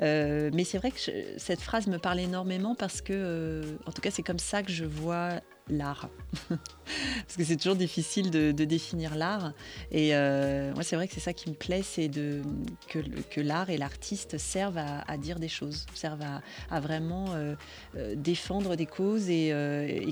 Euh, 0.00 0.50
mais 0.52 0.64
c'est 0.64 0.76
vrai 0.76 0.90
que 0.90 0.98
cette 1.38 1.60
phrase 1.60 1.86
me 1.86 1.98
parle 1.98 2.20
énormément 2.20 2.74
parce 2.74 3.00
que, 3.00 3.14
euh, 3.14 3.76
en 3.86 3.92
tout 3.92 4.02
cas, 4.02 4.10
c'est 4.10 4.22
comme 4.22 4.38
ça 4.38 4.62
que 4.62 4.70
je 4.70 4.84
vois 4.84 5.40
l'art. 5.70 6.08
parce 6.48 7.36
que 7.36 7.44
c'est 7.44 7.56
toujours 7.56 7.76
difficile 7.76 8.30
de, 8.30 8.52
définir 8.52 9.14
l'art. 9.14 9.52
Et 9.90 10.14
euh, 10.14 10.72
moi, 10.74 10.82
c'est 10.82 10.96
vrai 10.96 11.08
que 11.08 11.14
c'est 11.14 11.20
ça 11.20 11.32
qui 11.32 11.48
me 11.48 11.54
plaît, 11.54 11.82
c'est 11.82 12.08
de, 12.08 12.42
que, 12.88 13.40
l'art 13.40 13.70
et 13.70 13.78
l'artiste 13.78 14.38
servent 14.38 14.78
à, 14.78 15.16
dire 15.16 15.38
des 15.38 15.48
choses, 15.48 15.86
servent 15.94 16.24
à, 16.70 16.80
vraiment 16.80 17.26
euh, 17.30 17.54
euh, 17.96 18.14
défendre 18.14 18.76
des 18.76 18.86
causes 18.86 19.28
et, 19.30 19.52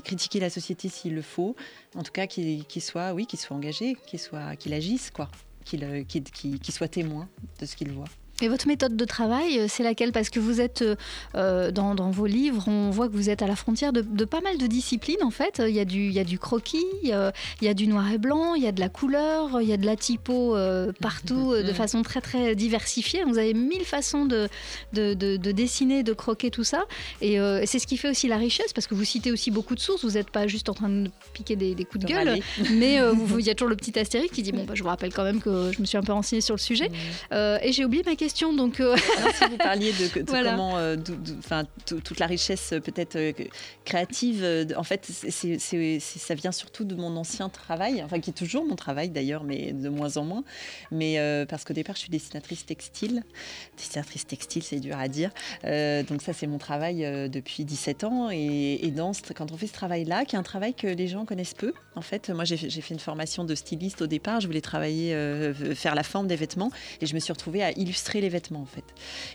critiquer 0.03 0.39
la 0.39 0.49
société 0.49 0.89
s'il 0.89 1.15
le 1.15 1.21
faut. 1.21 1.55
En 1.95 2.03
tout 2.03 2.11
cas, 2.11 2.27
qu'il 2.27 2.65
qu'il 2.65 2.81
soit, 2.81 3.13
oui, 3.13 3.25
qu'il 3.25 3.39
soit 3.39 3.55
engagé, 3.55 3.95
qu'il 4.59 4.73
agisse, 4.73 5.11
quoi, 5.11 5.29
qu'il 5.65 5.81
soit 6.71 6.87
témoin 6.87 7.29
de 7.59 7.65
ce 7.65 7.75
qu'il 7.75 7.91
voit. 7.91 8.07
Et 8.41 8.47
votre 8.47 8.67
méthode 8.67 8.95
de 8.95 9.05
travail, 9.05 9.59
euh, 9.59 9.65
c'est 9.67 9.83
laquelle? 9.83 10.11
Parce 10.11 10.29
que 10.29 10.39
vous 10.39 10.61
êtes, 10.61 10.81
euh, 10.81 10.95
euh, 11.35 11.71
dans, 11.71 11.93
dans 11.95 12.09
vos 12.09 12.25
livres, 12.25 12.63
on 12.67 12.89
voit 12.89 13.07
que 13.09 13.13
vous 13.13 13.29
êtes 13.29 13.41
à 13.41 13.47
la 13.47 13.55
frontière 13.55 13.91
de, 13.91 14.01
de 14.01 14.25
pas 14.25 14.39
mal 14.41 14.57
de 14.57 14.65
disciplines, 14.67 15.21
en 15.23 15.29
fait. 15.31 15.61
Il 15.67 15.75
y 15.75 15.79
a 15.79 15.85
du, 15.85 16.05
il 16.07 16.13
y 16.13 16.19
a 16.19 16.23
du 16.23 16.39
croquis, 16.39 16.85
euh, 17.07 17.31
il 17.61 17.65
y 17.65 17.69
a 17.69 17.73
du 17.73 17.87
noir 17.87 18.09
et 18.11 18.17
blanc, 18.17 18.55
il 18.55 18.63
y 18.63 18.67
a 18.67 18.71
de 18.71 18.79
la 18.79 18.87
couleur, 18.89 19.61
il 19.61 19.67
y 19.67 19.73
a 19.73 19.77
de 19.77 19.85
la 19.85 19.95
typo 19.97 20.55
euh, 20.55 20.91
partout, 21.01 21.53
de 21.53 21.73
façon 21.73 22.01
très, 22.01 22.21
très 22.21 22.55
diversifiée. 22.55 23.23
Vous 23.25 23.37
avez 23.37 23.53
mille 23.53 23.83
façons 23.83 24.25
de, 24.25 24.47
de, 24.93 25.13
de- 25.13 25.37
de 25.37 25.51
dessiner, 25.51 26.03
de 26.03 26.13
croquer 26.13 26.49
tout 26.49 26.63
ça. 26.63 26.85
Et 27.21 27.37
c'est 27.65 27.79
ce 27.79 27.87
qui 27.87 27.97
fait 27.97 28.09
aussi 28.09 28.27
la 28.27 28.37
richesse, 28.37 28.71
parce 28.73 28.87
que 28.87 28.95
vous 28.95 29.03
citez 29.03 29.31
aussi 29.31 29.51
beaucoup 29.51 29.75
de 29.75 29.79
sources. 29.81 30.05
Vous 30.05 30.11
n'êtes 30.11 30.29
pas 30.29 30.47
juste 30.47 30.69
en 30.69 30.73
train 30.73 30.89
de 30.89 31.09
piquer 31.33 31.55
des, 31.55 31.75
des 31.75 31.83
coups 31.85 32.05
de 32.05 32.09
gueule, 32.09 32.39
mais 32.71 33.01
vous- 33.11 33.39
il 33.39 33.45
y 33.45 33.49
a 33.49 33.55
toujours 33.55 33.69
le 33.69 33.75
petit 33.75 33.97
astérique 33.99 34.31
qui 34.31 34.43
dit, 34.43 34.51
bon, 34.53 34.63
bah, 34.63 34.73
je 34.75 34.83
vous 34.83 34.89
rappelle 34.89 35.13
quand 35.13 35.23
même 35.23 35.41
que 35.41 35.71
je 35.73 35.81
me 35.81 35.85
suis 35.85 35.97
un 35.97 36.03
peu 36.03 36.13
renseignée 36.13 36.41
sur 36.41 36.55
le 36.55 36.59
sujet. 36.61 36.89
Et 37.31 37.71
j'ai 37.73 37.83
oublié 37.85 38.03
ma 38.05 38.15
question, 38.15 38.28
donc... 38.55 38.79
euh, 38.79 38.95
Alors, 39.17 39.33
si 39.35 39.43
vous 39.49 39.57
parliez 39.57 39.91
de, 39.91 40.21
de 40.21 40.25
Voilà. 40.29 40.51
comment, 40.51 40.77
euh, 40.77 40.95
enfin, 41.39 41.65
tout- 41.85 41.99
toute 42.01 42.19
la 42.19 42.25
richesse 42.27 42.71
euh, 42.73 42.79
peut-être 42.79 43.15
euh, 43.15 43.31
créative, 43.85 44.41
euh, 44.43 44.65
en 44.75 44.83
fait, 44.83 45.05
c'est- 45.05 45.99
ça 45.99 46.35
vient 46.35 46.51
surtout 46.51 46.83
de 46.83 46.95
mon 46.95 47.15
ancien 47.17 47.49
travail, 47.49 48.01
enfin 48.03 48.19
qui 48.19 48.29
est 48.29 48.33
toujours 48.33 48.65
mon 48.65 48.75
travail 48.75 49.09
d'ailleurs, 49.09 49.43
mais 49.43 49.71
de 49.73 49.89
moins 49.89 50.17
en 50.17 50.23
moins. 50.23 50.43
Mais 50.91 51.19
euh, 51.19 51.45
parce 51.45 51.63
qu'au 51.65 51.73
départ, 51.73 51.95
je 51.95 52.01
suis 52.01 52.09
dessinatrice 52.09 52.65
textile. 52.65 53.23
Dessinatrice 53.77 54.25
textile, 54.27 54.63
c'est 54.63 54.79
dur 54.79 54.97
à 54.97 55.07
dire. 55.07 55.31
Euh, 55.65 56.03
donc 56.03 56.21
ça, 56.21 56.33
c'est 56.33 56.47
mon 56.47 56.57
travail 56.57 57.05
euh, 57.05 57.27
depuis 57.27 57.65
17 57.65 58.03
ans. 58.03 58.29
Et, 58.31 58.85
et 58.85 58.91
dans 58.91 59.13
ce- 59.13 59.21
quand 59.33 59.51
on 59.51 59.57
fait 59.57 59.67
ce 59.67 59.73
travail-là, 59.73 60.25
qui 60.25 60.35
est 60.35 60.39
un 60.39 60.43
travail 60.43 60.73
que 60.73 60.87
les 60.87 61.07
gens 61.07 61.25
connaissent 61.25 61.53
peu, 61.53 61.73
en 61.95 62.01
fait, 62.01 62.29
moi 62.29 62.45
j'ai 62.45 62.57
fait, 62.57 62.69
j'ai 62.69 62.81
fait 62.81 62.93
une 62.93 62.99
formation 62.99 63.43
de 63.43 63.55
styliste 63.55 64.01
au 64.01 64.07
départ. 64.07 64.39
Je 64.39 64.47
voulais 64.47 64.61
travailler, 64.61 65.13
euh, 65.13 65.53
faire 65.75 65.95
la 65.95 66.03
forme 66.03 66.27
des 66.27 66.35
vêtements, 66.35 66.71
et 67.01 67.05
je 67.05 67.13
me 67.15 67.19
suis 67.19 67.33
retrouvée 67.33 67.63
à 67.63 67.71
illustrer 67.71 68.18
les 68.21 68.29
vêtements, 68.29 68.61
en 68.61 68.65
fait. 68.65 68.83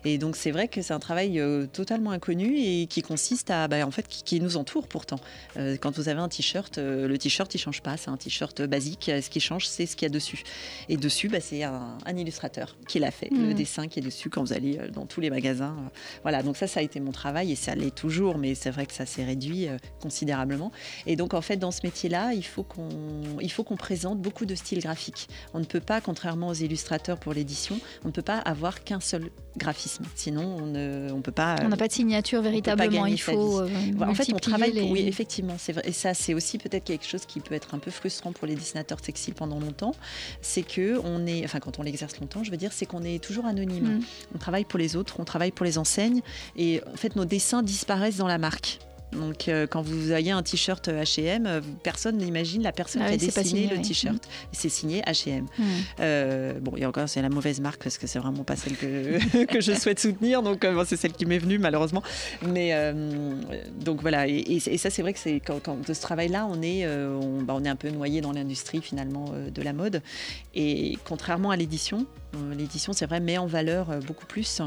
Et 0.04 0.18
donc 0.18 0.36
c'est 0.36 0.50
vrai 0.50 0.68
que 0.68 0.82
c'est 0.82 0.92
un 0.92 0.98
travail 1.00 1.40
euh, 1.40 1.66
totalement 1.66 2.10
inconnu 2.10 2.56
et 2.58 2.86
qui 2.86 3.02
consiste 3.02 3.50
à, 3.50 3.68
bah, 3.68 3.86
en 3.86 3.90
fait, 3.90 4.06
qui, 4.08 4.22
qui 4.22 4.40
nous 4.40 4.56
entoure 4.56 4.86
pourtant. 4.88 5.18
Euh, 5.56 5.76
quand 5.80 5.96
vous 5.96 6.08
avez 6.08 6.20
un 6.20 6.28
t-shirt, 6.28 6.78
euh, 6.78 7.06
le 7.08 7.18
t-shirt 7.18 7.54
il 7.54 7.58
change 7.58 7.82
pas, 7.82 7.96
c'est 7.96 8.10
un 8.10 8.16
t-shirt 8.16 8.62
basique. 8.62 9.10
Ce 9.22 9.30
qui 9.30 9.40
change, 9.40 9.66
c'est 9.66 9.86
ce 9.86 9.96
qu'il 9.96 10.06
y 10.06 10.10
a 10.10 10.12
dessus. 10.12 10.42
Et 10.88 10.96
dessus, 10.96 11.28
bah, 11.28 11.40
c'est 11.40 11.62
un, 11.62 11.98
un 12.04 12.16
illustrateur 12.16 12.76
qui 12.88 12.98
l'a 12.98 13.10
fait, 13.10 13.30
le 13.30 13.48
Mhm. 13.48 13.54
dessin 13.54 13.88
qui 13.88 13.98
est 14.00 14.02
dessus 14.02 14.30
quand 14.30 14.42
vous 14.42 14.52
allez 14.52 14.78
dans 14.92 15.06
tous 15.06 15.20
les 15.20 15.30
magasins. 15.30 15.76
voilà, 16.22 16.42
donc 16.42 16.56
ça, 16.56 16.66
ça 16.66 16.80
a 16.80 16.82
été 16.82 17.00
mon 17.00 17.12
travail 17.12 17.52
et 17.52 17.56
ça 17.56 17.74
l'est 17.74 17.94
toujours, 17.94 18.38
mais 18.38 18.54
c'est 18.54 18.70
vrai 18.70 18.86
que 18.86 18.92
ça 18.92 19.06
s'est 19.06 19.24
réduit 19.24 19.68
considérablement. 20.00 20.72
Et 21.06 21.16
donc 21.16 21.34
en 21.34 21.40
fait, 21.40 21.56
dans 21.56 21.70
ce 21.70 21.80
métier-là, 21.84 22.32
il 22.34 22.44
faut 22.44 22.62
qu'on, 22.62 22.88
il 23.40 23.50
faut 23.50 23.64
qu'on 23.64 23.76
présente 23.76 24.20
beaucoup 24.20 24.46
de 24.46 24.54
styles 24.54 24.80
graphiques. 24.80 25.28
On 25.54 25.60
ne 25.60 25.64
peut 25.64 25.80
pas, 25.80 26.00
contrairement 26.00 26.48
aux 26.48 26.54
illustrateurs 26.54 27.18
pour 27.18 27.32
l'édition, 27.32 27.78
on 28.04 28.08
ne 28.08 28.12
peut 28.12 28.22
pas 28.22 28.38
avoir 28.38 28.73
avoir 28.74 28.84
qu'un 28.84 29.00
seul 29.00 29.30
graphisme. 29.56 30.04
Sinon, 30.14 30.42
on 30.60 30.66
ne 30.66 31.10
on 31.12 31.20
peut 31.20 31.32
pas. 31.32 31.56
On 31.62 31.68
n'a 31.68 31.76
pas 31.76 31.86
de 31.88 31.92
signature 31.92 32.42
véritablement. 32.42 33.06
Il 33.06 33.20
faut 33.20 33.60
euh, 33.60 33.68
En 34.00 34.14
fait, 34.14 34.32
on 34.32 34.38
travaille. 34.38 34.72
les- 34.72 34.80
pour- 34.82 34.90
Oui, 34.90 35.06
effectivement, 35.06 35.54
c'est 35.58 35.72
vrai. 35.72 35.82
Et 35.86 35.92
ça, 35.92 36.12
c'est 36.14 36.34
aussi 36.34 36.58
peut-être 36.58 36.84
quelque 36.84 37.06
chose 37.06 37.24
qui 37.26 37.40
peut 37.40 37.54
être 37.54 37.74
un 37.74 37.78
peu 37.78 37.90
frustrant 37.90 38.32
pour 38.32 38.46
les 38.46 38.54
dessinateurs 38.56 39.00
textiles 39.00 39.34
pendant 39.34 39.60
longtemps. 39.60 39.94
C'est 40.40 40.62
que 40.62 41.00
on 41.04 41.26
est, 41.26 41.44
enfin, 41.44 41.60
quand 41.60 41.78
on 41.78 41.82
l'exerce 41.82 42.18
longtemps, 42.20 42.42
je 42.42 42.50
veux 42.50 42.56
dire, 42.56 42.72
c'est 42.72 42.86
qu'on 42.86 43.02
est 43.02 43.22
toujours 43.22 43.46
anonyme. 43.46 43.98
Mm. 43.98 44.04
On 44.34 44.38
travaille 44.38 44.64
pour 44.64 44.78
les 44.78 44.96
autres, 44.96 45.16
on 45.20 45.24
travaille 45.24 45.52
pour 45.52 45.64
les 45.64 45.78
enseignes, 45.78 46.22
et 46.56 46.80
en 46.92 46.96
fait, 46.96 47.14
nos 47.16 47.24
dessins 47.24 47.62
disparaissent 47.62 48.16
dans 48.16 48.28
la 48.28 48.38
marque. 48.38 48.78
Donc, 49.14 49.48
euh, 49.48 49.66
quand 49.66 49.82
vous 49.82 49.98
voyez 50.06 50.30
un 50.32 50.42
t-shirt 50.42 50.88
H&M, 50.88 51.60
personne 51.82 52.18
n'imagine 52.18 52.62
la 52.62 52.72
personne 52.72 53.02
Ah 53.02 53.06
qui 53.08 53.12
a 53.12 53.16
oui, 53.16 53.26
dessiné 53.26 53.44
signé, 53.44 53.66
le 53.68 53.76
oui. 53.76 53.82
t-shirt. 53.82 54.28
C'est 54.52 54.68
signé 54.68 55.02
H&M. 55.02 55.46
Mm. 55.58 55.62
Euh, 56.00 56.52
bon, 56.60 56.72
et 56.76 56.84
encore, 56.86 57.08
c'est 57.08 57.22
la 57.22 57.28
mauvaise 57.28 57.60
marque 57.60 57.82
parce 57.82 57.98
que 57.98 58.06
c'est 58.06 58.18
vraiment 58.18 58.44
pas 58.44 58.56
celle 58.56 58.76
que, 58.76 59.44
que 59.46 59.60
je 59.60 59.72
souhaite 59.72 60.00
soutenir. 60.00 60.42
Donc, 60.42 60.64
euh, 60.64 60.74
bon, 60.74 60.84
c'est 60.86 60.96
celle 60.96 61.12
qui 61.12 61.26
m'est 61.26 61.38
venue, 61.38 61.58
malheureusement. 61.58 62.02
Mais 62.46 62.74
donc 63.80 64.00
voilà. 64.00 64.26
Et, 64.28 64.32
et- 64.36 64.74
et 64.74 64.78
ça, 64.78 64.90
c'est 64.90 65.02
vrai 65.02 65.12
que 65.12 65.18
c'est 65.18 65.40
quand, 65.40 65.60
quand- 65.62 65.86
de 65.86 65.92
ce 65.94 66.00
travail-là, 66.00 66.46
on 66.50 66.60
est, 66.62 66.86
on, 66.88 67.42
bah, 67.42 67.54
on 67.56 67.64
est 67.64 67.68
un 67.68 67.76
peu 67.76 67.90
noyé 67.90 68.20
dans 68.20 68.32
l'industrie 68.32 68.80
finalement 68.82 69.32
de 69.54 69.62
la 69.62 69.72
mode. 69.72 70.02
Et 70.54 70.98
contrairement 71.04 71.50
à 71.50 71.56
l'édition, 71.56 72.06
l'édition, 72.56 72.92
c'est 72.92 73.06
vrai, 73.06 73.20
met 73.20 73.38
en 73.38 73.46
valeur 73.46 73.90
euh, 73.90 74.00
beaucoup 74.00 74.26
plus. 74.26 74.60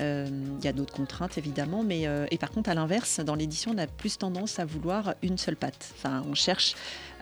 Euh, 0.00 0.26
Il 0.58 0.64
y 0.64 0.68
a 0.68 0.72
d'autres 0.72 0.94
contraintes 0.94 1.38
évidemment, 1.38 1.82
mais 1.82 2.06
euh, 2.06 2.26
et 2.30 2.38
par 2.38 2.50
contre, 2.50 2.70
à 2.70 2.74
l'inverse, 2.74 3.20
dans 3.20 3.34
l'édition, 3.34 3.72
on 3.74 3.78
a 3.78 3.86
plus 3.86 4.18
tendance 4.18 4.58
à 4.58 4.64
vouloir 4.64 5.14
une 5.22 5.38
seule 5.38 5.56
patte. 5.56 5.92
Enfin, 5.96 6.24
on 6.28 6.34
cherche 6.34 6.74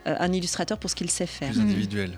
euh, 0.07 0.15
un 0.19 0.33
illustrateur 0.33 0.77
pour 0.77 0.89
ce 0.89 0.95
qu'il 0.95 1.09
sait 1.09 1.27
faire. 1.27 1.51
Plus 1.51 1.61
individuel. 1.61 2.17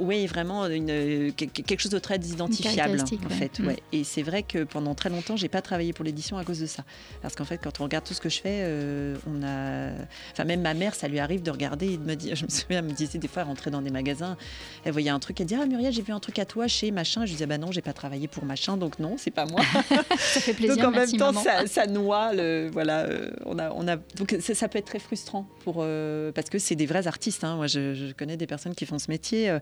Oui, 0.00 0.26
vraiment 0.26 0.66
une, 0.66 0.90
euh, 0.90 1.30
que- 1.30 1.44
que- 1.44 1.62
quelque 1.62 1.80
chose 1.80 1.92
de 1.92 1.98
très 1.98 2.16
identifiable 2.16 3.00
en 3.00 3.04
ouais. 3.28 3.34
fait. 3.34 3.58
Ouais. 3.60 3.76
Et 3.92 4.02
c'est 4.02 4.22
vrai 4.22 4.42
que 4.42 4.64
pendant 4.64 4.94
très 4.94 5.08
longtemps, 5.08 5.36
j'ai 5.36 5.48
pas 5.48 5.62
travaillé 5.62 5.92
pour 5.92 6.04
l'édition 6.04 6.36
à 6.36 6.44
cause 6.44 6.58
de 6.60 6.66
ça. 6.66 6.84
Parce 7.22 7.34
qu'en 7.36 7.44
fait, 7.44 7.58
quand 7.58 7.80
on 7.80 7.84
regarde 7.84 8.04
tout 8.04 8.14
ce 8.14 8.20
que 8.20 8.28
je 8.28 8.40
fais, 8.40 8.60
euh, 8.62 9.14
on 9.28 9.42
a, 9.44 9.90
enfin 10.32 10.44
même 10.44 10.62
ma 10.62 10.74
mère, 10.74 10.94
ça 10.94 11.06
lui 11.06 11.18
arrive 11.20 11.42
de 11.42 11.50
regarder 11.50 11.92
et 11.92 11.96
de 11.96 12.02
me 12.04 12.14
dire. 12.16 12.34
Je 12.44 12.44
me 12.44 12.50
souviens, 12.50 12.78
elle 12.80 12.84
me 12.86 12.90
disait 12.92 13.18
des 13.18 13.28
fois, 13.28 13.42
elle 13.42 13.48
rentrait 13.48 13.70
dans 13.70 13.82
des 13.82 13.90
magasins, 13.90 14.36
elle 14.84 14.92
voyait 14.92 15.10
un 15.10 15.18
truc, 15.20 15.40
elle 15.40 15.46
disait 15.46 15.60
ah 15.62 15.66
Muriel, 15.66 15.92
j'ai 15.92 16.02
vu 16.02 16.12
un 16.12 16.20
truc 16.20 16.38
à 16.40 16.44
toi 16.44 16.66
chez 16.66 16.90
machin. 16.90 17.20
Je 17.24 17.30
lui 17.30 17.34
disais 17.34 17.46
bah 17.46 17.58
non, 17.58 17.70
j'ai 17.70 17.82
pas 17.82 17.92
travaillé 17.92 18.26
pour 18.26 18.44
machin, 18.44 18.76
donc 18.76 18.98
non, 18.98 19.14
c'est 19.18 19.30
pas 19.30 19.46
moi. 19.46 19.60
Ça 20.18 20.40
fait 20.40 20.54
plaisir. 20.54 20.76
donc 20.76 20.86
en 20.86 20.90
merci, 20.90 21.16
même 21.18 21.32
temps, 21.32 21.40
ça, 21.42 21.66
ça 21.66 21.86
noie 21.86 22.32
le 22.32 22.68
voilà. 22.72 23.00
euh, 23.02 23.30
on 23.46 23.58
a, 23.58 23.70
on 23.70 23.86
a 23.86 23.96
donc 23.96 24.36
ça, 24.40 24.54
ça 24.54 24.68
peut 24.68 24.78
être 24.78 24.86
très 24.86 24.98
frustrant 24.98 25.46
pour 25.62 25.76
euh, 25.80 26.32
parce 26.32 26.50
que 26.50 26.58
c'est 26.58 26.74
des 26.74 26.86
vrais 26.86 27.06
artistes. 27.06 27.44
hein. 27.44 27.56
Moi, 27.56 27.66
je, 27.68 27.94
je 27.94 28.12
connais 28.12 28.36
des 28.36 28.46
personnes 28.46 28.74
qui 28.74 28.86
font 28.86 28.98
ce 28.98 29.10
métier 29.10 29.48
euh, 29.50 29.58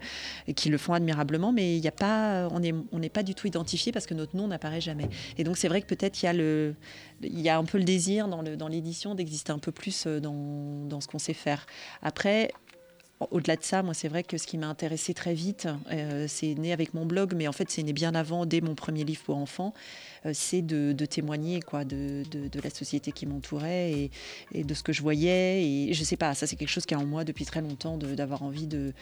qui 0.55 0.69
le 0.69 0.79
font 0.79 0.93
admirablement, 0.93 1.53
mais 1.53 1.85
a 1.87 1.93
pas, 1.93 2.49
on 2.51 2.63
est, 2.63 2.75
on 2.93 2.99
n'est 2.99 3.09
pas 3.09 3.23
du 3.23 3.35
tout 3.35 3.47
identifié 3.47 3.93
parce 3.93 4.07
que 4.07 4.15
notre 4.15 4.37
nom 4.37 4.49
n'apparaît 4.49 4.81
jamais. 4.81 5.09
Et 5.39 5.45
donc 5.45 5.57
c'est 5.57 5.69
vrai 5.69 5.83
que 5.83 5.87
peut-être 5.87 6.23
il 6.23 6.27
y 6.27 6.29
a 6.29 6.33
y 7.23 7.49
a 7.49 7.57
un 7.57 7.65
peu 7.65 7.79
le 7.79 7.85
désir 7.85 8.29
dans 8.29 8.69
l'édition 8.69 9.15
d'exister 9.15 9.53
un 9.53 9.59
peu 9.59 9.73
plus 9.73 10.07
euh, 10.07 10.21
dans, 10.21 10.87
dans 10.87 11.01
ce 11.01 11.09
qu'on 11.09 11.19
sait 11.19 11.35
faire. 11.35 11.67
Après. 12.03 12.53
Au-delà 13.31 13.57
de 13.57 13.63
ça, 13.63 13.83
moi, 13.83 13.95
c'est 13.95 14.09
vrai 14.09 14.23
que 14.23 14.37
ce 14.39 14.47
qui 14.47 14.59
m'a 14.59 14.67
intéressé 14.69 15.15
très 15.15 15.35
vite, 15.35 15.69
euh, 15.91 16.27
c'est 16.29 16.55
né 16.55 16.73
avec 16.73 16.95
mon 16.95 17.07
blog, 17.07 17.35
mais 17.37 17.47
en 17.49 17.53
fait, 17.53 17.71
c'est 17.71 17.83
né 17.83 17.93
bien 17.93 18.15
avant, 18.15 18.47
dès 18.47 18.61
mon 18.61 18.75
premier 18.75 19.05
livre 19.05 19.23
pour 19.25 19.37
enfants, 19.37 19.73
euh, 20.27 20.31
c'est 20.35 20.63
de, 20.63 20.93
de 20.93 21.05
témoigner 21.07 21.61
quoi, 21.61 21.85
de, 21.85 22.23
de- 22.31 22.49
de 22.49 22.61
la 22.63 22.71
société 22.71 23.13
qui 23.13 23.27
m'entourait 23.27 23.91
et, 23.93 24.11
et 24.53 24.65
de 24.65 24.75
ce 24.75 24.83
que 24.83 24.93
je 24.93 25.03
voyais. 25.03 25.63
Et 25.65 25.93
je 25.95 26.05
sais 26.05 26.17
pas, 26.17 26.35
ça, 26.35 26.47
c'est 26.47 26.57
quelque 26.57 26.69
chose 26.69 26.87
qui 26.87 26.95
est 26.95 26.97
en 26.97 27.05
moi 27.07 27.25
depuis 27.25 27.45
très 27.45 27.61
longtemps, 27.61 27.97
d'avoir 27.97 28.43
envie 28.43 28.67
de, 28.67 28.93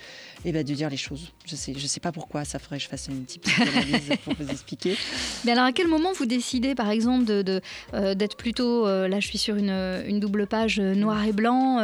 eh 0.45 0.53
ben, 0.53 0.64
de 0.64 0.75
dire 0.75 0.91
les 0.91 0.97
choses. 0.97 1.33
Je 1.47 1.57
sais, 1.57 1.75
je 1.77 1.87
sais 1.87 2.01
pas 2.01 2.12
pourquoi, 2.12 2.45
ça 2.45 2.59
ferait 2.59 2.79
que 2.79 2.83
je 2.85 2.89
fasse 2.89 3.09
une 3.09 3.25
petite 3.25 3.47
analyse 3.61 4.11
pour 4.25 4.35
vous 4.35 4.51
expliquer. 4.51 4.97
Mais 5.45 5.53
alors, 5.53 5.64
à 5.64 5.73
quel 5.73 5.89
moment 5.89 6.12
vous 6.12 6.27
décidez, 6.27 6.75
par 6.75 6.91
exemple, 6.91 7.25
euh, 7.31 8.14
d'être 8.14 8.37
plutôt, 8.37 8.87
là 8.87 9.21
je 9.21 9.27
suis 9.27 9.39
sur 9.39 9.57
une, 9.57 9.71
une 9.71 10.21
double 10.21 10.47
page 10.47 10.81
noir 10.81 11.25
et 11.25 11.33
blanc, 11.33 11.79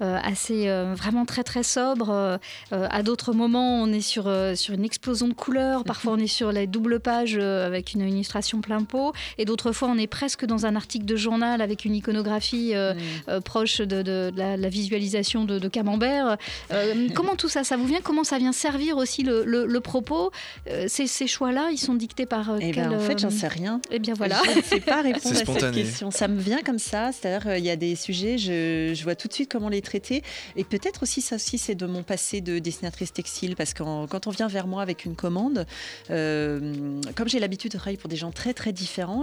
assez 0.00 0.66
vraiment 0.94 1.24
très 1.24 1.42
très 1.44 1.62
sobre. 1.72 2.10
euh, 2.10 2.36
euh, 2.72 2.86
à 2.90 3.02
d'autres 3.02 3.32
moments, 3.32 3.82
on 3.82 3.92
est 3.92 4.00
sur, 4.00 4.24
euh, 4.28 4.54
sur 4.54 4.74
une 4.74 4.84
explosion 4.84 5.28
de 5.28 5.32
couleurs. 5.34 5.84
Parfois, 5.84 6.12
on 6.12 6.18
est 6.18 6.26
sur 6.26 6.52
les 6.52 6.66
doubles 6.66 7.00
pages 7.00 7.36
euh, 7.38 7.66
avec 7.66 7.94
une 7.94 8.00
illustration 8.08 8.60
plein 8.60 8.82
pot. 8.84 9.12
Et 9.38 9.44
d'autres 9.44 9.72
fois, 9.72 9.88
on 9.88 9.98
est 9.98 10.06
presque 10.06 10.44
dans 10.44 10.66
un 10.66 10.76
article 10.76 11.04
de 11.04 11.16
journal 11.16 11.60
avec 11.60 11.84
une 11.84 11.94
iconographie 11.94 12.72
euh, 12.74 12.94
euh, 13.28 13.40
proche 13.40 13.78
de, 13.78 14.02
de- 14.02 14.30
de 14.30 14.32
la, 14.36 14.56
la 14.56 14.68
visualisation 14.68 15.44
de, 15.44 15.58
de 15.58 15.68
camembert. 15.68 16.36
Euh, 16.72 17.08
comment 17.14 17.36
tout 17.36 17.48
ça, 17.48 17.64
ça 17.64 17.76
vous 17.76 17.86
vient? 17.86 18.00
Comment 18.02 18.24
ça 18.24 18.38
vient 18.38 18.52
servir 18.52 18.96
aussi 18.96 19.22
le, 19.22 19.44
le- 19.44 19.66
le 19.66 19.80
propos? 19.80 20.30
Euh, 20.68 20.86
ces, 20.88 21.06
ces 21.06 21.26
choix-là, 21.26 21.70
ils 21.72 21.78
sont 21.78 21.94
dictés 21.94 22.26
par 22.26 22.50
euh, 22.50 22.58
Eh 22.60 22.72
ben, 22.72 22.88
quel, 22.88 22.94
en 22.96 23.00
fait, 23.00 23.18
j'en 23.18 23.30
sais 23.30 23.48
rien. 23.48 23.80
Eh 23.90 23.98
bien 23.98 24.14
voilà. 24.14 24.40
Je 24.52 24.58
ne 24.58 24.62
sais 24.62 24.80
pas 24.80 25.02
répondre 25.02 25.36
à 25.36 25.44
cette 25.44 25.72
question. 25.74 26.10
Ça 26.10 26.28
me 26.28 26.40
vient 26.40 26.60
comme 26.62 26.78
ça, 26.78 27.10
c'est-à-dire 27.12 27.48
euh, 27.48 27.58
il 27.58 27.64
y 27.64 27.70
a 27.70 27.76
des 27.76 27.96
sujets, 27.96 28.38
je, 28.38 28.92
je 28.94 29.02
vois 29.04 29.14
tout 29.14 29.28
de 29.28 29.32
suite 29.32 29.50
comment 29.50 29.68
les 29.68 29.82
traiter. 29.82 30.22
Et 30.56 30.64
peut-être 30.64 31.02
aussi, 31.02 31.20
ça 31.20 31.36
aussi, 31.36 31.58
c'est 31.62 31.74
de 31.76 31.86
mon 31.86 32.02
passé 32.02 32.40
de 32.40 32.58
dessinatrice 32.58 33.12
textile, 33.12 33.56
parce 33.56 33.72
que 33.72 33.82
quand 34.06 34.26
on 34.26 34.30
vient 34.30 34.48
vers 34.48 34.66
moi 34.66 34.82
avec 34.82 35.04
une 35.04 35.14
commande, 35.14 35.66
euh, 36.10 37.00
comme 37.14 37.28
j'ai 37.28 37.38
l'habitude 37.38 37.70
de 37.70 37.78
travailler 37.78 37.96
pour 37.96 38.08
des 38.08 38.16
gens 38.16 38.32
très 38.32 38.52
très 38.52 38.72
différents, 38.72 39.22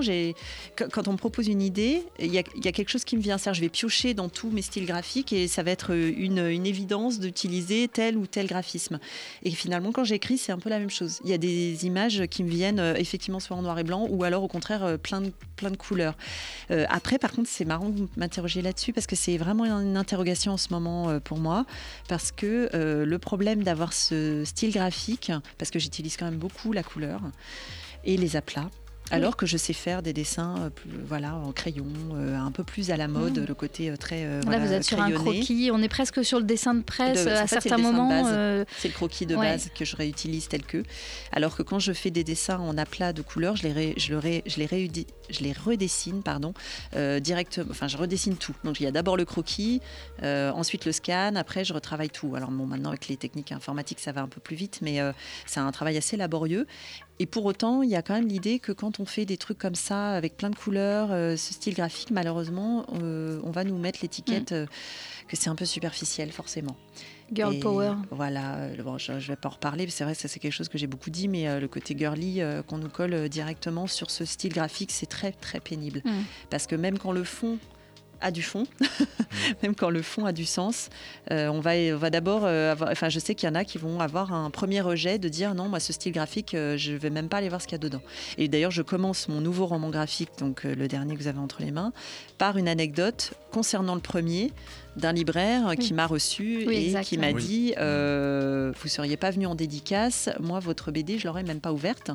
quand 0.92 1.08
on 1.08 1.14
me 1.14 1.18
propose 1.18 1.48
une 1.48 1.62
idée, 1.62 2.04
il 2.20 2.34
y 2.34 2.38
a, 2.40 2.44
quelque 2.44 2.90
chose 2.90 3.04
qui 3.04 3.18
me 3.18 3.22
vient. 3.22 3.38
C'est-à-dire, 3.38 3.60
je 3.60 3.62
vais 3.62 3.70
piocher 3.70 4.14
dans 4.14 4.30
tous 4.30 4.50
mes 4.50 4.62
styles 4.62 4.86
graphiques 4.86 5.34
et 5.34 5.48
ça 5.48 5.64
va 5.64 5.72
être 5.72 5.92
une, 5.94 6.40
une 6.40 6.66
évidence 6.66 7.20
d'utiliser 7.20 7.88
tel 7.88 8.18
ou 8.18 8.26
tel 8.26 8.48
graphisme. 8.48 9.00
Et 9.44 9.52
finalement, 9.52 9.92
quand 9.92 10.06
j'écris, 10.06 10.38
c'est 10.38 10.52
un 10.52 10.60
peu 10.60 10.70
la 10.70 10.80
même 10.80 10.90
chose. 10.90 11.20
Il 11.26 11.30
y 11.30 11.34
a 11.34 11.38
des 11.38 11.86
images 11.86 12.24
qui 12.28 12.44
me 12.44 12.50
viennent 12.50 12.80
euh, 12.80 12.96
effectivement 12.96 13.40
soit 13.40 13.58
en 13.58 13.62
noir 13.62 13.78
et 13.80 13.84
blanc 13.84 14.08
ou 14.10 14.24
alors 14.24 14.44
au 14.44 14.48
contraire 14.48 14.84
euh, 14.84 14.98
plein 14.98 15.22
de, 15.22 15.32
plein 15.56 15.72
de 15.72 15.78
couleurs. 15.78 16.16
Après, 16.70 17.18
par 17.18 17.32
contre, 17.32 17.50
c'est 17.50 17.66
marrant 17.66 17.90
de 17.90 18.08
m'interroger 18.16 18.62
là-dessus 18.62 18.94
parce 18.94 19.08
que 19.08 19.16
c'est 19.16 19.38
vraiment 19.38 19.66
une 19.66 19.98
interrogation 19.98 20.54
en 20.54 20.58
ce 20.58 20.70
moment 20.72 21.20
pour 21.20 21.40
moi. 21.40 21.66
Parce 22.08 22.29
que 22.32 22.70
euh, 22.74 23.06
le 23.06 23.20
problème 23.20 23.64
d'avoir 23.64 23.94
ce 23.94 24.44
style 24.46 24.72
graphique, 24.72 25.32
parce 25.58 25.72
que 25.72 25.80
j'utilise 25.80 26.18
quand 26.18 26.26
même 26.26 26.40
beaucoup 26.40 26.74
la 26.74 26.84
couleur 26.84 27.22
et 28.06 28.18
les 28.18 28.36
aplats. 28.36 28.70
Alors 29.12 29.36
que 29.38 29.46
je 29.46 29.58
sais 29.58 29.74
faire 29.74 30.02
des 30.02 30.14
dessins 30.14 30.56
euh, 30.60 30.70
plus- 30.70 30.90
voilà, 31.08 31.36
en 31.36 31.52
crayon, 31.52 31.86
euh, 32.14 32.38
un 32.38 32.52
peu 32.52 32.64
plus 32.64 32.92
à 32.92 32.98
la 32.98 33.08
mode, 33.08 33.40
Mm. 33.40 33.46
le 33.46 33.54
côté 33.56 33.90
euh, 33.90 33.96
très 33.98 34.24
Là, 34.26 34.40
voilà, 34.44 34.60
vous 34.66 34.72
êtes 34.74 34.84
sur 34.84 35.02
un 35.02 35.12
croquis. 35.12 35.70
On 35.74 35.82
est 35.82 35.88
presque 35.90 36.24
sur 36.24 36.40
le 36.40 36.46
dessin 36.46 36.74
de 36.74 36.82
presse 36.84 37.26
De- 37.26 37.32
à 37.32 37.48
certains 37.48 37.78
moments. 37.78 38.24
C'est 38.78 38.88
le 38.90 38.94
croquis 38.94 39.26
de 39.26 39.36
ouais. 39.36 39.52
base 39.54 39.70
que 39.74 39.86
je 39.86 39.96
réutilise 39.96 40.48
tel 40.48 40.64
que. 40.64 40.84
Alors 41.32 41.56
que 41.56 41.64
quand 41.64 41.80
je 41.80 41.92
fais 41.94 42.12
des 42.12 42.24
dessins 42.24 42.60
en 42.60 42.78
aplat 42.78 43.14
de 43.14 43.22
couleurs, 43.22 43.56
je 43.56 43.64
les, 43.64 43.72
ré- 43.74 43.94
je 43.98 44.12
le 44.12 44.20
ré- 44.20 44.44
je 44.46 44.58
les, 44.60 44.90
je 45.30 45.40
les 45.44 45.54
redessine 45.54 46.22
pardon, 46.24 46.54
euh, 46.96 47.20
directement. 47.20 47.68
Enfin, 47.72 47.88
je 47.88 47.98
redessine 47.98 48.36
tout. 48.38 48.56
Donc 48.64 48.80
il 48.80 48.84
y 48.84 48.88
a 48.88 48.92
d'abord 48.92 49.18
le 49.18 49.26
croquis, 49.26 49.82
euh, 50.24 50.52
ensuite 50.52 50.86
le 50.86 50.92
scan, 50.92 51.34
après 51.36 51.64
je 51.66 51.74
retravaille 51.74 52.10
tout. 52.10 52.36
Alors 52.36 52.52
bon, 52.52 52.66
maintenant 52.66 52.90
avec 52.90 53.08
les 53.08 53.18
techniques 53.18 53.52
informatiques, 53.52 54.00
ça 54.00 54.12
va 54.12 54.22
un 54.22 54.28
peu 54.28 54.40
plus 54.42 54.56
vite, 54.56 54.80
mais 54.82 55.00
euh, 55.02 55.12
c'est 55.46 55.60
un 55.60 55.72
travail 55.72 55.98
assez 55.98 56.18
laborieux. 56.18 56.68
Et 57.22 57.26
pour 57.26 57.44
autant, 57.44 57.84
il 57.84 57.90
y 57.90 57.98
a 57.98 58.02
quand 58.02 58.14
même 58.14 58.28
l'idée 58.28 58.60
que 58.60 58.72
quand 58.72 59.02
on 59.02 59.06
fait 59.06 59.26
des 59.26 59.36
trucs 59.36 59.58
comme 59.58 59.76
ça, 59.76 60.14
avec 60.14 60.38
plein 60.38 60.50
de 60.50 60.56
couleurs, 60.56 61.10
euh, 61.12 61.36
ce 61.36 61.54
style 61.54 61.74
graphique, 61.74 62.12
malheureusement, 62.12 62.86
euh, 63.02 63.42
on 63.44 63.52
va 63.52 63.66
nous 63.66 63.78
mettre 63.78 64.00
l'étiquette 64.02 64.54
euh, 64.54 64.66
que 65.28 65.36
c'est 65.36 65.50
un 65.50 65.56
peu 65.56 65.66
superficiel, 65.66 66.32
forcément. 66.32 66.78
Girl 67.34 67.56
Et 67.56 67.60
power. 67.60 67.96
Voilà, 68.10 68.70
bon, 68.84 68.98
je 68.98 69.12
ne 69.12 69.20
vais 69.20 69.36
pas 69.36 69.50
en 69.50 69.52
reparler, 69.52 69.88
c'est 69.90 70.06
vrai 70.06 70.16
que 70.16 70.22
ça 70.22 70.30
c'est 70.30 70.40
quelque 70.40 70.54
chose 70.54 70.70
que 70.70 70.78
j'ai 70.78 70.88
beaucoup 70.88 71.10
dit, 71.10 71.28
mais 71.28 71.60
le 71.60 71.68
côté 71.68 71.96
girly 71.96 72.42
qu'on 72.66 72.80
nous 72.80 72.90
colle 72.90 73.30
directement 73.30 73.86
sur 73.86 74.10
ce 74.10 74.26
style 74.26 74.54
graphique, 74.54 74.90
c'est 74.92 75.06
très 75.06 75.32
très 75.32 75.60
pénible. 75.60 76.02
Mm. 76.06 76.22
Parce 76.50 76.66
que 76.66 76.76
même 76.76 76.98
quand 76.98 77.12
le 77.12 77.24
fond 77.24 77.60
a 78.22 78.32
du 78.32 78.42
fond, 78.42 78.66
même 79.64 79.76
quand 79.76 79.90
le 79.90 80.02
fond 80.02 80.26
a 80.26 80.32
du 80.32 80.46
sens, 80.46 80.90
euh, 81.32 81.48
on 81.48 81.60
va, 81.60 81.72
on 81.72 81.98
va 81.98 82.10
d'abord 82.10 82.42
euh, 82.44 82.76
enfin 82.82 83.10
je 83.10 83.20
sais 83.20 83.36
qu'il 83.36 83.48
y 83.48 83.52
en 83.52 83.56
a 83.56 83.64
qui 83.64 83.78
vont 83.78 84.00
avoir 84.00 84.34
un 84.34 84.50
premier 84.50 84.82
rejet 84.82 85.18
de 85.18 85.30
dire 85.30 85.56
non, 85.56 85.70
moi 85.70 85.80
ce 85.80 85.94
style 85.94 86.12
graphique, 86.12 86.54
euh, 86.54 86.78
je 86.78 86.94
vais 86.94 87.10
même 87.10 87.30
pas 87.30 87.38
aller 87.38 87.50
voir 87.50 87.62
ce 87.62 87.68
qu'il 87.68 87.76
y 87.76 87.80
a 87.80 87.80
dedans. 87.80 88.02
Et 88.38 88.48
d'ailleurs, 88.48 88.72
je 88.72 88.82
commence 88.82 89.28
mon 89.28 89.42
nouveau 89.42 89.66
roman 89.66 89.90
graphique, 89.90 90.32
donc 90.40 90.66
euh, 90.66 90.76
le 90.76 90.88
dernier 90.88 91.16
que 91.16 91.22
vous 91.22 91.28
avez 91.28 91.40
entre 91.40 91.62
les 91.62 91.72
mains, 91.72 91.94
par 92.38 92.58
une 92.58 92.68
anecdote 92.68 93.34
concernant 93.52 93.96
le 93.96 94.02
premier 94.02 94.52
d'un 94.96 95.14
libraire 95.14 95.74
qui 95.80 95.90
Oui. 95.90 95.94
m'a 95.94 96.08
reçu 96.08 96.64
Oui, 96.68 96.94
et 96.98 97.02
qui 97.02 97.18
m'a 97.18 97.32
Oui. 97.32 97.44
dit 97.44 97.74
euh, 97.78 98.72
vous 98.82 98.88
seriez 98.88 99.18
pas 99.18 99.32
venu 99.32 99.46
en 99.46 99.56
dédicace, 99.56 100.30
moi 100.40 100.60
votre 100.60 100.92
BD 100.92 101.18
je 101.20 101.28
l'aurais 101.28 101.44
même 101.44 101.60
pas 101.62 101.72
ouverte, 101.72 102.12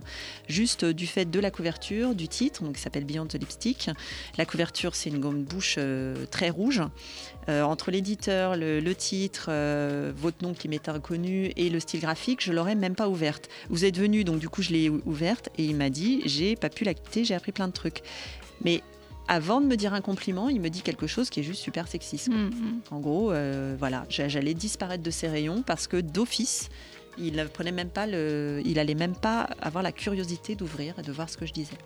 juste 0.48 0.84
euh, 0.84 0.92
du 0.92 1.06
fait 1.06 1.24
de 1.30 1.40
la 1.40 1.50
couverture, 1.50 2.14
du 2.14 2.28
titre, 2.28 2.62
donc 2.62 2.74
qui 2.76 2.80
s'appelle 2.82 3.04
Beyond 3.04 3.26
the 3.26 3.34
Lipstick. 3.34 3.90
La 4.38 4.44
couverture 4.44 4.94
c'est 4.94 5.10
une 5.10 5.20
gomme 5.20 5.42
bouche 5.44 5.76
euh, 5.78 6.26
très 6.30 6.50
rouge. 6.50 6.82
Euh, 7.48 7.62
entre 7.62 7.90
l'éditeur, 7.90 8.56
le, 8.56 8.80
le 8.80 8.94
titre, 8.94 9.46
euh, 9.50 10.12
votre 10.16 10.42
nom 10.42 10.54
qui 10.54 10.66
m'est 10.68 10.88
inconnu 10.88 11.52
et 11.56 11.68
le 11.68 11.78
style 11.78 12.00
graphique, 12.00 12.42
je 12.42 12.52
l'aurais 12.52 12.74
même 12.74 12.94
pas 12.94 13.08
ouverte. 13.08 13.48
Vous 13.68 13.84
êtes 13.84 13.98
venu, 13.98 14.24
donc 14.24 14.38
du 14.38 14.48
coup 14.48 14.62
je 14.62 14.70
l'ai 14.70 14.88
ou- 14.88 15.02
ouverte 15.04 15.50
et 15.58 15.64
il 15.64 15.76
m'a 15.76 15.90
dit 15.90 16.22
j'ai 16.24 16.56
pas 16.56 16.70
pu 16.70 16.84
la 16.84 16.94
quitter, 16.94 17.24
j'ai 17.24 17.34
appris 17.34 17.52
plein 17.52 17.68
de 17.68 17.72
trucs. 17.72 18.02
Mais 18.64 18.82
avant 19.28 19.60
de 19.60 19.66
me 19.66 19.76
dire 19.76 19.94
un 19.94 20.00
compliment, 20.00 20.48
il 20.48 20.60
me 20.60 20.68
dit 20.70 20.82
quelque 20.82 21.06
chose 21.06 21.30
qui 21.30 21.40
est 21.40 21.42
juste 21.42 21.62
super 21.62 21.88
sexiste. 21.88 22.28
Mm, 22.28 22.34
mm. 22.48 22.80
En 22.90 23.00
gros, 23.00 23.32
euh, 23.32 23.74
voilà, 23.78 24.04
j'a- 24.08 24.28
j'allais 24.28 24.54
disparaître 24.54 25.02
de 25.02 25.10
ces 25.10 25.28
rayons 25.28 25.62
parce 25.62 25.86
que 25.86 25.96
d'office, 26.00 26.68
Il 27.16 27.36
ne 27.36 27.44
prenait 27.44 27.70
même 27.70 27.90
pas 27.90 28.08
le, 28.08 28.60
il 28.64 28.76
allait 28.80 28.96
même 28.96 29.14
pas 29.14 29.48
avoir 29.62 29.84
la 29.84 29.92
curiosité 29.92 30.56
d'ouvrir 30.56 30.98
et 30.98 31.02
de 31.02 31.12
voir 31.12 31.30
ce 31.30 31.36
que 31.36 31.46
je 31.46 31.52
disais. 31.52 31.76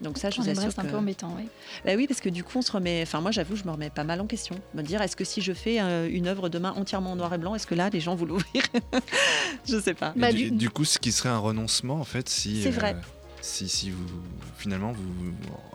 Donc 0.00 0.18
ça, 0.18 0.28
je 0.30 0.40
vous 0.40 0.48
assure 0.48 0.72
c'est 0.72 0.80
un 0.80 0.84
que- 0.86 0.90
peu 0.90 0.96
embêtant, 0.96 1.32
oui. 1.38 1.44
Bah 1.84 1.92
oui, 1.94 2.08
parce 2.08 2.20
que 2.20 2.28
du 2.28 2.42
coup, 2.42 2.58
on 2.58 2.62
se 2.62 2.72
remet. 2.72 3.00
Enfin, 3.02 3.20
moi, 3.20 3.30
j'avoue, 3.30 3.54
je 3.54 3.62
me 3.62 3.70
remets 3.70 3.90
pas 3.90 4.02
mal 4.02 4.20
en 4.20 4.26
question. 4.26 4.56
Me 4.74 4.82
dire, 4.82 5.02
est-ce 5.02 5.14
que 5.14 5.22
si 5.24 5.40
je 5.40 5.52
fais 5.52 5.80
euh, 5.80 6.08
une 6.10 6.26
œuvre 6.26 6.48
demain 6.48 6.72
entièrement 6.76 7.12
en 7.12 7.16
noir 7.16 7.32
et 7.32 7.38
blanc, 7.38 7.54
est-ce 7.54 7.66
que 7.68 7.76
là, 7.76 7.90
les 7.90 8.00
gens 8.00 8.16
vont 8.16 8.24
l'ouvrir? 8.24 8.62
Je 9.68 9.78
sais 9.80 9.94
pas. 9.94 10.14
Et 10.16 10.32
du, 10.32 10.50
du 10.50 10.68
coup, 10.70 10.84
ce 10.84 10.98
qui 10.98 11.12
serait 11.12 11.28
un 11.28 11.38
renoncement, 11.38 11.94
en 12.00 12.04
fait, 12.04 12.28
si. 12.28 12.54
Bah, 12.54 12.60
C'est 12.64 12.70
vrai. 12.70 12.96
Si, 13.40 13.68
si 13.68 13.90
vous 13.90 14.06
finalement 14.58 14.92
vous 14.92 15.32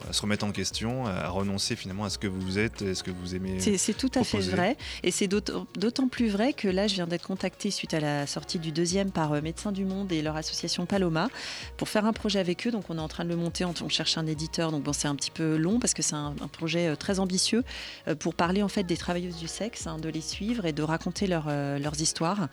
à 0.09 0.13
se 0.13 0.21
remettre 0.21 0.45
en 0.45 0.51
question, 0.51 1.07
à 1.07 1.29
renoncer 1.29 1.75
finalement 1.75 2.05
à 2.05 2.09
ce 2.09 2.17
que 2.17 2.27
vous 2.27 2.59
êtes, 2.59 2.81
est-ce 2.81 3.03
que 3.03 3.11
vous 3.11 3.35
aimez. 3.35 3.59
C'est 3.59 3.97
tout 3.97 4.11
à 4.15 4.23
fait 4.23 4.39
vrai. 4.39 4.77
Et 5.03 5.11
c'est 5.11 5.27
d'autant 5.27 6.07
plus 6.07 6.29
vrai 6.29 6.53
que 6.53 6.67
là, 6.67 6.87
je 6.87 6.95
viens 6.95 7.07
d'être 7.07 7.25
contactée 7.25 7.71
suite 7.71 7.93
à 7.93 7.99
la 7.99 8.27
sortie 8.27 8.59
du 8.59 8.71
deuxième 8.71 9.11
par 9.11 9.33
euh, 9.33 9.41
Médecins 9.41 9.71
du 9.71 9.85
Monde 9.85 10.11
et 10.11 10.21
leur 10.21 10.35
association 10.35 10.85
Paloma 10.85 11.29
pour 11.77 11.89
faire 11.89 12.05
un 12.05 12.13
projet 12.13 12.39
avec 12.39 12.67
eux. 12.67 12.71
Donc, 12.71 12.85
on 12.89 12.97
est 12.97 13.01
en 13.01 13.07
train 13.07 13.23
de 13.23 13.29
le 13.29 13.35
monter. 13.35 13.65
On, 13.65 13.89
cherche 13.89 14.17
un 14.17 14.25
éditeur. 14.25 14.71
Donc, 14.71 14.83
bon, 14.83 14.93
c'est 14.93 15.07
un 15.07 15.15
petit 15.15 15.31
peu 15.31 15.57
long 15.57 15.79
parce 15.79 15.93
que 15.93 16.01
c'est 16.01 16.15
un, 16.15 16.35
un 16.41 16.47
projet 16.47 16.87
euh, 16.87 16.95
très 16.95 17.19
ambitieux 17.19 17.63
euh, 18.07 18.15
pour 18.15 18.35
parler 18.35 18.63
en 18.63 18.67
fait 18.67 18.83
des 18.83 18.97
travailleuses 18.97 19.37
du 19.37 19.47
sexe, 19.47 19.87
hein, 19.87 19.97
de 19.99 20.09
les 20.09 20.21
suivre 20.21 20.65
et 20.65 20.73
de 20.73 20.83
raconter 20.83 21.27
leur, 21.27 21.47
leurs 21.47 22.01
histoires. 22.01 22.47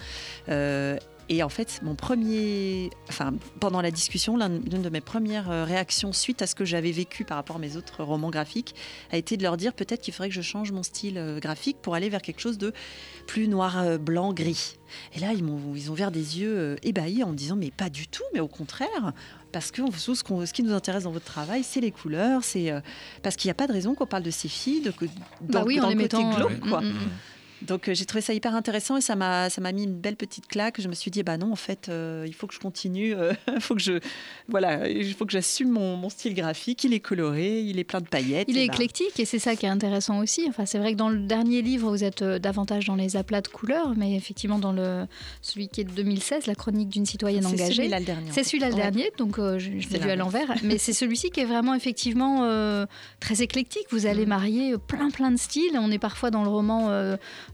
Euh, 0.48 0.98
et 1.28 1.42
en 1.42 1.48
fait, 1.48 1.80
mon 1.82 1.94
premier, 1.94 2.90
enfin, 3.08 3.32
pendant 3.60 3.80
la 3.80 3.90
discussion, 3.90 4.36
l'un- 4.36 4.48
l'une 4.48 4.82
de 4.82 4.88
mes 4.88 5.00
premières 5.00 5.50
euh, 5.50 5.64
réactions 5.64 6.12
suite 6.12 6.42
à 6.42 6.46
ce 6.46 6.54
que 6.54 6.64
j'avais 6.64 6.92
vécu 6.92 7.24
par 7.24 7.36
rapport 7.36 7.56
à 7.56 7.58
mes 7.58 7.76
autres 7.76 8.02
romans 8.02 8.30
graphiques 8.30 8.74
a 9.10 9.16
été 9.16 9.36
de 9.36 9.42
leur 9.42 9.56
dire 9.56 9.72
peut-être 9.72 10.00
qu'il 10.02 10.12
faudrait 10.12 10.28
que 10.28 10.34
je 10.34 10.42
change 10.42 10.72
mon 10.72 10.82
style 10.82 11.18
euh, 11.18 11.38
graphique 11.40 11.76
pour 11.80 11.94
aller 11.94 12.08
vers 12.08 12.22
quelque 12.22 12.40
chose 12.40 12.58
de 12.58 12.72
plus 13.26 13.48
noir, 13.48 13.78
euh, 13.78 13.98
blanc, 13.98 14.32
gris. 14.32 14.76
Et 15.14 15.20
là, 15.20 15.32
ils, 15.32 15.42
m'ont, 15.44 15.74
ils 15.74 15.88
ont 15.90 15.92
ouvert 15.92 16.10
des 16.10 16.40
yeux 16.40 16.76
ébahis 16.82 17.22
en 17.24 17.28
me 17.30 17.36
disant 17.36 17.56
mais 17.56 17.70
pas 17.70 17.88
du 17.88 18.08
tout, 18.08 18.24
mais 18.34 18.40
au 18.40 18.48
contraire. 18.48 19.12
Parce 19.52 19.70
que 19.70 19.82
ce, 19.96 20.22
qu'on- 20.22 20.44
ce 20.46 20.52
qui 20.52 20.62
nous 20.62 20.72
intéresse 20.72 21.04
dans 21.04 21.10
votre 21.12 21.26
travail, 21.26 21.62
c'est 21.62 21.80
les 21.80 21.90
couleurs, 21.90 22.42
c'est 22.42 22.70
euh, 22.70 22.80
parce 23.22 23.36
qu'il 23.36 23.48
n'y 23.48 23.52
a 23.52 23.54
pas 23.54 23.66
de 23.66 23.72
raison 23.72 23.94
qu'on 23.94 24.06
parle 24.06 24.22
de 24.22 24.30
ces 24.30 24.48
filles, 24.48 24.80
de, 24.80 24.90
que- 24.90 25.04
dans, 25.40 25.60
Bah 25.60 25.64
oui, 25.66 25.78
en 25.78 25.82
dans 25.84 25.88
les 25.90 25.94
le 25.94 26.02
côté 26.02 26.16
mettant, 26.18 26.36
glauque, 26.36 26.60
quoi. 26.60 26.80
mm, 26.80 26.84
mm, 26.86 26.90
mm. 26.90 27.08
Donc 27.66 27.88
euh, 27.88 27.94
j'ai 27.94 28.04
trouvé 28.06 28.20
ça 28.22 28.34
hyper 28.34 28.54
intéressant 28.54 28.96
et 28.96 29.00
ça 29.00 29.14
m'a 29.16 29.48
ça 29.50 29.60
m'a 29.60 29.72
mis 29.72 29.84
une 29.84 29.94
belle 29.94 30.16
petite 30.16 30.46
claque. 30.46 30.80
Je 30.80 30.88
me 30.88 30.94
suis 30.94 31.10
dit 31.10 31.22
bah 31.22 31.36
non 31.38 31.52
en 31.52 31.56
fait 31.56 31.88
euh, 31.88 32.24
il 32.26 32.34
faut 32.34 32.46
que 32.46 32.54
je 32.54 32.58
continue, 32.60 33.14
euh, 33.14 33.32
il 33.54 33.60
faut 33.60 33.74
que 33.74 33.80
je 33.80 34.00
voilà 34.48 34.88
il 34.88 35.14
faut 35.14 35.24
que 35.26 35.32
j'assume 35.32 35.70
mon, 35.70 35.96
mon 35.96 36.08
style 36.08 36.34
graphique. 36.34 36.84
Il 36.84 36.92
est 36.94 37.00
coloré, 37.00 37.60
il 37.60 37.78
est 37.78 37.84
plein 37.84 38.00
de 38.00 38.06
paillettes. 38.08 38.46
Il 38.48 38.58
est 38.58 38.64
et 38.64 38.68
bah, 38.68 38.74
éclectique 38.74 39.18
et 39.20 39.24
c'est 39.24 39.38
ça 39.38 39.56
qui 39.56 39.66
est 39.66 39.70
intéressant 39.70 40.18
aussi. 40.18 40.44
Enfin, 40.48 40.66
c'est 40.66 40.78
vrai 40.78 40.92
que 40.92 40.98
dans 40.98 41.08
le 41.08 41.20
dernier 41.20 41.62
livre, 41.62 41.88
vous 41.90 42.04
êtes 42.04 42.22
euh, 42.22 42.38
davantage 42.38 42.86
dans 42.86 42.94
les 42.96 43.16
aplats 43.16 43.40
de 43.40 43.48
couleurs, 43.48 43.94
mais 43.96 44.14
effectivement 44.16 44.58
dans 44.58 44.72
le 44.72 45.06
celui 45.40 45.68
qui 45.68 45.80
est 45.82 45.84
de 45.84 45.92
2016, 45.92 46.46
la 46.46 46.54
chronique 46.54 46.88
d'une 46.88 47.06
citoyenne 47.06 47.42
C'est 47.42 47.48
engagée. 47.48 47.74
celui-là 47.74 47.98
le 48.00 48.04
dernier, 48.06 48.30
C'est 48.32 48.44
celui-là 48.44 48.68
le 48.70 48.74
dernier, 48.76 49.10
donc 49.18 49.38
euh, 49.38 49.58
je, 49.58 49.70
je 49.78 49.88
C'est 49.88 49.98
l'ai 49.98 50.04
lu 50.04 50.10
à 50.10 50.16
l'envers. 50.16 50.52
mais 50.62 50.78
c'est 50.78 50.92
celui-ci 50.92 51.30
qui 51.30 51.40
est 51.40 51.44
vraiment 51.44 51.74
effectivement 51.74 52.42
très 53.20 53.42
éclectique. 53.42 53.86
Vous 53.90 54.02
Mm. 54.02 54.06
allez 54.06 54.26
marier 54.26 54.74
plein 54.78 55.10
plein 55.10 55.30
de 55.30 55.36
styles. 55.38 55.78
On 55.78 55.90
est 55.90 55.98
parfois 55.98 56.30
dans 56.30 56.42
le 56.42 56.48
roman 56.48 56.88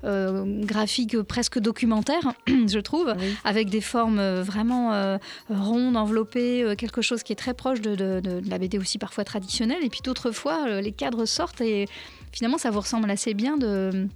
graphique 0.02 1.14
euh, 1.14 1.22
presque 1.22 1.58
documentaire, 1.58 2.32
je 2.46 2.78
trouve, 2.78 3.14
avec 3.44 3.70
des 3.70 3.80
formes 3.80 4.18
euh, 4.18 4.42
vraiment 4.42 4.92
euh, 4.92 5.18
rondes, 5.50 5.96
enveloppées, 5.96 6.74
quelque 6.78 7.02
chose 7.02 7.22
qui 7.22 7.32
est 7.32 7.36
très 7.36 7.54
proche 7.54 7.80
de, 7.80 7.94
de- 7.94 8.20
de- 8.20 8.40
de 8.40 8.50
la 8.50 8.58
BD 8.58 8.78
aussi 8.78 8.98
parfois 8.98 9.24
traditionnelle. 9.24 9.82
Et 9.82 9.88
puis 9.88 10.00
d'autres 10.04 10.30
fois, 10.30 10.80
les 10.80 10.92
cadres 10.92 11.24
sortent 11.26 11.60
et 11.60 11.86
finalement, 12.32 12.58
ça 12.58 12.70
vous 12.70 12.80
ressemble 12.80 13.10
assez 13.10 13.34
bien 13.34 13.56
de 13.56 14.06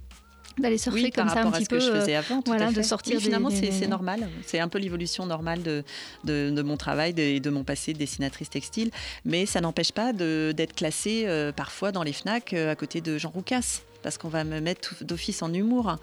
d'aller 0.59 0.77
surfer 0.77 1.05
Oui, 1.05 1.09
comme 1.09 1.25
par 1.25 1.33
ça 1.33 1.41
un 1.41 1.47
à 1.47 1.51
petit 1.51 1.63
ce 1.63 1.69
que 1.69 1.75
peu, 1.77 1.81
je 1.81 1.91
faisais 1.91 2.13
avant. 2.13 2.43
tout 2.43 2.51
voilà, 2.51 2.67
à 2.67 2.71
de 2.71 2.81
sortir 2.83 3.15
Oui, 3.17 3.23
finalement, 3.23 3.49
des- 3.49 3.71
c'est 3.71 3.87
normal. 3.87 4.29
C'est 4.45 4.59
un 4.59 4.67
peu 4.67 4.77
l'évolution 4.77 5.25
normale 5.25 5.63
de, 5.63 5.83
de, 6.25 6.51
de 6.51 6.61
mon 6.61 6.77
travail 6.77 7.15
et 7.17 7.39
de 7.39 7.49
mon 7.49 7.63
passé 7.63 7.91
de 7.93 7.97
dessinatrice 7.97 8.51
textile. 8.51 8.91
Mais 9.25 9.47
ça 9.47 9.61
n'empêche 9.61 9.91
pas 9.91 10.13
d'être 10.13 10.75
classée 10.75 11.23
euh, 11.25 11.51
parfois 11.51 11.91
dans 11.91 12.03
les 12.03 12.13
FNAC 12.13 12.53
euh, 12.53 12.71
à 12.71 12.75
côté 12.75 13.01
de 13.01 13.17
Jean 13.17 13.29
Roucas. 13.31 13.81
Parce 14.03 14.17
qu'on 14.17 14.29
va 14.29 14.43
me 14.43 14.59
mettre 14.59 15.03
d'office 15.03 15.41
en 15.41 15.51
humour. 15.53 15.95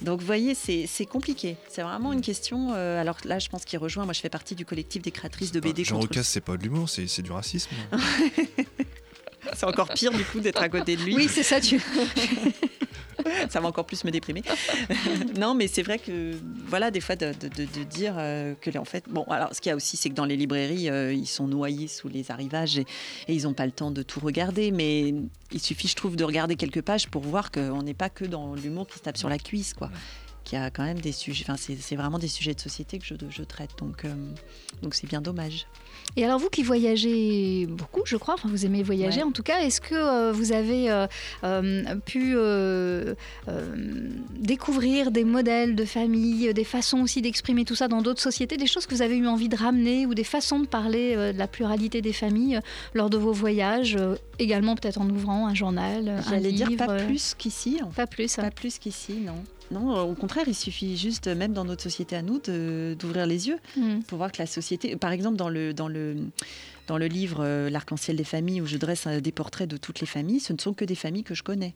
Donc, 0.00 0.20
vous 0.20 0.26
voyez, 0.26 0.54
c'est 0.54 1.06
compliqué. 1.06 1.56
C'est 1.68 1.82
vraiment 1.82 2.12
une 2.12 2.22
question. 2.22 2.72
euh, 2.74 3.00
alors 3.00 3.18
là, 3.24 3.38
je 3.38 3.48
pense 3.48 3.64
qu'il 3.64 3.78
rejoint. 3.78 4.04
Moi, 4.04 4.14
je 4.14 4.20
fais 4.20 4.28
partie 4.30 4.54
du 4.54 4.64
collectif 4.64 5.02
des 5.02 5.10
créatrices 5.10 5.52
de 5.52 5.60
BD. 5.60 5.84
Jean 5.84 5.96
contre- 5.96 6.08
Roucas, 6.08 6.22
c'est 6.24 6.40
pas 6.40 6.56
de 6.56 6.62
l'humour, 6.62 6.88
c'est 6.88 7.22
du 7.22 7.30
racisme. 7.30 7.70
C'est 9.54 9.66
encore 9.66 9.88
pire, 9.92 10.12
du 10.12 10.24
coup, 10.24 10.40
d'être 10.40 10.62
à 10.62 10.68
côté 10.68 10.96
de 10.96 11.02
lui. 11.02 11.14
Oui, 11.16 11.28
c'est 11.28 11.42
ça, 11.42 11.60
tu. 11.60 11.80
ça 13.50 13.60
va 13.60 13.68
encore 13.68 13.84
plus 13.86 14.04
me 14.04 14.10
déprimer. 14.10 14.42
non, 15.38 15.54
mais 15.54 15.68
c'est 15.68 15.82
vrai 15.82 15.98
que, 15.98 16.32
voilà, 16.66 16.90
des 16.90 17.00
fois, 17.00 17.16
de, 17.16 17.32
de- 17.40 17.48
de- 17.48 17.64
de 17.64 17.82
dire 17.84 18.14
euh, 18.18 18.54
que, 18.60 18.76
en 18.78 18.84
fait, 18.84 19.04
bon, 19.08 19.24
alors, 19.24 19.54
ce 19.54 19.60
qu'il 19.60 19.70
y 19.70 19.72
a 19.72 19.76
aussi, 19.76 19.96
c'est 19.96 20.08
que 20.10 20.14
dans 20.14 20.24
les 20.24 20.36
librairies, 20.36 20.88
euh, 20.90 21.12
ils 21.12 21.26
sont 21.26 21.46
noyés 21.46 21.88
sous 21.88 22.08
les 22.08 22.30
arrivages 22.30 22.78
et, 22.78 22.86
et 23.28 23.34
ils 23.34 23.42
n'ont 23.44 23.54
pas 23.54 23.66
le 23.66 23.72
temps 23.72 23.90
de 23.90 24.02
tout 24.02 24.20
regarder. 24.20 24.70
Mais 24.70 25.14
il 25.52 25.60
suffit, 25.60 25.88
je 25.88 25.96
trouve, 25.96 26.16
de 26.16 26.24
regarder 26.24 26.56
quelques 26.56 26.82
pages 26.82 27.08
pour 27.08 27.22
voir 27.22 27.50
qu'on 27.50 27.82
n'est 27.82 27.94
pas 27.94 28.08
que 28.10 28.24
dans 28.24 28.54
l'humour 28.54 28.86
qui 28.86 28.94
se 28.98 29.02
tape 29.02 29.16
sur 29.18 29.28
la 29.28 29.38
cuisse, 29.38 29.74
quoi. 29.74 29.90
Qu'il 30.44 30.58
y 30.58 30.62
a 30.62 30.70
quand 30.70 30.82
même 30.84 31.00
des 31.00 31.12
sujets, 31.12 31.44
enfin, 31.48 31.56
c'est 31.56 31.96
vraiment 31.96 32.18
des 32.18 32.28
sujets 32.28 32.54
de 32.54 32.60
société 32.60 32.98
que 32.98 33.04
je, 33.06 33.14
je 33.30 33.42
traite. 33.42 33.70
Donc, 33.78 34.04
euh, 34.04 34.12
donc 34.82 34.94
c'est 34.94 35.06
bien 35.06 35.20
dommage. 35.20 35.66
Et 36.16 36.24
alors 36.24 36.38
vous 36.38 36.48
qui 36.48 36.62
voyagez 36.62 37.66
beaucoup, 37.66 38.02
je 38.04 38.16
crois, 38.16 38.34
enfin 38.34 38.48
vous 38.48 38.66
aimez 38.66 38.82
voyager 38.82 39.18
Ouais. 39.18 39.22
en 39.24 39.30
tout 39.32 39.42
cas, 39.42 39.60
est-ce 39.60 39.80
que 39.80 39.94
euh, 39.94 40.32
vous 40.32 40.52
avez 40.52 40.90
euh, 40.90 41.96
pu 42.04 42.34
découvrir 44.38 45.10
des 45.10 45.24
modèles 45.24 45.74
de 45.74 45.84
famille, 45.84 46.52
des 46.52 46.64
façons 46.64 47.00
aussi 47.02 47.22
d'exprimer 47.22 47.64
tout 47.64 47.74
ça 47.74 47.88
dans 47.88 48.02
d'autres 48.02 48.20
sociétés, 48.20 48.56
des 48.56 48.66
choses 48.66 48.86
que 48.86 48.94
vous 48.94 49.02
avez 49.02 49.16
eu 49.16 49.26
envie 49.26 49.48
de 49.48 49.56
ramener 49.56 50.06
ou 50.06 50.14
des 50.14 50.24
façons 50.24 50.60
de 50.60 50.66
parler 50.66 51.14
de 51.32 51.38
la 51.38 51.46
pluralité 51.46 52.02
des 52.02 52.12
familles 52.12 52.60
lors 52.94 53.10
de 53.10 53.16
vos 53.16 53.32
voyages, 53.32 53.96
également 54.38 54.74
peut-être 54.74 55.00
en 55.00 55.08
ouvrant 55.08 55.46
un 55.46 55.54
journal, 55.54 56.08
un 56.08 56.22
J'allais 56.30 56.52
dire 56.52 56.68
pas 56.76 56.96
livre, 56.96 57.06
plus 57.06 57.34
qu'ici. 57.36 57.80
Pas 57.94 58.06
plus. 58.06 58.36
Pas 58.36 58.50
plus 58.50 58.78
qu'ici, 58.78 59.14
non. 59.24 59.42
Non, 59.72 59.96
euh, 59.96 60.02
au 60.02 60.14
contraire, 60.14 60.44
il 60.46 60.54
suffit 60.54 60.96
juste, 60.96 61.26
même 61.28 61.52
dans 61.52 61.64
notre 61.64 61.82
société 61.82 62.14
à 62.14 62.22
nous, 62.22 62.38
d'ouvrir 62.94 63.26
les 63.26 63.48
yeux 63.48 63.58
Mm. 63.76 64.00
pour 64.06 64.18
voir 64.18 64.30
que 64.32 64.38
la 64.38 64.46
société. 64.46 64.96
Par 64.96 65.12
exemple, 65.12 65.36
dans 65.36 65.48
le, 65.48 65.72
dans 65.72 65.88
le, 65.88 66.16
dans 66.86 66.98
le 66.98 67.06
livre 67.06 67.38
euh, 67.40 67.70
L'arc-en-ciel 67.70 68.16
des 68.16 68.24
familles, 68.24 68.60
où 68.60 68.66
je 68.66 68.76
dresse 68.76 69.06
euh, 69.06 69.20
des 69.20 69.32
portraits 69.32 69.68
de 69.68 69.76
toutes 69.76 70.00
les 70.00 70.06
familles, 70.06 70.40
ce 70.40 70.52
ne 70.52 70.58
sont 70.58 70.74
que 70.74 70.84
des 70.84 70.94
familles 70.94 71.24
que 71.24 71.34
je 71.34 71.42
connais. 71.42 71.74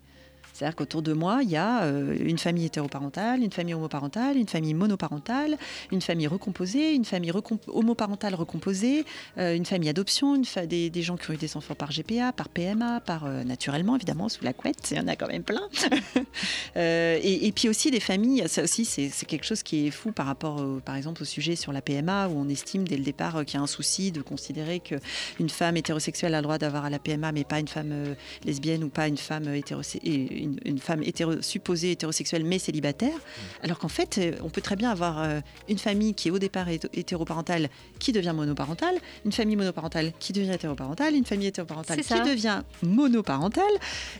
C'est-à-dire 0.57 0.75
qu'autour 0.75 1.03
de 1.03 1.13
moi, 1.13 1.41
il 1.43 1.51
y 1.51 1.57
a 1.57 1.83
euh, 1.83 2.17
une 2.19 2.39
famille 2.39 2.65
hétéroparentale, 2.65 3.43
une 3.43 3.53
famille 3.53 3.75
homoparentale, 3.75 4.39
une 4.39 4.49
famille 4.49 4.73
monoparentale, 4.73 5.59
une 5.93 6.01
famille 6.01 6.27
recomposée, 6.27 6.95
une 6.95 7.05
famille 7.05 7.31
homoparentale 7.67 8.35
recomposée, 8.35 9.05
euh, 9.37 9.55
une 9.55 9.67
famille 9.67 9.91
adoption, 9.91 10.35
une 10.35 10.45
des, 10.67 10.89
des 10.89 11.03
gens 11.03 11.19
qui 11.19 11.31
ont 11.31 11.35
eu 11.35 11.37
des 11.37 11.59
enfants 11.59 11.75
par 11.75 11.91
GPA, 11.91 12.33
par 12.33 12.49
PMA, 12.49 13.01
par 13.01 13.27
euh, 13.27 13.45
naturellement 13.45 13.97
évidemment 13.97 14.31
sous 14.31 14.45
la 14.45 14.55
couette, 14.55 14.93
il 14.93 14.97
y 14.97 15.01
en 15.01 15.09
a 15.09 15.17
quand 15.17 15.29
même 15.29 15.43
plein. 15.43 15.61
Et, 16.77 17.53
puis 17.55 17.69
aussi 17.69 17.91
des 17.91 18.01
familles, 18.01 18.45
ça 18.49 18.63
aussi 18.63 18.85
c'est 18.85 19.27
quelque 19.27 19.45
chose 19.45 19.63
qui 19.63 19.87
est 19.87 19.91
fou 19.91 20.13
par 20.13 20.27
rapport 20.27 20.63
par 20.85 20.97
exemple 20.97 21.23
au 21.23 21.25
sujet 21.25 21.57
sur 21.57 21.73
la 21.73 21.81
PMA 21.81 22.29
où 22.29 22.39
on 22.39 22.49
estime 22.49 22.87
dès 22.87 22.97
le 22.97 23.05
départ 23.05 23.45
qu'il 23.45 23.59
y 23.59 23.61
a 23.61 23.63
un 23.63 23.67
souci 23.67 24.13
de 24.13 24.21
considérer 24.21 24.81
qu'une 24.81 25.49
femme 25.49 25.77
hétérosexuelle 25.77 26.35
a 26.35 26.39
le 26.39 26.43
droit 26.43 26.59
d'avoir 26.59 26.85
à 26.85 26.91
la 26.91 26.99
PMA 26.99 27.33
mais 27.33 27.45
pas 27.45 27.61
une 27.61 27.69
femme 27.69 28.15
lesbienne 28.45 28.85
ou 28.85 28.89
pas 28.89 29.09
une 29.09 29.17
femme 29.17 29.55
hétérose- 29.55 29.99
et 30.05 30.46
une, 30.47 30.59
une 30.65 30.79
femme 30.79 31.03
hétéro- 31.03 31.43
supposée 31.43 31.91
hétérosexuelle 31.93 32.45
mais 32.45 32.59
célibataire. 32.59 33.19
Alors 33.63 33.79
qu'en 33.79 33.89
fait 33.99 34.13
euh, 34.19 34.33
on 34.43 34.51
peut 34.51 34.61
très 34.69 34.77
bien 34.77 34.91
avoir 34.91 35.15
euh, 35.23 35.41
une 35.69 35.79
famille 35.79 36.15
qui 36.15 36.29
est 36.29 36.31
au 36.31 36.39
départ 36.39 36.69
hétéroparentale 36.69 37.69
qui 37.99 38.13
devient 38.13 38.33
monoparentale, 38.35 38.97
une 39.25 39.33
famille 39.33 39.57
monoparentale 39.57 40.13
qui 40.19 40.33
devient 40.33 40.53
hétéroparentale, 40.53 41.15
une 41.15 41.25
famille 41.25 41.49
hétéroparentale 41.49 41.99
qui 42.01 42.21
devient 42.31 42.61
monoparentale 42.83 43.65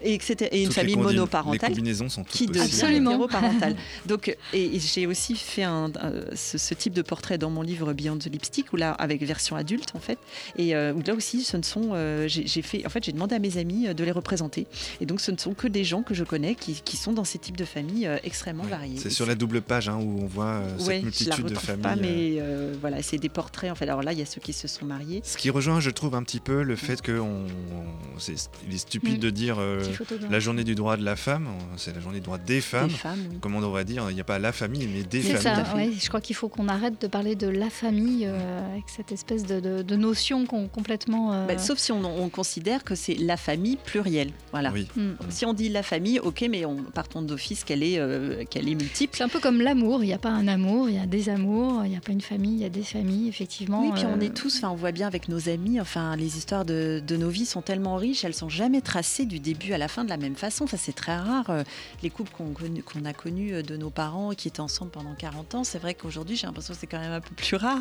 et, 0.03 0.15
etc. 0.15 0.49
et 0.53 0.61
une 0.61 0.67
Toutes 0.67 0.75
famille 0.75 0.97
monoparentale 0.97 1.71
les 1.71 1.75
combinaisons 1.77 2.09
sont 2.09 2.25
qui 2.25 2.47
devient 2.47 2.61
possibles. 2.61 2.97
Hétéroparentale. 3.07 3.77
Donc, 4.07 4.37
et, 4.53 4.77
et 4.77 4.81
j'ai 4.81 5.07
aussi 5.07 5.35
fait 5.37 5.63
un, 5.63 5.91
euh, 6.03 6.25
ce, 6.35 6.59
ce 6.59 6.75
type 6.75 6.93
de 6.93 7.03
portrait 7.03 7.39
dans 7.39 7.51
mon 7.51 7.63
livre 7.63 7.93
Beyond 7.93 8.19
the 8.19 8.27
Lipstick, 8.27 8.73
où 8.73 8.77
là, 8.77 8.93
avec 8.93 9.23
version 9.23 9.57
adulte 9.57 9.93
en 9.95 10.01
fait, 10.01 10.19
et 10.57 10.75
euh, 10.75 10.93
où 10.93 11.03
là 11.07 11.15
aussi, 11.15 11.43
ce 11.45 11.57
ne 11.57 11.63
sont, 11.63 11.91
euh, 11.93 12.27
j'ai 12.29 12.63
fait, 12.63 12.87
en 12.87 12.89
fait, 12.91 13.05
j'ai 13.05 13.13
demandé 13.13 13.35
à 13.35 13.39
mes 13.39 13.59
amis 13.59 13.89
euh, 13.89 13.95
de 13.95 14.05
les 14.05 14.13
représenter, 14.13 14.67
et 15.01 15.07
donc 15.07 15.21
ce 15.21 15.31
ne 15.31 15.37
sont 15.39 15.55
que 15.55 15.69
des 15.69 15.85
gens 15.85 16.03
que 16.03 16.15
je 16.17 16.25
connais 16.25 16.55
qui, 16.55 16.75
qui 16.85 16.97
sont 16.97 17.13
dans 17.13 17.25
ces 17.25 17.39
types 17.39 17.57
de 17.57 17.65
familles 17.65 18.07
euh, 18.07 18.17
extrêmement 18.25 18.65
variées. 18.65 18.97
C'est 18.99 19.11
sur 19.11 19.27
la 19.27 19.35
double 19.35 19.61
page 19.63 19.89
hein, 19.89 19.97
où 20.01 20.21
on 20.23 20.27
voit 20.27 20.47
euh, 20.47 20.77
Ouais, 20.79 21.03
cette 21.05 21.25
je 21.25 21.29
la 21.31 21.37
multitude 21.37 21.47
de 21.47 21.55
familles. 21.55 21.83
pas, 21.83 21.93
euh, 21.93 21.97
mais 22.01 22.37
euh, 22.41 22.75
voilà, 22.81 23.03
c'est 23.03 23.19
des 23.19 23.29
portraits 23.29 23.71
en 23.71 23.75
fait. 23.75 23.85
Alors 23.89 24.03
là, 24.03 24.13
il 24.13 24.19
y 24.19 24.23
a 24.23 24.27
ceux 24.27 24.41
qui 24.41 24.53
se 24.53 24.67
sont 24.69 24.85
mariés. 24.87 25.21
Ce 25.25 25.37
qui 25.37 25.51
rejoint, 25.51 25.79
je 25.81 25.91
trouve, 25.91 26.15
un 26.15 26.23
petit 26.23 26.41
peu 26.41 26.63
le 26.63 26.75
fait 26.77 27.01
que 27.03 27.13
on, 27.19 27.45
on- 27.47 28.19
c'est, 28.19 28.35
il 28.69 28.75
est 28.75 28.79
stupide 28.79 29.19
Mm. 29.19 29.21
de 29.21 29.31
dire 29.31 29.57
euh, 29.61 29.83
la 30.31 30.41
journée 30.41 30.65
du 30.65 30.75
droit 30.75 30.97
de 30.97 31.05
la 31.05 31.17
femme, 31.17 31.49
c'est 31.77 31.95
la 31.95 32.01
journée 32.01 32.19
du 32.19 32.25
droit 32.25 32.39
des 32.39 32.61
femmes. 32.61 32.91
femmes, 32.91 33.19
oui. 33.31 33.37
Comment 33.41 33.59
on 33.59 33.63
devrait 33.63 33.85
dire 33.85 34.07
Il 34.11 34.15
n'y 34.15 34.21
a 34.21 34.25
pas 34.25 34.39
la 34.39 34.53
famille, 34.53 34.89
mais 34.93 35.03
des 35.03 35.23
C'est 35.23 35.37
familles. 35.37 35.65
ça, 35.67 35.77
ouais, 35.77 35.91
je 36.01 36.09
crois 36.09 36.21
qu'il 36.21 36.35
faut 36.37 36.49
qu'on 36.49 36.69
arrête 36.69 37.01
de 37.01 37.07
parler 37.07 37.35
de 37.37 37.47
la 37.49 37.69
famille 37.71 38.25
euh, 38.27 38.73
avec 38.73 38.85
cette 38.89 39.13
espèce 39.13 39.45
de, 39.45 39.61
de- 39.61 39.83
de 39.83 39.97
notion 39.97 40.47
qu'on 40.47 40.69
complètement... 40.69 41.33
euh, 41.35 41.47
Bah, 41.47 41.59
sauf 41.59 41.79
si 41.79 41.93
on, 41.93 42.05
on 42.05 42.29
considère 42.29 42.85
que 42.85 42.95
c'est 42.95 43.15
la 43.15 43.37
famille 43.37 43.77
plurielle. 43.85 44.31
Voilà. 44.53 44.71
Oui. 44.73 44.89
Mm. 44.97 45.13
Si 45.29 45.45
on 45.45 45.53
dit 45.53 45.69
la 45.69 45.83
famille, 45.83 46.06
famille, 46.07 46.19
ok, 46.21 46.47
mais 46.51 46.65
on 46.65 46.77
partons 46.95 47.23
d'office 47.23 47.65
qu'elle 47.65 47.83
est, 47.83 47.99
euh, 47.99 48.45
qu'elle 48.49 48.69
est 48.69 48.75
multiple. 48.75 49.17
C'est 49.17 49.25
un 49.25 49.29
peu 49.29 49.41
comme 49.41 49.61
l'amour, 49.61 50.03
il 50.03 50.07
n'y 50.07 50.13
a 50.13 50.19
pas 50.19 50.31
un 50.31 50.47
amour, 50.49 50.89
il 50.89 50.97
y 50.97 50.99
a 50.99 51.07
des 51.07 51.29
amours, 51.29 51.83
il 51.85 51.91
n'y 51.91 51.97
a 51.97 52.01
pas 52.01 52.13
une 52.13 52.21
famille, 52.21 52.55
il 52.55 52.61
y 52.61 52.65
a 52.65 52.69
des 52.69 52.83
familles, 52.83 53.29
effectivement. 53.29 53.83
Oui, 53.83 53.91
puis 53.95 54.05
on 54.07 54.19
euh, 54.19 54.25
est 54.25 54.35
tous, 54.35 54.57
enfin, 54.59 54.71
on 54.71 54.75
voit 54.77 54.93
bien 54.93 55.07
avec 55.07 55.29
nos 55.29 55.49
amis, 55.49 55.81
enfin, 55.81 56.17
les 56.17 56.37
histoires 56.39 56.65
de, 56.65 57.03
de 57.07 57.17
nos 57.17 57.29
vies 57.29 57.47
sont 57.47 57.63
tellement 57.63 57.97
riches, 57.97 58.25
elles 58.25 58.35
sont 58.35 58.49
jamais 58.49 58.81
tracées 58.81 59.27
du 59.27 59.41
début 59.41 59.73
à 59.73 59.79
la 59.79 59.89
fin 59.89 60.05
de 60.05 60.09
la 60.11 60.17
même 60.17 60.37
façon. 60.37 60.65
Enfin, 60.65 60.77
c'est 60.77 60.95
très 60.95 61.17
rare. 61.17 61.51
euh, 61.51 61.65
Les 62.03 62.11
couples 62.11 62.33
qu'on 62.37 62.47
qu'on 62.55 63.05
a 63.05 63.13
connus 63.13 63.63
de 63.63 63.77
nos 63.77 63.91
parents 63.91 64.31
qui 64.33 64.49
étaient 64.49 64.61
ensemble 64.61 64.91
pendant 64.91 65.15
40 65.15 65.55
ans, 65.57 65.65
c'est 65.65 65.79
vrai 65.79 65.95
qu'aujourd'hui, 65.95 66.37
j'ai 66.37 66.47
l'impression 66.47 66.75
que 66.75 66.81
c'est 66.81 66.87
quand 66.87 67.01
même 67.01 67.13
un 67.13 67.21
peu 67.21 67.35
plus 67.35 67.57
rare. 67.57 67.81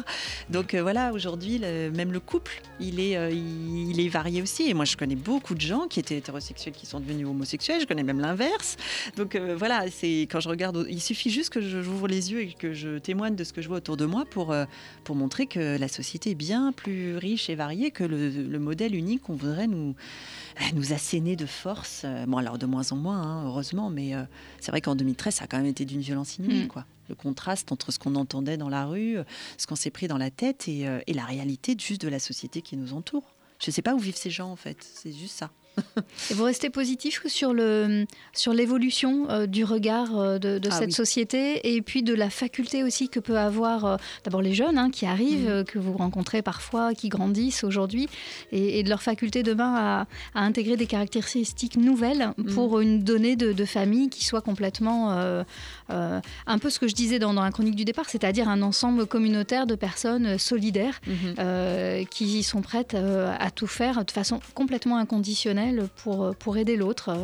Donc 0.50 0.74
euh, 0.74 0.82
voilà, 0.82 1.12
aujourd'hui, 1.14 1.60
même 1.60 2.12
le 2.12 2.20
couple, 2.20 2.62
il 2.80 3.00
est, 3.00 3.18
euh, 3.18 3.30
il, 3.32 3.92
il 3.92 4.00
est 4.00 4.10
varié 4.10 4.42
aussi. 4.42 4.70
Et 4.70 4.74
moi, 4.74 4.86
je 4.86 4.98
connais 4.98 5.16
beaucoup 5.16 5.56
de 5.56 5.62
gens 5.62 5.88
qui 5.88 6.00
étaient 6.00 6.18
hétérosexuels 6.18 6.74
qui 6.74 6.86
sont 6.86 7.00
devenus 7.00 7.28
homosexuels. 7.28 7.82
Je 7.82 7.86
connais 7.86 8.04
même 8.04 8.15
l'inverse. 8.22 8.78
Donc 9.16 9.36
euh, 9.36 9.56
voilà, 9.56 9.90
c'est 9.92 10.22
quand 10.30 10.40
je 10.40 10.50
regarde, 10.50 10.86
il 10.90 11.02
suffit 11.02 11.30
juste 11.30 11.50
que 11.50 11.62
j'ouvre 11.62 12.08
les 12.08 12.32
yeux 12.32 12.42
et 12.42 12.54
que 12.54 12.74
je 12.74 12.98
témoigne 12.98 13.36
de 13.36 13.44
ce 13.44 13.54
que 13.54 13.62
je 13.62 13.68
vois 13.68 13.78
autour 13.78 13.98
de 13.98 14.06
moi 14.06 14.26
pour, 14.26 14.52
euh, 14.52 14.66
pour 15.04 15.16
montrer 15.16 15.48
que 15.48 15.78
la 15.78 15.88
société 15.88 16.32
est 16.32 16.36
bien 16.36 16.72
plus 16.72 17.18
riche 17.18 17.50
et 17.50 17.56
variée 17.56 17.92
que 17.92 18.04
le, 18.04 18.30
le 18.30 18.60
modèle 18.60 18.96
unique 18.96 19.24
qu'on 19.24 19.36
voudrait 19.36 19.68
nous, 19.68 19.96
nous 20.74 20.94
asséner 20.94 21.36
de 21.36 21.46
force. 21.46 22.06
Bon, 22.28 22.38
alors 22.38 22.58
de 22.58 22.66
moins 22.66 22.92
en 22.92 22.96
moins, 22.96 23.22
hein, 23.22 23.46
heureusement, 23.46 23.90
mais 23.90 24.16
euh, 24.16 24.24
c'est 24.60 24.72
vrai 24.72 24.82
qu'en 24.82 24.96
2013, 24.96 25.36
ça 25.36 25.44
a 25.46 25.48
quand 25.48 25.58
même 25.58 25.66
été 25.66 25.86
d'une 25.86 26.02
violence 26.02 26.38
inouïe, 26.38 26.64
Mm. 26.64 26.68
quoi. 26.68 26.86
Le 27.08 27.16
contraste 27.16 27.72
entre 27.72 27.92
ce 27.92 28.00
qu'on 28.00 28.16
entendait 28.16 28.58
dans 28.58 28.70
la 28.70 28.86
rue, 28.86 29.18
ce 29.60 29.68
qu'on 29.68 29.76
s'est 29.76 29.92
pris 29.92 30.08
dans 30.08 30.18
la 30.18 30.32
tête 30.32 30.68
et, 30.68 30.88
et 31.06 31.14
la 31.14 31.24
réalité 31.24 31.76
juste 31.80 32.02
de 32.02 32.08
la 32.08 32.18
société 32.18 32.64
qui 32.64 32.78
nous 32.78 32.94
entoure. 32.94 33.36
Je 33.60 33.70
ne 33.70 33.74
sais 33.74 33.84
pas 33.84 33.94
où 33.94 34.00
vivent 34.00 34.18
ces 34.18 34.32
gens, 34.32 34.50
en 34.52 34.56
fait. 34.56 34.78
C'est 34.82 35.12
juste 35.12 35.36
ça. 35.38 35.52
Et 36.32 36.34
vous 36.34 36.44
restez 36.44 36.70
positif 36.70 37.22
sur 37.28 37.54
le 37.54 38.06
sur 38.34 38.54
l'évolution 38.54 39.30
euh, 39.30 39.46
du 39.46 39.64
regard 39.64 40.18
euh, 40.18 40.38
de, 40.40 40.58
de 40.60 40.70
Ah 40.72 40.76
cette 40.76 40.88
oui. 40.88 40.94
société 40.94 41.76
et 41.76 41.82
puis 41.82 42.04
de 42.04 42.14
la 42.14 42.30
faculté 42.30 42.84
aussi 42.84 43.10
que 43.10 43.20
peut 43.20 43.38
avoir 43.38 43.86
euh, 43.86 43.98
d'abord 44.24 44.42
les 44.42 44.54
jeunes 44.54 44.78
hein, 44.78 44.90
qui 44.92 45.06
arrivent, 45.06 45.50
euh, 45.50 45.64
que 45.64 45.80
vous 45.80 45.94
rencontrez 45.98 46.42
parfois, 46.42 46.94
qui 46.94 47.10
grandissent 47.10 47.64
aujourd'hui, 47.64 48.08
et, 48.52 48.80
et 48.80 48.84
de 48.84 48.90
leur 48.90 49.02
faculté 49.02 49.44
demain 49.44 49.74
à, 49.76 50.08
à 50.34 50.44
intégrer 50.44 50.78
des 50.78 50.88
caractéristiques 50.88 51.78
nouvelles 51.78 52.32
Mhm. 52.38 52.54
pour 52.54 52.80
une 52.80 53.04
donnée 53.04 53.36
de, 53.36 53.54
de 53.54 53.66
famille 53.66 54.10
qui 54.10 54.24
soit 54.26 54.42
complètement 54.42 55.16
euh, 55.90 56.20
un 56.48 56.58
peu 56.58 56.70
ce 56.70 56.80
que 56.80 56.88
je 56.88 56.96
disais 56.96 57.20
dans, 57.20 57.34
dans 57.34 57.44
la 57.44 57.52
chronique 57.52 57.76
du 57.76 57.86
départ, 57.86 58.10
c'est-à-dire 58.10 58.50
un 58.50 58.62
ensemble 58.62 59.06
communautaire 59.06 59.68
de 59.68 59.76
personnes 59.76 60.26
euh, 60.26 60.38
solidaires 60.38 61.00
euh, 61.40 62.04
qui 62.06 62.44
sont 62.44 62.62
prêtes 62.62 62.96
à 62.96 63.52
tout 63.52 63.68
faire 63.68 64.04
de 64.06 64.12
façon 64.12 64.40
complètement 64.54 64.98
inconditionnelle 64.98 65.88
pour, 65.98 66.36
pour 66.36 66.58
aider 66.58 66.76
l'autre, 66.76 67.16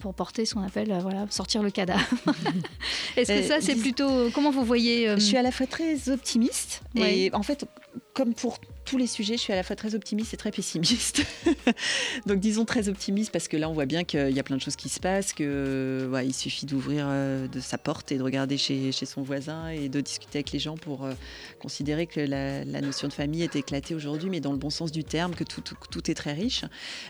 pour 0.00 0.14
porter 0.14 0.44
ce 0.44 0.54
qu'on 0.54 0.62
appelle, 0.62 0.90
euh, 0.92 0.98
voilà, 0.98 1.26
sortir 1.30 1.62
le 1.62 1.70
cadavre. 1.70 2.04
Est-ce 3.16 3.32
que 3.32 3.42
ça, 3.42 3.60
c'est 3.60 3.76
plutôt... 3.76 4.30
Comment 4.34 4.50
vous 4.50 4.64
voyez 4.64 5.08
Je 5.14 5.20
suis 5.20 5.36
à 5.36 5.42
la 5.42 5.50
fois 5.50 5.66
très 5.66 6.08
optimiste 6.08 6.82
Ouais. 6.96 7.18
et 7.18 7.34
en 7.34 7.42
fait, 7.42 7.66
comme 8.14 8.34
pour 8.34 8.58
tous 8.90 8.96
les 8.98 9.06
sujets, 9.06 9.36
je 9.36 9.40
suis 9.42 9.52
à 9.52 9.56
la 9.56 9.62
fois 9.62 9.76
très 9.76 9.94
optimiste 9.94 10.34
et 10.34 10.36
très 10.36 10.50
pessimiste. 10.50 11.22
Donc 12.26 12.40
disons 12.40 12.64
très 12.64 12.88
optimiste 12.88 13.30
parce 13.30 13.46
que 13.46 13.56
là, 13.56 13.68
on 13.68 13.72
voit 13.72 13.86
bien 13.86 14.02
qu'il 14.02 14.30
y 14.30 14.40
a 14.40 14.42
plein 14.42 14.56
de 14.56 14.60
choses 14.60 14.74
qui 14.74 14.88
se 14.88 14.98
passent, 14.98 15.32
que 15.32 16.08
ouais, 16.12 16.26
il 16.26 16.34
suffit 16.34 16.66
d'ouvrir 16.66 17.04
euh, 17.08 17.46
de 17.46 17.60
sa 17.60 17.78
porte 17.78 18.10
et 18.10 18.18
de 18.18 18.22
regarder 18.24 18.58
chez, 18.58 18.90
chez 18.90 19.06
son 19.06 19.22
voisin 19.22 19.68
et 19.68 19.88
de 19.88 20.00
discuter 20.00 20.38
avec 20.38 20.50
les 20.50 20.58
gens 20.58 20.76
pour 20.76 21.04
euh, 21.04 21.12
considérer 21.60 22.06
que 22.08 22.18
la, 22.20 22.64
la 22.64 22.80
notion 22.80 23.06
de 23.06 23.12
famille 23.12 23.42
est 23.44 23.54
éclatée 23.54 23.94
aujourd'hui, 23.94 24.28
mais 24.28 24.40
dans 24.40 24.50
le 24.52 24.58
bon 24.58 24.70
sens 24.70 24.90
du 24.90 25.04
terme, 25.04 25.34
que 25.36 25.44
tout, 25.44 25.60
tout, 25.60 25.76
tout 25.90 26.10
est 26.10 26.14
très 26.14 26.32
riche. 26.32 26.64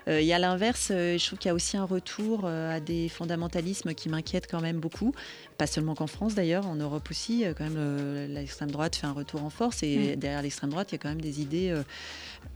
Euh, 0.07 0.19
et 0.21 0.35
à 0.35 0.39
l'inverse, 0.39 0.89
euh, 0.91 1.17
je 1.17 1.27
trouve 1.27 1.39
qu'il 1.39 1.49
y 1.49 1.53
a 1.53 1.55
aussi 1.55 1.79
un 1.79 1.85
retour 1.85 2.45
à 2.45 2.79
des 2.81 3.09
fondamentalismes 3.09 3.95
qui 3.95 4.09
m'inquiètent 4.11 4.49
quand 4.51 4.61
même 4.61 4.81
beaucoup, 4.81 5.15
pas 5.57 5.67
seulement 5.67 5.95
qu'en 5.95 6.07
France 6.07 6.35
d'ailleurs, 6.35 6.67
en 6.67 6.75
Europe 6.77 7.09
aussi, 7.11 7.45
quand 7.57 7.65
même 7.65 7.75
le- 7.77 8.27
l'extrême 8.27 8.71
droite 8.71 8.97
fait 8.97 9.07
un 9.07 9.13
retour 9.13 9.43
en 9.45 9.51
force 9.51 9.83
et 9.83 9.97
Mm. 9.97 10.17
derrière 10.17 10.43
l'extrême 10.43 10.71
droite, 10.71 10.89
il 10.91 10.95
y 10.95 10.97
a 10.97 10.99
quand 10.99 11.09
même 11.09 11.21
des 11.21 11.41
idées 11.41 11.70
euh, 11.71 11.83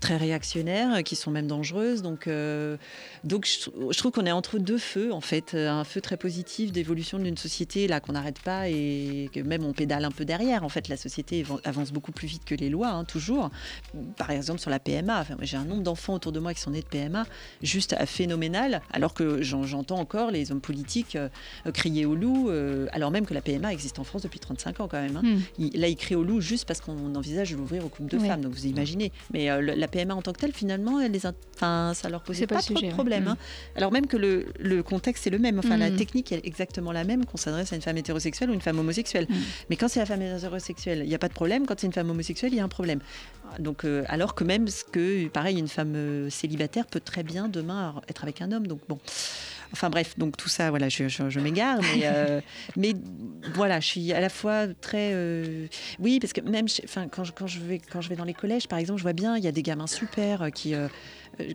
très 0.00 0.16
réactionnaires 0.16 0.96
euh, 0.96 1.02
qui 1.02 1.16
sont 1.16 1.30
même 1.30 1.46
dangereuses. 1.46 2.02
Donc, 2.02 2.26
euh, 2.26 2.76
donc 3.22 3.46
je, 3.46 3.60
trou- 3.70 3.92
je 3.92 3.98
trouve 3.98 4.12
qu'on 4.12 4.26
est 4.26 4.32
entre 4.32 4.58
deux 4.58 4.78
feux 4.78 5.12
en 5.12 5.20
fait, 5.20 5.54
un 5.54 5.84
feu 5.84 6.00
très 6.00 6.16
positif 6.16 6.72
d'évolution 6.72 7.18
d'une 7.18 7.36
société 7.36 7.86
là 7.88 8.00
qu'on 8.00 8.12
n'arrête 8.12 8.38
pas 8.40 8.68
et 8.68 9.30
que 9.32 9.40
même 9.40 9.64
on 9.64 9.72
pédale 9.72 10.04
un 10.04 10.10
peu 10.10 10.24
derrière. 10.24 10.64
En 10.64 10.68
fait, 10.68 10.88
la 10.88 10.96
société 10.96 11.44
avance 11.64 11.92
beaucoup 11.92 12.12
plus 12.12 12.26
vite 12.28 12.44
que 12.44 12.54
les 12.54 12.70
lois, 12.70 12.88
hein, 12.90 13.04
toujours. 13.04 13.50
Par 14.16 14.30
exemple 14.30 14.60
sur 14.60 14.70
la 14.70 14.78
PMA, 14.78 15.20
Enfin, 15.20 15.36
j'ai 15.42 15.56
un 15.56 15.64
nombre 15.64 15.82
d'enfants 15.82 16.14
autour 16.14 16.32
de 16.32 16.40
moi 16.40 16.52
qui 16.54 16.60
sont 16.60 16.70
nés 16.70 16.80
de 16.82 16.86
PMA 16.86 17.24
juste 17.62 17.94
phénoménal, 18.06 18.82
alors 18.92 19.14
que 19.14 19.42
j'en- 19.42 19.64
j'entends 19.64 19.98
encore 19.98 20.30
les 20.30 20.50
hommes 20.52 20.60
politiques 20.60 21.16
euh, 21.16 21.28
crier 21.72 22.04
au 22.06 22.14
loup, 22.14 22.48
euh, 22.50 22.86
alors 22.92 23.10
même 23.10 23.26
que 23.26 23.34
la 23.34 23.40
PMA 23.42 23.72
existe 23.72 23.98
en 23.98 24.04
France 24.04 24.22
depuis 24.22 24.40
35 24.40 24.80
ans 24.80 24.88
quand 24.88 25.00
même. 25.00 25.16
hein. 25.16 25.22
Hmm. 25.24 25.40
Il- 25.58 25.80
là, 25.80 25.88
ils 25.88 25.96
crient 25.96 26.14
au 26.16 26.24
loup 26.24 26.40
juste 26.40 26.64
parce 26.66 26.80
qu'on 26.80 27.14
envisage 27.14 27.50
de 27.50 27.56
l'ouvrir 27.56 27.84
aux 27.84 27.88
couples 27.88 28.10
de 28.10 28.18
Oui. 28.18 28.28
femmes, 28.28 28.40
donc 28.40 28.52
vous 28.52 28.66
imaginez. 28.66 28.93
Mais 29.32 29.50
euh, 29.50 29.60
le- 29.60 29.74
la 29.74 29.88
PMA 29.88 30.14
en 30.14 30.22
tant 30.22 30.32
que 30.32 30.40
telle, 30.40 30.52
finalement, 30.52 31.00
elle 31.00 31.12
les 31.12 31.26
a- 31.26 31.32
ça 31.94 32.08
leur 32.10 32.22
posait 32.22 32.46
pas, 32.46 32.56
trop 32.60 32.74
sujet, 32.74 32.88
de 32.88 32.92
problème. 32.92 33.24
Mm. 33.24 33.28
hein. 33.28 33.36
Alors 33.76 33.92
même 33.92 34.06
que 34.06 34.16
le, 34.16 34.46
le 34.58 34.82
contexte 34.82 35.26
est 35.26 35.30
le 35.30 35.38
même, 35.38 35.58
enfin 35.58 35.76
la 35.76 35.90
Mm. 35.90 35.96
technique 35.96 36.32
est 36.32 36.46
exactement 36.46 36.92
la 36.92 37.04
même 37.04 37.24
qu'on 37.24 37.36
s'adresse 37.36 37.72
à 37.72 37.76
une 37.76 37.82
femme 37.82 37.96
hétérosexuelle 37.96 38.50
ou 38.50 38.54
une 38.54 38.60
femme 38.60 38.78
homosexuelle. 38.78 39.26
Mais 39.70 39.76
quand 39.76 39.88
c'est 39.88 40.00
la 40.00 40.06
femme 40.06 40.22
hétérosexuelle, 40.22 41.00
il 41.04 41.08
n'y 41.08 41.14
a 41.14 41.18
pas 41.18 41.28
de 41.28 41.34
problème. 41.34 41.66
Quand 41.66 41.78
c'est 41.78 41.86
une 41.86 41.92
femme 41.92 42.10
homosexuelle, 42.10 42.52
il 42.52 42.56
y 42.56 42.60
a 42.60 42.64
un 42.64 42.68
problème. 42.68 43.00
Donc, 43.58 43.84
euh, 43.84 44.04
alors 44.08 44.34
que 44.34 44.42
même 44.42 44.66
ce 44.68 44.82
que, 44.84 45.28
pareil, 45.28 45.58
une 45.58 45.68
femme 45.68 45.94
euh, 45.94 46.28
célibataire 46.30 46.86
peut 46.86 47.00
très 47.00 47.22
bien 47.22 47.48
demain 47.48 47.94
être 48.08 48.22
avec 48.24 48.42
un 48.42 48.50
homme. 48.52 48.66
Donc 48.66 48.80
bon. 48.88 48.98
Enfin 49.74 49.90
bref, 49.90 50.16
donc 50.16 50.36
tout 50.36 50.48
ça, 50.48 50.70
voilà, 50.70 50.88
je, 50.88 51.08
je- 51.08 51.28
je 51.30 51.40
m'égare, 51.40 51.80
mais, 51.82 52.02
euh, 52.04 52.40
mais 52.76 52.94
voilà, 53.54 53.80
je 53.80 53.86
suis 53.88 54.12
à 54.12 54.20
la 54.20 54.28
fois 54.28 54.68
très, 54.80 55.10
euh, 55.12 55.66
oui, 55.98 56.20
parce 56.20 56.32
que 56.32 56.40
même, 56.42 56.66
enfin, 56.84 57.08
quand 57.08 57.24
je, 57.24 57.32
quand 57.32 57.48
je 57.48 57.58
vais 57.58 57.80
quand 57.80 58.00
je 58.00 58.08
vais 58.08 58.14
dans 58.14 58.24
les 58.24 58.34
collèges, 58.34 58.68
par 58.68 58.78
exemple, 58.78 58.98
je 58.98 59.02
vois 59.02 59.12
bien, 59.14 59.36
il 59.36 59.42
y 59.42 59.48
a 59.48 59.52
des 59.52 59.64
gamins 59.64 59.88
super 59.88 60.42
euh, 60.42 60.50
qui, 60.50 60.74
euh, 60.76 60.86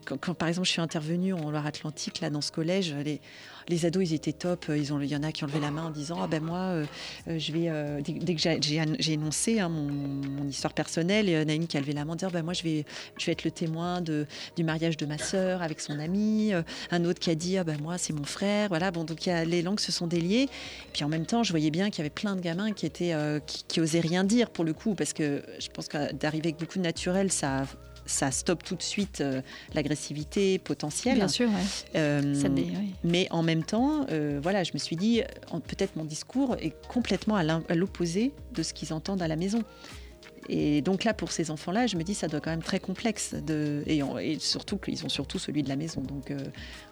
quand, 0.05 0.17
quand, 0.17 0.33
par 0.33 0.49
exemple 0.49 0.67
je 0.67 0.73
suis 0.73 0.81
intervenue 0.81 1.31
en 1.33 1.49
Loire-Atlantique 1.49 2.19
là 2.19 2.29
dans 2.29 2.41
ce 2.41 2.51
collège, 2.51 2.93
les, 3.05 3.21
les 3.69 3.85
ados 3.85 4.09
ils 4.09 4.13
étaient 4.13 4.33
top, 4.33 4.65
euh, 4.69 4.77
ils 4.77 4.91
ont, 4.91 4.99
il 4.99 5.09
y 5.09 5.15
en 5.15 5.23
a 5.23 5.31
qui 5.31 5.43
ont 5.43 5.47
levé 5.47 5.59
la 5.59 5.71
main 5.71 5.85
en 5.85 5.89
disant 5.91 6.17
ah 6.21 6.27
ben 6.27 6.43
moi 6.43 6.57
euh, 6.57 6.85
euh, 7.27 7.39
je 7.39 7.51
vais 7.53 8.01
dès, 8.03 8.35
que 8.35 8.41
j'ai- 8.41 9.13
énoncé 9.13 9.59
hein, 9.59 9.69
mon, 9.69 10.47
histoire 10.47 10.73
personnelle, 10.73 11.27
il 11.29 11.33
y 11.33 11.37
en 11.37 11.47
a 11.47 11.53
une 11.53 11.67
qui 11.67 11.77
a 11.77 11.79
levé 11.79 11.93
la 11.93 12.03
main 12.03 12.13
en 12.13 12.15
disant 12.15 12.31
ben 12.31 12.43
moi 12.43 12.53
je 12.53 12.63
vais 12.63 12.85
je 13.17 13.25
vais 13.25 13.31
être 13.31 13.43
le 13.43 13.51
témoin 13.51 14.01
du 14.01 14.63
mariage 14.63 14.97
de 14.97 15.05
ma 15.05 15.17
sœur 15.17 15.61
avec 15.61 15.79
son 15.79 15.99
ami, 15.99 16.51
un 16.91 17.05
autre 17.05 17.19
qui 17.19 17.29
a 17.29 17.35
dit 17.35 17.57
ah 17.57 17.63
ben 17.63 17.79
moi 17.81 17.97
c'est 17.97 18.13
mon 18.13 18.23
frère, 18.23 18.69
voilà. 18.69 18.91
Bon 18.91 19.03
donc 19.03 19.25
y 19.25 19.29
a, 19.29 19.45
les 19.45 19.61
langues 19.61 19.79
se 19.79 19.91
sont 19.91 20.07
déliées, 20.07 20.49
puis 20.93 21.03
en 21.03 21.09
même 21.09 21.25
temps 21.25 21.43
je 21.43 21.51
voyais 21.51 21.71
bien 21.71 21.89
qu'il 21.89 21.99
y 21.99 22.01
avait 22.01 22.09
plein 22.09 22.35
de 22.35 22.41
gamins 22.41 22.71
qui 22.71 22.85
étaient 22.85 23.13
qui 23.45 23.79
osaient 23.79 23.99
rien 23.99 24.23
dire 24.23 24.49
pour 24.49 24.65
le 24.65 24.73
coup 24.73 24.95
parce 24.95 25.13
que 25.13 25.43
je 25.59 25.67
pense 25.69 25.87
que 25.87 26.11
d'arriver 26.13 26.49
avec 26.49 26.59
beaucoup 26.59 26.79
de 26.79 26.83
naturel 26.83 27.31
ça 27.31 27.63
ça 28.09 28.31
stoppe 28.31 28.63
tout 28.63 28.75
de 28.75 28.81
suite 28.81 29.21
euh, 29.21 29.41
l'agressivité 29.73 30.57
potentielle. 30.59 31.17
Bien 31.17 31.27
sûr, 31.27 31.47
ouais. 31.49 31.55
Euh, 31.95 32.33
Ça 32.33 32.49
dé- 32.49 32.67
oui. 32.75 32.93
Mais 33.03 33.27
en 33.31 33.43
même 33.43 33.63
temps, 33.63 34.05
euh, 34.09 34.39
voilà, 34.41 34.63
je 34.63 34.71
me 34.73 34.79
suis 34.79 34.95
dit, 34.95 35.21
peut-être 35.67 35.95
mon 35.95 36.05
discours 36.05 36.55
est 36.59 36.73
complètement 36.87 37.35
à 37.35 37.75
l'opposé 37.75 38.33
de 38.53 38.63
ce 38.63 38.73
qu'ils 38.73 38.93
entendent 38.93 39.21
à 39.21 39.27
la 39.27 39.35
maison. 39.35 39.63
Et 40.47 40.81
donc 40.81 41.03
là, 41.03 41.13
pour 41.13 41.31
ces 41.31 41.51
enfants-là, 41.51 41.85
je 41.85 41.95
me 41.95 42.03
dis, 42.03 42.15
ça 42.15 42.27
doit 42.27 42.39
quand 42.39 42.49
même 42.49 42.63
très 42.63 42.79
complexe. 42.79 43.35
De, 43.35 43.83
et, 43.85 44.01
surtout 44.39 44.77
qu'ils 44.77 45.05
ont 45.05 45.09
surtout 45.09 45.37
celui 45.37 45.61
de 45.61 45.69
la 45.69 45.75
maison. 45.75 46.01
Donc 46.01 46.31
euh, 46.31 46.39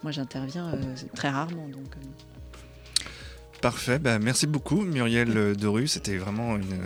moi, 0.04 0.12
j'interviens 0.12 0.68
euh, 0.74 0.96
très 1.16 1.30
rarement. 1.30 1.68
Donc, 1.68 1.96
euh, 1.96 2.06
Parfait, 3.62 3.98
bah, 3.98 4.20
merci 4.20 4.46
beaucoup 4.46 4.82
Muriel 4.82 5.56
Doru, 5.56 5.88
c'était 5.88 6.18
vraiment 6.18 6.58
une 6.58 6.78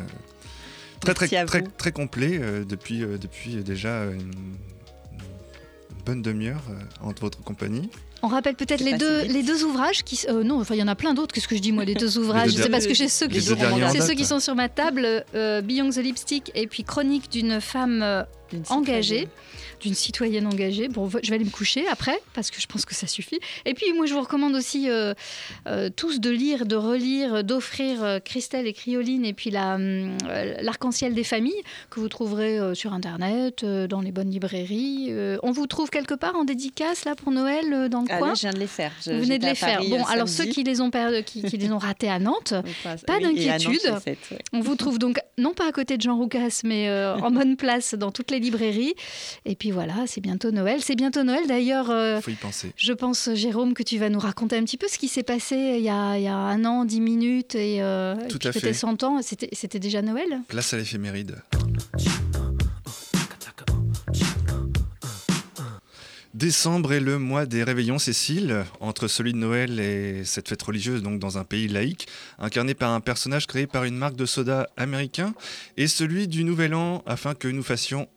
euh, 1.09 1.13
très 1.13 1.27
très 1.45 1.61
très, 1.63 1.91
complet 1.91 2.39
euh, 2.41 2.63
depuis 2.63 3.03
euh, 3.03 3.17
depuis 3.17 3.55
déjà 3.57 4.03
une, 4.05 4.19
une 4.19 6.03
bonne 6.05 6.21
demi-heure 6.21 6.63
euh, 6.69 7.07
en 7.07 7.13
votre 7.19 7.41
compagnie. 7.43 7.89
On 8.23 8.27
rappelle 8.27 8.55
peut-être 8.55 8.81
les 8.81 8.97
deux, 8.97 9.23
les 9.23 9.41
deux 9.41 9.63
ouvrages 9.63 10.03
qui. 10.03 10.19
euh, 10.29 10.43
non, 10.43 10.59
enfin, 10.59 10.75
il 10.75 10.79
y 10.79 10.83
en 10.83 10.87
a 10.87 10.95
plein 10.95 11.13
d'autres. 11.13 11.33
Qu'est-ce 11.33 11.47
que 11.47 11.55
je 11.55 11.61
dis, 11.61 11.71
moi, 11.71 11.85
les 11.85 11.95
deux 11.95 12.17
ouvrages? 12.19 12.51
C'est 12.51 12.69
parce 12.69 12.85
que 12.85 12.93
j'ai 12.93 13.07
ceux, 13.07 13.27
qui 13.27 13.41
sont, 13.41 13.55
c'est 13.91 14.01
ceux 14.01 14.13
qui 14.13 14.25
sont 14.25 14.39
sur 14.39 14.53
ma 14.55 14.69
table 14.69 15.25
euh, 15.33 15.61
Beyond 15.61 15.89
the 15.89 15.97
Lipstick 15.97 16.51
et 16.53 16.67
puis 16.67 16.83
Chronique 16.83 17.31
d'une 17.31 17.59
femme 17.59 18.01
euh, 18.03 18.23
engagée, 18.69 19.01
citoyenne. 19.01 19.27
D'une 19.81 19.93
citoyenne 19.95 20.45
engagée. 20.47 20.87
Bon, 20.87 21.09
je 21.09 21.29
vais 21.29 21.35
aller 21.35 21.45
me 21.45 21.49
coucher 21.49 21.87
après 21.87 22.17
parce 22.33 22.51
que 22.51 22.61
je 22.61 22.67
pense 22.67 22.85
que 22.85 22.93
ça 22.95 23.07
suffit. 23.07 23.39
Et 23.65 23.73
puis, 23.73 23.91
moi, 23.93 24.05
je 24.05 24.13
vous 24.13 24.21
recommande 24.21 24.55
aussi 24.55 24.89
euh, 24.89 25.13
euh, 25.67 25.89
tous 25.95 26.19
de 26.19 26.29
lire, 26.29 26.65
de 26.65 26.75
relire, 26.75 27.43
d'offrir 27.43 28.03
euh, 28.03 28.19
Christelle 28.19 28.67
et 28.67 28.73
Crioline 28.73 29.25
et 29.25 29.33
puis 29.33 29.49
la, 29.49 29.75
hum, 29.75 30.17
l'arc-en-ciel 30.61 31.13
des 31.13 31.23
familles 31.23 31.61
que 31.89 31.99
vous 31.99 32.09
trouverez 32.09 32.59
sur 32.75 32.93
Internet, 32.93 33.65
dans 33.65 34.01
les 34.01 34.11
bonnes 34.11 34.29
librairies. 34.29 35.11
On 35.43 35.51
vous 35.51 35.67
trouve 35.67 35.89
quelque 35.89 36.13
part 36.13 36.35
en 36.35 36.43
dédicace 36.43 37.05
là 37.05 37.15
pour 37.15 37.31
Noël 37.31 37.89
dans 37.89 38.01
le 38.01 38.07
Ah, 38.09 38.17
coin 38.17 38.27
là, 38.29 38.33
je 38.35 38.41
viens 38.41 38.53
de 38.53 38.59
les 38.59 38.67
faire. 38.67 38.91
Je- 39.05 39.11
vous 39.11 39.21
venez 39.21 39.39
de 39.39 39.45
les 39.45 39.55
faire. 39.55 39.77
Paris, 39.77 39.89
Bon, 39.89 40.03
alors 40.05 40.27
ceux 40.29 40.45
qui 40.45 40.63
les 40.63 40.81
ont, 40.81 40.89
per- 40.91 41.23
qui, 41.25 41.41
qui 41.43 41.57
les 41.57 41.71
ont 41.71 41.77
ratés 41.77 42.09
à 42.09 42.19
Nantes, 42.19 42.53
pas 43.07 43.17
oui, 43.17 43.23
d'inquiétude. 43.23 43.79
ouais. 44.05 44.17
on 44.53 44.59
vous 44.61 44.75
trouve 44.75 44.99
donc 44.99 45.19
non 45.37 45.53
pas 45.53 45.67
à 45.67 45.71
côté 45.71 45.97
de 45.97 46.01
Jean 46.01 46.15
Roucas, 46.17 46.61
mais 46.63 46.87
euh, 46.89 47.15
en 47.17 47.31
bonne 47.41 47.55
place 47.57 47.95
dans 47.95 48.11
toutes 48.11 48.31
les 48.31 48.39
librairies. 48.39 48.93
Et 49.45 49.55
puis 49.55 49.70
voilà, 49.71 50.05
c'est 50.07 50.21
bientôt 50.21 50.51
Noël. 50.51 50.81
C'est 50.81 50.95
bientôt 50.95 51.23
Noël 51.23 51.47
d'ailleurs. 51.47 51.89
euh, 51.89 52.21
Faut 52.21 52.31
y 52.31 52.35
penser. 52.35 52.71
je 52.75 52.93
pense, 52.93 53.29
Jérôme, 53.33 53.73
que 53.73 53.83
tu 53.83 53.97
vas 53.97 54.09
nous 54.09 54.19
raconter 54.19 54.57
un 54.57 54.63
petit 54.63 54.77
peu 54.77 54.87
ce 54.87 54.97
qui 54.97 55.07
s'est 55.07 55.23
passé 55.23 55.55
il 55.77 55.83
y 55.83 55.89
a, 55.89 56.17
il 56.17 56.23
y 56.23 56.27
a 56.27 56.35
un 56.35 56.63
an, 56.65 56.85
dix 56.85 57.01
minutes, 57.01 57.55
et, 57.55 57.81
euh, 57.81 58.15
Tout 58.29 58.37
puis 58.39 58.47
à 58.47 58.51
peut-être 58.51 58.63
fait. 58.65 58.73
100 58.73 59.03
ans. 59.03 59.19
C'était 59.21 59.79
déjà 59.79 60.01
Noël 60.01 60.41
Place 60.47 60.73
à 60.73 60.77
l'éphéméride. 60.77 61.37
Décembre 66.33 66.93
est 66.93 67.01
le 67.01 67.19
mois 67.19 67.45
des 67.45 67.61
réveillons, 67.63 67.99
Cécile, 67.99 68.63
entre 68.79 69.07
celui 69.09 69.33
de 69.33 69.37
Noël 69.37 69.79
et 69.81 70.23
cette 70.23 70.47
fête 70.47 70.61
religieuse, 70.61 71.03
donc 71.03 71.19
dans 71.19 71.37
un 71.37 71.43
pays 71.43 71.67
laïque, 71.67 72.07
incarné 72.39 72.73
par 72.73 72.91
un 72.91 73.01
personnage 73.01 73.47
créé 73.47 73.67
par 73.67 73.83
une 73.83 73.97
marque 73.97 74.15
de 74.15 74.25
soda 74.25 74.69
américain, 74.77 75.33
et 75.75 75.87
celui 75.87 76.29
du 76.29 76.45
Nouvel 76.45 76.73
An, 76.73 77.03
afin 77.05 77.35
que 77.35 77.49
nous 77.49 77.63
fassions 77.63 78.07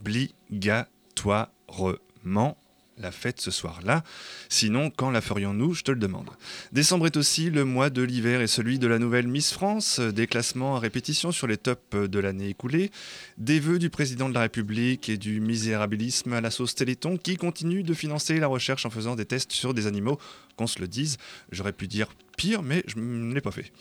obligatoirement 0.00 2.56
la 3.00 3.12
fête 3.12 3.40
ce 3.40 3.50
soir-là. 3.50 4.02
Sinon, 4.48 4.90
quand 4.90 5.10
la 5.10 5.20
ferions-nous 5.20 5.74
Je 5.74 5.82
te 5.82 5.90
le 5.90 5.98
demande. 5.98 6.30
Décembre 6.72 7.06
est 7.06 7.16
aussi 7.16 7.50
le 7.50 7.64
mois 7.64 7.90
de 7.90 8.02
l'hiver 8.02 8.40
et 8.40 8.46
celui 8.46 8.78
de 8.78 8.86
la 8.86 8.98
nouvelle 8.98 9.28
Miss 9.28 9.52
France, 9.52 10.00
des 10.00 10.26
classements 10.26 10.76
à 10.76 10.80
répétition 10.80 11.32
sur 11.32 11.46
les 11.46 11.56
tops 11.56 11.94
de 11.94 12.18
l'année 12.18 12.48
écoulée, 12.48 12.90
des 13.36 13.60
vœux 13.60 13.78
du 13.78 13.90
président 13.90 14.28
de 14.28 14.34
la 14.34 14.40
République 14.40 15.08
et 15.08 15.16
du 15.16 15.40
misérabilisme 15.40 16.32
à 16.32 16.40
la 16.40 16.50
sauce 16.50 16.74
Téléthon 16.74 17.16
qui 17.16 17.36
continue 17.36 17.82
de 17.82 17.94
financer 17.94 18.38
la 18.38 18.46
recherche 18.46 18.86
en 18.86 18.90
faisant 18.90 19.16
des 19.16 19.26
tests 19.26 19.52
sur 19.52 19.74
des 19.74 19.86
animaux, 19.86 20.18
qu'on 20.56 20.66
se 20.66 20.80
le 20.80 20.88
dise. 20.88 21.18
J'aurais 21.52 21.72
pu 21.72 21.86
dire 21.86 22.08
pire, 22.36 22.62
mais 22.62 22.82
je 22.86 22.98
ne 22.98 23.32
l'ai 23.32 23.40
pas 23.40 23.52
fait. 23.52 23.72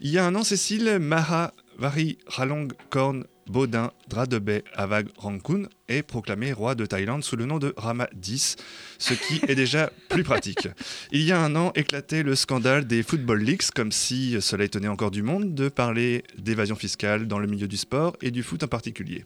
Il 0.00 0.10
y 0.10 0.18
a 0.18 0.26
un 0.26 0.34
an, 0.34 0.42
Cécile, 0.42 0.98
Maha 1.00 1.52
Vari 1.78 2.18
Ralong 2.26 2.68
Korn 2.90 3.24
Baudin 3.48 3.92
Dradebe 4.08 4.62
Avag 4.74 5.08
Rangkun 5.16 5.64
est 5.88 6.02
proclamé 6.02 6.52
roi 6.52 6.74
de 6.74 6.84
Thaïlande 6.84 7.22
sous 7.22 7.36
le 7.36 7.46
nom 7.46 7.58
de 7.58 7.72
Rama 7.76 8.08
X, 8.26 8.56
ce 8.98 9.14
qui 9.14 9.40
est 9.46 9.54
déjà 9.54 9.90
plus 10.08 10.24
pratique. 10.24 10.68
Il 11.12 11.22
y 11.22 11.30
a 11.30 11.40
un 11.40 11.54
an 11.54 11.70
éclatait 11.76 12.24
le 12.24 12.34
scandale 12.34 12.86
des 12.86 13.04
Football 13.04 13.42
Leaks, 13.42 13.70
comme 13.70 13.92
si 13.92 14.36
cela 14.40 14.64
étonnait 14.64 14.88
encore 14.88 15.12
du 15.12 15.22
monde 15.22 15.54
de 15.54 15.68
parler 15.68 16.24
d'évasion 16.38 16.74
fiscale 16.74 17.28
dans 17.28 17.38
le 17.38 17.46
milieu 17.46 17.68
du 17.68 17.76
sport 17.76 18.16
et 18.20 18.32
du 18.32 18.42
foot 18.42 18.64
en 18.64 18.68
particulier. 18.68 19.22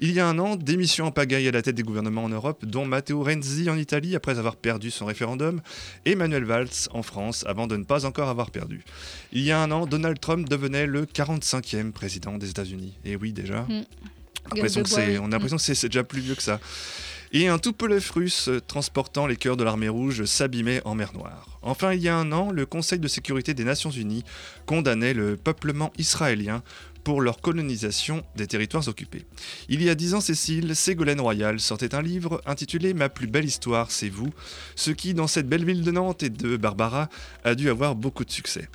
Il 0.00 0.12
y 0.12 0.18
a 0.18 0.26
un 0.26 0.38
an, 0.40 0.56
démission 0.56 1.06
en 1.06 1.10
pagaille 1.12 1.46
à 1.46 1.52
la 1.52 1.62
tête 1.62 1.76
des 1.76 1.84
gouvernements 1.84 2.24
en 2.24 2.28
Europe, 2.28 2.64
dont 2.64 2.84
Matteo 2.84 3.22
Renzi 3.22 3.70
en 3.70 3.76
Italie 3.76 4.16
après 4.16 4.38
avoir 4.38 4.56
perdu 4.56 4.90
son 4.90 5.06
référendum, 5.06 5.60
et 6.04 6.16
Manuel 6.16 6.44
Valls 6.44 6.88
en 6.90 7.02
France 7.02 7.44
avant 7.46 7.68
de 7.68 7.76
ne 7.76 7.84
pas 7.84 8.06
encore 8.06 8.28
avoir 8.28 8.50
perdu. 8.50 8.82
Il 9.32 9.42
y 9.42 9.52
a 9.52 9.60
un 9.60 9.70
an, 9.70 9.86
Donald 9.86 10.18
Trump 10.18 10.48
devenait 10.48 10.86
le 10.86 11.04
45e 11.04 11.92
président 11.92 12.38
des 12.38 12.50
États-Unis. 12.50 12.98
Et 13.04 13.14
oui, 13.14 13.32
déjà. 13.32 13.51
Mm. 13.60 13.84
On 14.44 14.52
a 14.52 14.54
l'impression 14.56 14.82
que 14.82 14.88
c'est- 14.88 14.96
bois, 14.96 15.04
oui. 15.14 15.18
on 15.20 15.26
a 15.26 15.28
l'impression 15.30 15.56
que 15.56 15.62
c'est 15.62 15.74
c'est 15.74 15.88
déjà 15.88 16.02
plus 16.04 16.20
vieux 16.20 16.34
que 16.34 16.42
ça. 16.42 16.58
Et 17.34 17.48
un 17.48 17.58
tout 17.58 17.74
russe 18.14 18.48
euh, 18.48 18.60
transportant 18.60 19.26
les 19.26 19.36
cœurs 19.36 19.56
de 19.56 19.64
l'armée 19.64 19.88
rouge 19.88 20.24
s'abîmait 20.24 20.82
en 20.84 20.94
mer 20.94 21.12
Noire. 21.14 21.46
Enfin, 21.62 21.94
il 21.94 22.02
y 22.02 22.08
a 22.08 22.16
un 22.16 22.30
an, 22.32 22.50
le 22.50 22.66
Conseil 22.66 22.98
de 22.98 23.08
sécurité 23.08 23.54
des 23.54 23.64
Nations 23.64 23.90
Unies 23.90 24.24
condamnait 24.66 25.14
le 25.14 25.36
peuplement 25.36 25.92
israélien 25.96 26.62
pour 27.04 27.20
leur 27.20 27.40
colonisation 27.40 28.22
des 28.36 28.46
territoires 28.46 28.86
occupés. 28.88 29.24
Il 29.68 29.82
y 29.82 29.90
a 29.90 29.94
dix 29.94 30.14
ans, 30.14 30.20
Cécile, 30.20 30.76
Ségolène 30.76 31.20
Royal 31.20 31.60
sortait 31.60 31.94
un 31.94 32.02
livre 32.02 32.40
intitulé 32.46 32.94
Ma 32.94 33.08
plus 33.08 33.26
belle 33.26 33.44
histoire, 33.44 33.90
c'est 33.90 34.08
vous, 34.08 34.32
ce 34.76 34.90
qui, 34.90 35.14
dans 35.14 35.26
cette 35.26 35.48
belle 35.48 35.64
ville 35.64 35.82
de 35.82 35.90
Nantes 35.90 36.22
et 36.22 36.30
de 36.30 36.56
Barbara, 36.56 37.08
a 37.44 37.54
dû 37.54 37.70
avoir 37.70 37.94
beaucoup 37.94 38.24
de 38.24 38.30
succès. 38.30 38.68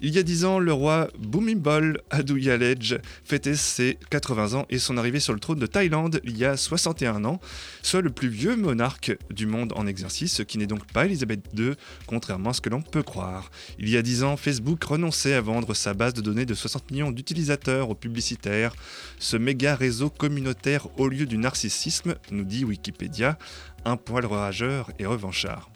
Il 0.00 0.14
y 0.14 0.18
a 0.18 0.22
dix 0.22 0.44
ans, 0.44 0.58
le 0.58 0.72
roi 0.72 1.08
Bhumibol 1.18 2.00
Adulyadej 2.10 3.00
fêtait 3.24 3.56
ses 3.56 3.98
80 4.10 4.54
ans 4.54 4.66
et 4.70 4.78
son 4.78 4.96
arrivée 4.96 5.20
sur 5.20 5.32
le 5.32 5.40
trône 5.40 5.58
de 5.58 5.66
Thaïlande 5.66 6.20
il 6.24 6.38
y 6.38 6.44
a 6.44 6.56
61 6.56 7.24
ans, 7.24 7.40
soit 7.82 8.00
le 8.00 8.10
plus 8.10 8.28
vieux 8.28 8.56
monarque 8.56 9.16
du 9.30 9.46
monde 9.46 9.72
en 9.76 9.86
exercice, 9.86 10.34
ce 10.34 10.42
qui 10.42 10.58
n'est 10.58 10.66
donc 10.66 10.86
pas 10.92 11.06
Elisabeth 11.06 11.40
II, 11.56 11.72
contrairement 12.06 12.50
à 12.50 12.52
ce 12.52 12.60
que 12.60 12.70
l'on 12.70 12.82
peut 12.82 13.02
croire. 13.02 13.50
Il 13.78 13.88
y 13.88 13.96
a 13.96 14.02
10 14.02 14.24
ans, 14.24 14.36
Facebook 14.36 14.82
renonçait 14.84 15.34
à 15.34 15.40
vendre 15.40 15.74
sa 15.74 15.94
base 15.94 16.14
de 16.14 16.20
données 16.20 16.46
de 16.46 16.54
60 16.54 16.90
millions 16.90 17.10
d'utilisateurs 17.10 17.73
aux 17.82 17.94
publicitaires, 17.94 18.74
ce 19.18 19.36
méga 19.36 19.74
réseau 19.74 20.10
communautaire 20.10 20.88
au 20.98 21.08
lieu 21.08 21.26
du 21.26 21.38
narcissisme, 21.38 22.14
nous 22.30 22.44
dit 22.44 22.64
Wikipédia, 22.64 23.38
un 23.84 23.96
poil 23.96 24.26
rageur 24.26 24.90
et 24.98 25.06
revanchard. 25.06 25.70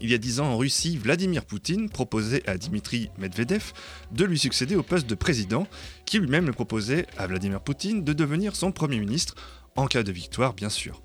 Il 0.00 0.10
y 0.10 0.14
a 0.14 0.18
dix 0.18 0.38
ans, 0.38 0.46
en 0.46 0.56
Russie, 0.56 0.96
Vladimir 0.96 1.44
Poutine 1.44 1.88
proposait 1.90 2.48
à 2.48 2.56
Dimitri 2.56 3.10
Medvedev 3.18 3.72
de 4.12 4.24
lui 4.24 4.38
succéder 4.38 4.76
au 4.76 4.84
poste 4.84 5.08
de 5.08 5.16
président, 5.16 5.66
qui 6.04 6.20
lui-même 6.20 6.46
le 6.46 6.52
proposait 6.52 7.06
à 7.16 7.26
Vladimir 7.26 7.60
Poutine 7.60 8.04
de 8.04 8.12
devenir 8.12 8.54
son 8.54 8.70
Premier 8.70 9.00
ministre, 9.00 9.34
en 9.76 9.86
cas 9.86 10.02
de 10.02 10.12
victoire 10.12 10.54
bien 10.54 10.68
sûr. 10.68 11.00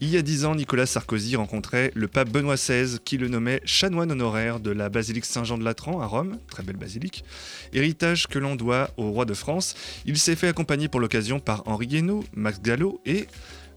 Il 0.00 0.08
y 0.08 0.16
a 0.16 0.22
dix 0.22 0.44
ans, 0.44 0.54
Nicolas 0.54 0.86
Sarkozy 0.86 1.36
rencontrait 1.36 1.92
le 1.94 2.08
pape 2.08 2.30
Benoît 2.30 2.56
XVI, 2.56 2.98
qui 3.04 3.18
le 3.18 3.28
nommait 3.28 3.60
chanoine 3.64 4.10
honoraire 4.10 4.58
de 4.58 4.70
la 4.70 4.88
basilique 4.88 5.24
Saint-Jean 5.24 5.58
de 5.58 5.64
Latran 5.64 6.00
à 6.00 6.06
Rome, 6.06 6.38
très 6.50 6.64
belle 6.64 6.76
basilique. 6.76 7.24
Héritage 7.72 8.26
que 8.26 8.40
l'on 8.40 8.56
doit 8.56 8.90
au 8.96 9.10
roi 9.12 9.24
de 9.24 9.34
France, 9.34 9.76
il 10.04 10.18
s'est 10.18 10.34
fait 10.34 10.48
accompagner 10.48 10.88
pour 10.88 11.00
l'occasion 11.00 11.38
par 11.38 11.62
Henri 11.66 11.86
Guénaud, 11.86 12.24
Max 12.34 12.60
Gallo 12.60 13.00
et 13.06 13.28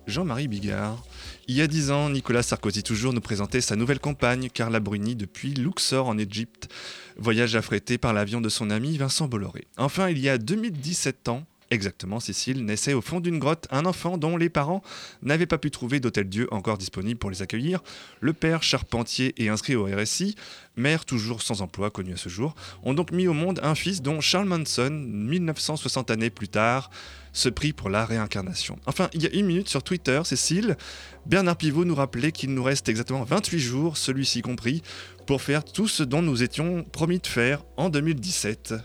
Jean-Marie 0.08 0.48
Bigard. 0.48 1.04
Il 1.48 1.56
y 1.56 1.62
a 1.62 1.68
dix 1.68 1.92
ans, 1.92 2.10
Nicolas 2.10 2.42
Sarkozy 2.42 2.82
toujours 2.82 3.14
nous 3.14 3.22
présentait 3.22 3.62
sa 3.62 3.76
nouvelle 3.76 4.00
compagne, 4.00 4.50
Carla 4.50 4.80
Bruni, 4.80 5.16
depuis 5.16 5.54
Luxor 5.54 6.08
en 6.08 6.18
Égypte. 6.18 6.70
Voyage 7.18 7.56
affrété 7.56 7.98
par 7.98 8.14
l'avion 8.14 8.42
de 8.42 8.50
son 8.50 8.72
ami 8.72 8.98
Vincent 8.98 9.28
Bolloré. 9.28 9.68
Enfin, 9.78 10.10
il 10.10 10.18
y 10.20 10.28
a 10.28 10.40
2017 10.40 11.30
ans, 11.30 11.46
exactement, 11.72 12.20
Cécile, 12.20 12.66
naissait 12.66 12.94
au 12.94 13.02
fond 13.02 13.20
d'une 13.20 13.40
grotte 13.40 13.68
un 13.72 13.86
enfant 13.86 14.18
dont 14.18 14.38
les 14.38 14.50
parents 14.50 14.82
n'avaient 15.22 15.46
pas 15.46 15.58
pu 15.58 15.72
trouver 15.72 16.00
d'hôtel-dieu 16.00 16.48
encore 16.52 16.78
disponible 16.78 17.20
pour 17.20 17.30
les 17.30 17.42
accueillir. 17.42 17.82
Le 18.22 18.34
père, 18.34 18.64
charpentier 18.64 19.34
et 19.38 19.50
inscrit 19.50 19.76
au 19.76 19.86
RSI, 19.86 20.36
mère 20.78 21.06
toujours 21.06 21.42
sans 21.42 21.62
emploi, 21.62 21.90
connu 21.90 22.14
à 22.14 22.18
ce 22.18 22.30
jour, 22.30 22.56
ont 22.84 22.94
donc 22.94 23.12
mis 23.12 23.28
au 23.28 23.34
monde 23.34 23.60
un 23.64 23.76
fils 23.76 24.02
dont 24.02 24.22
Charles 24.22 24.48
Manson, 24.48 24.92
1960 24.92 26.12
années 26.12 26.30
plus 26.30 26.50
tard, 26.50 26.90
se 27.34 27.50
prit 27.50 27.74
pour 27.74 27.90
la 27.90 28.06
réincarnation. 28.06 28.80
Enfin, 28.86 29.10
il 29.14 29.22
y 29.22 29.28
a 29.28 29.34
une 29.34 29.46
minute 29.46 29.70
sur 29.70 29.84
Twitter, 29.84 30.22
Cécile, 30.24 30.78
Bernard 31.26 31.58
Pivot 31.58 31.86
nous 31.86 31.96
rappelait 31.96 32.32
qu'il 32.32 32.54
nous 32.54 32.64
reste 32.64 32.88
exactement 32.88 33.24
28 33.24 33.60
jours, 33.60 33.98
celui-ci 33.98 34.42
compris, 34.42 34.82
pour 35.28 35.42
faire 35.42 35.64
tout 35.66 35.88
ce 35.88 36.04
dont 36.04 36.22
nous 36.22 36.44
étions 36.44 36.84
promis 36.84 37.20
de 37.20 37.28
faire 37.28 37.64
en 37.78 37.90
2017. 37.90 38.76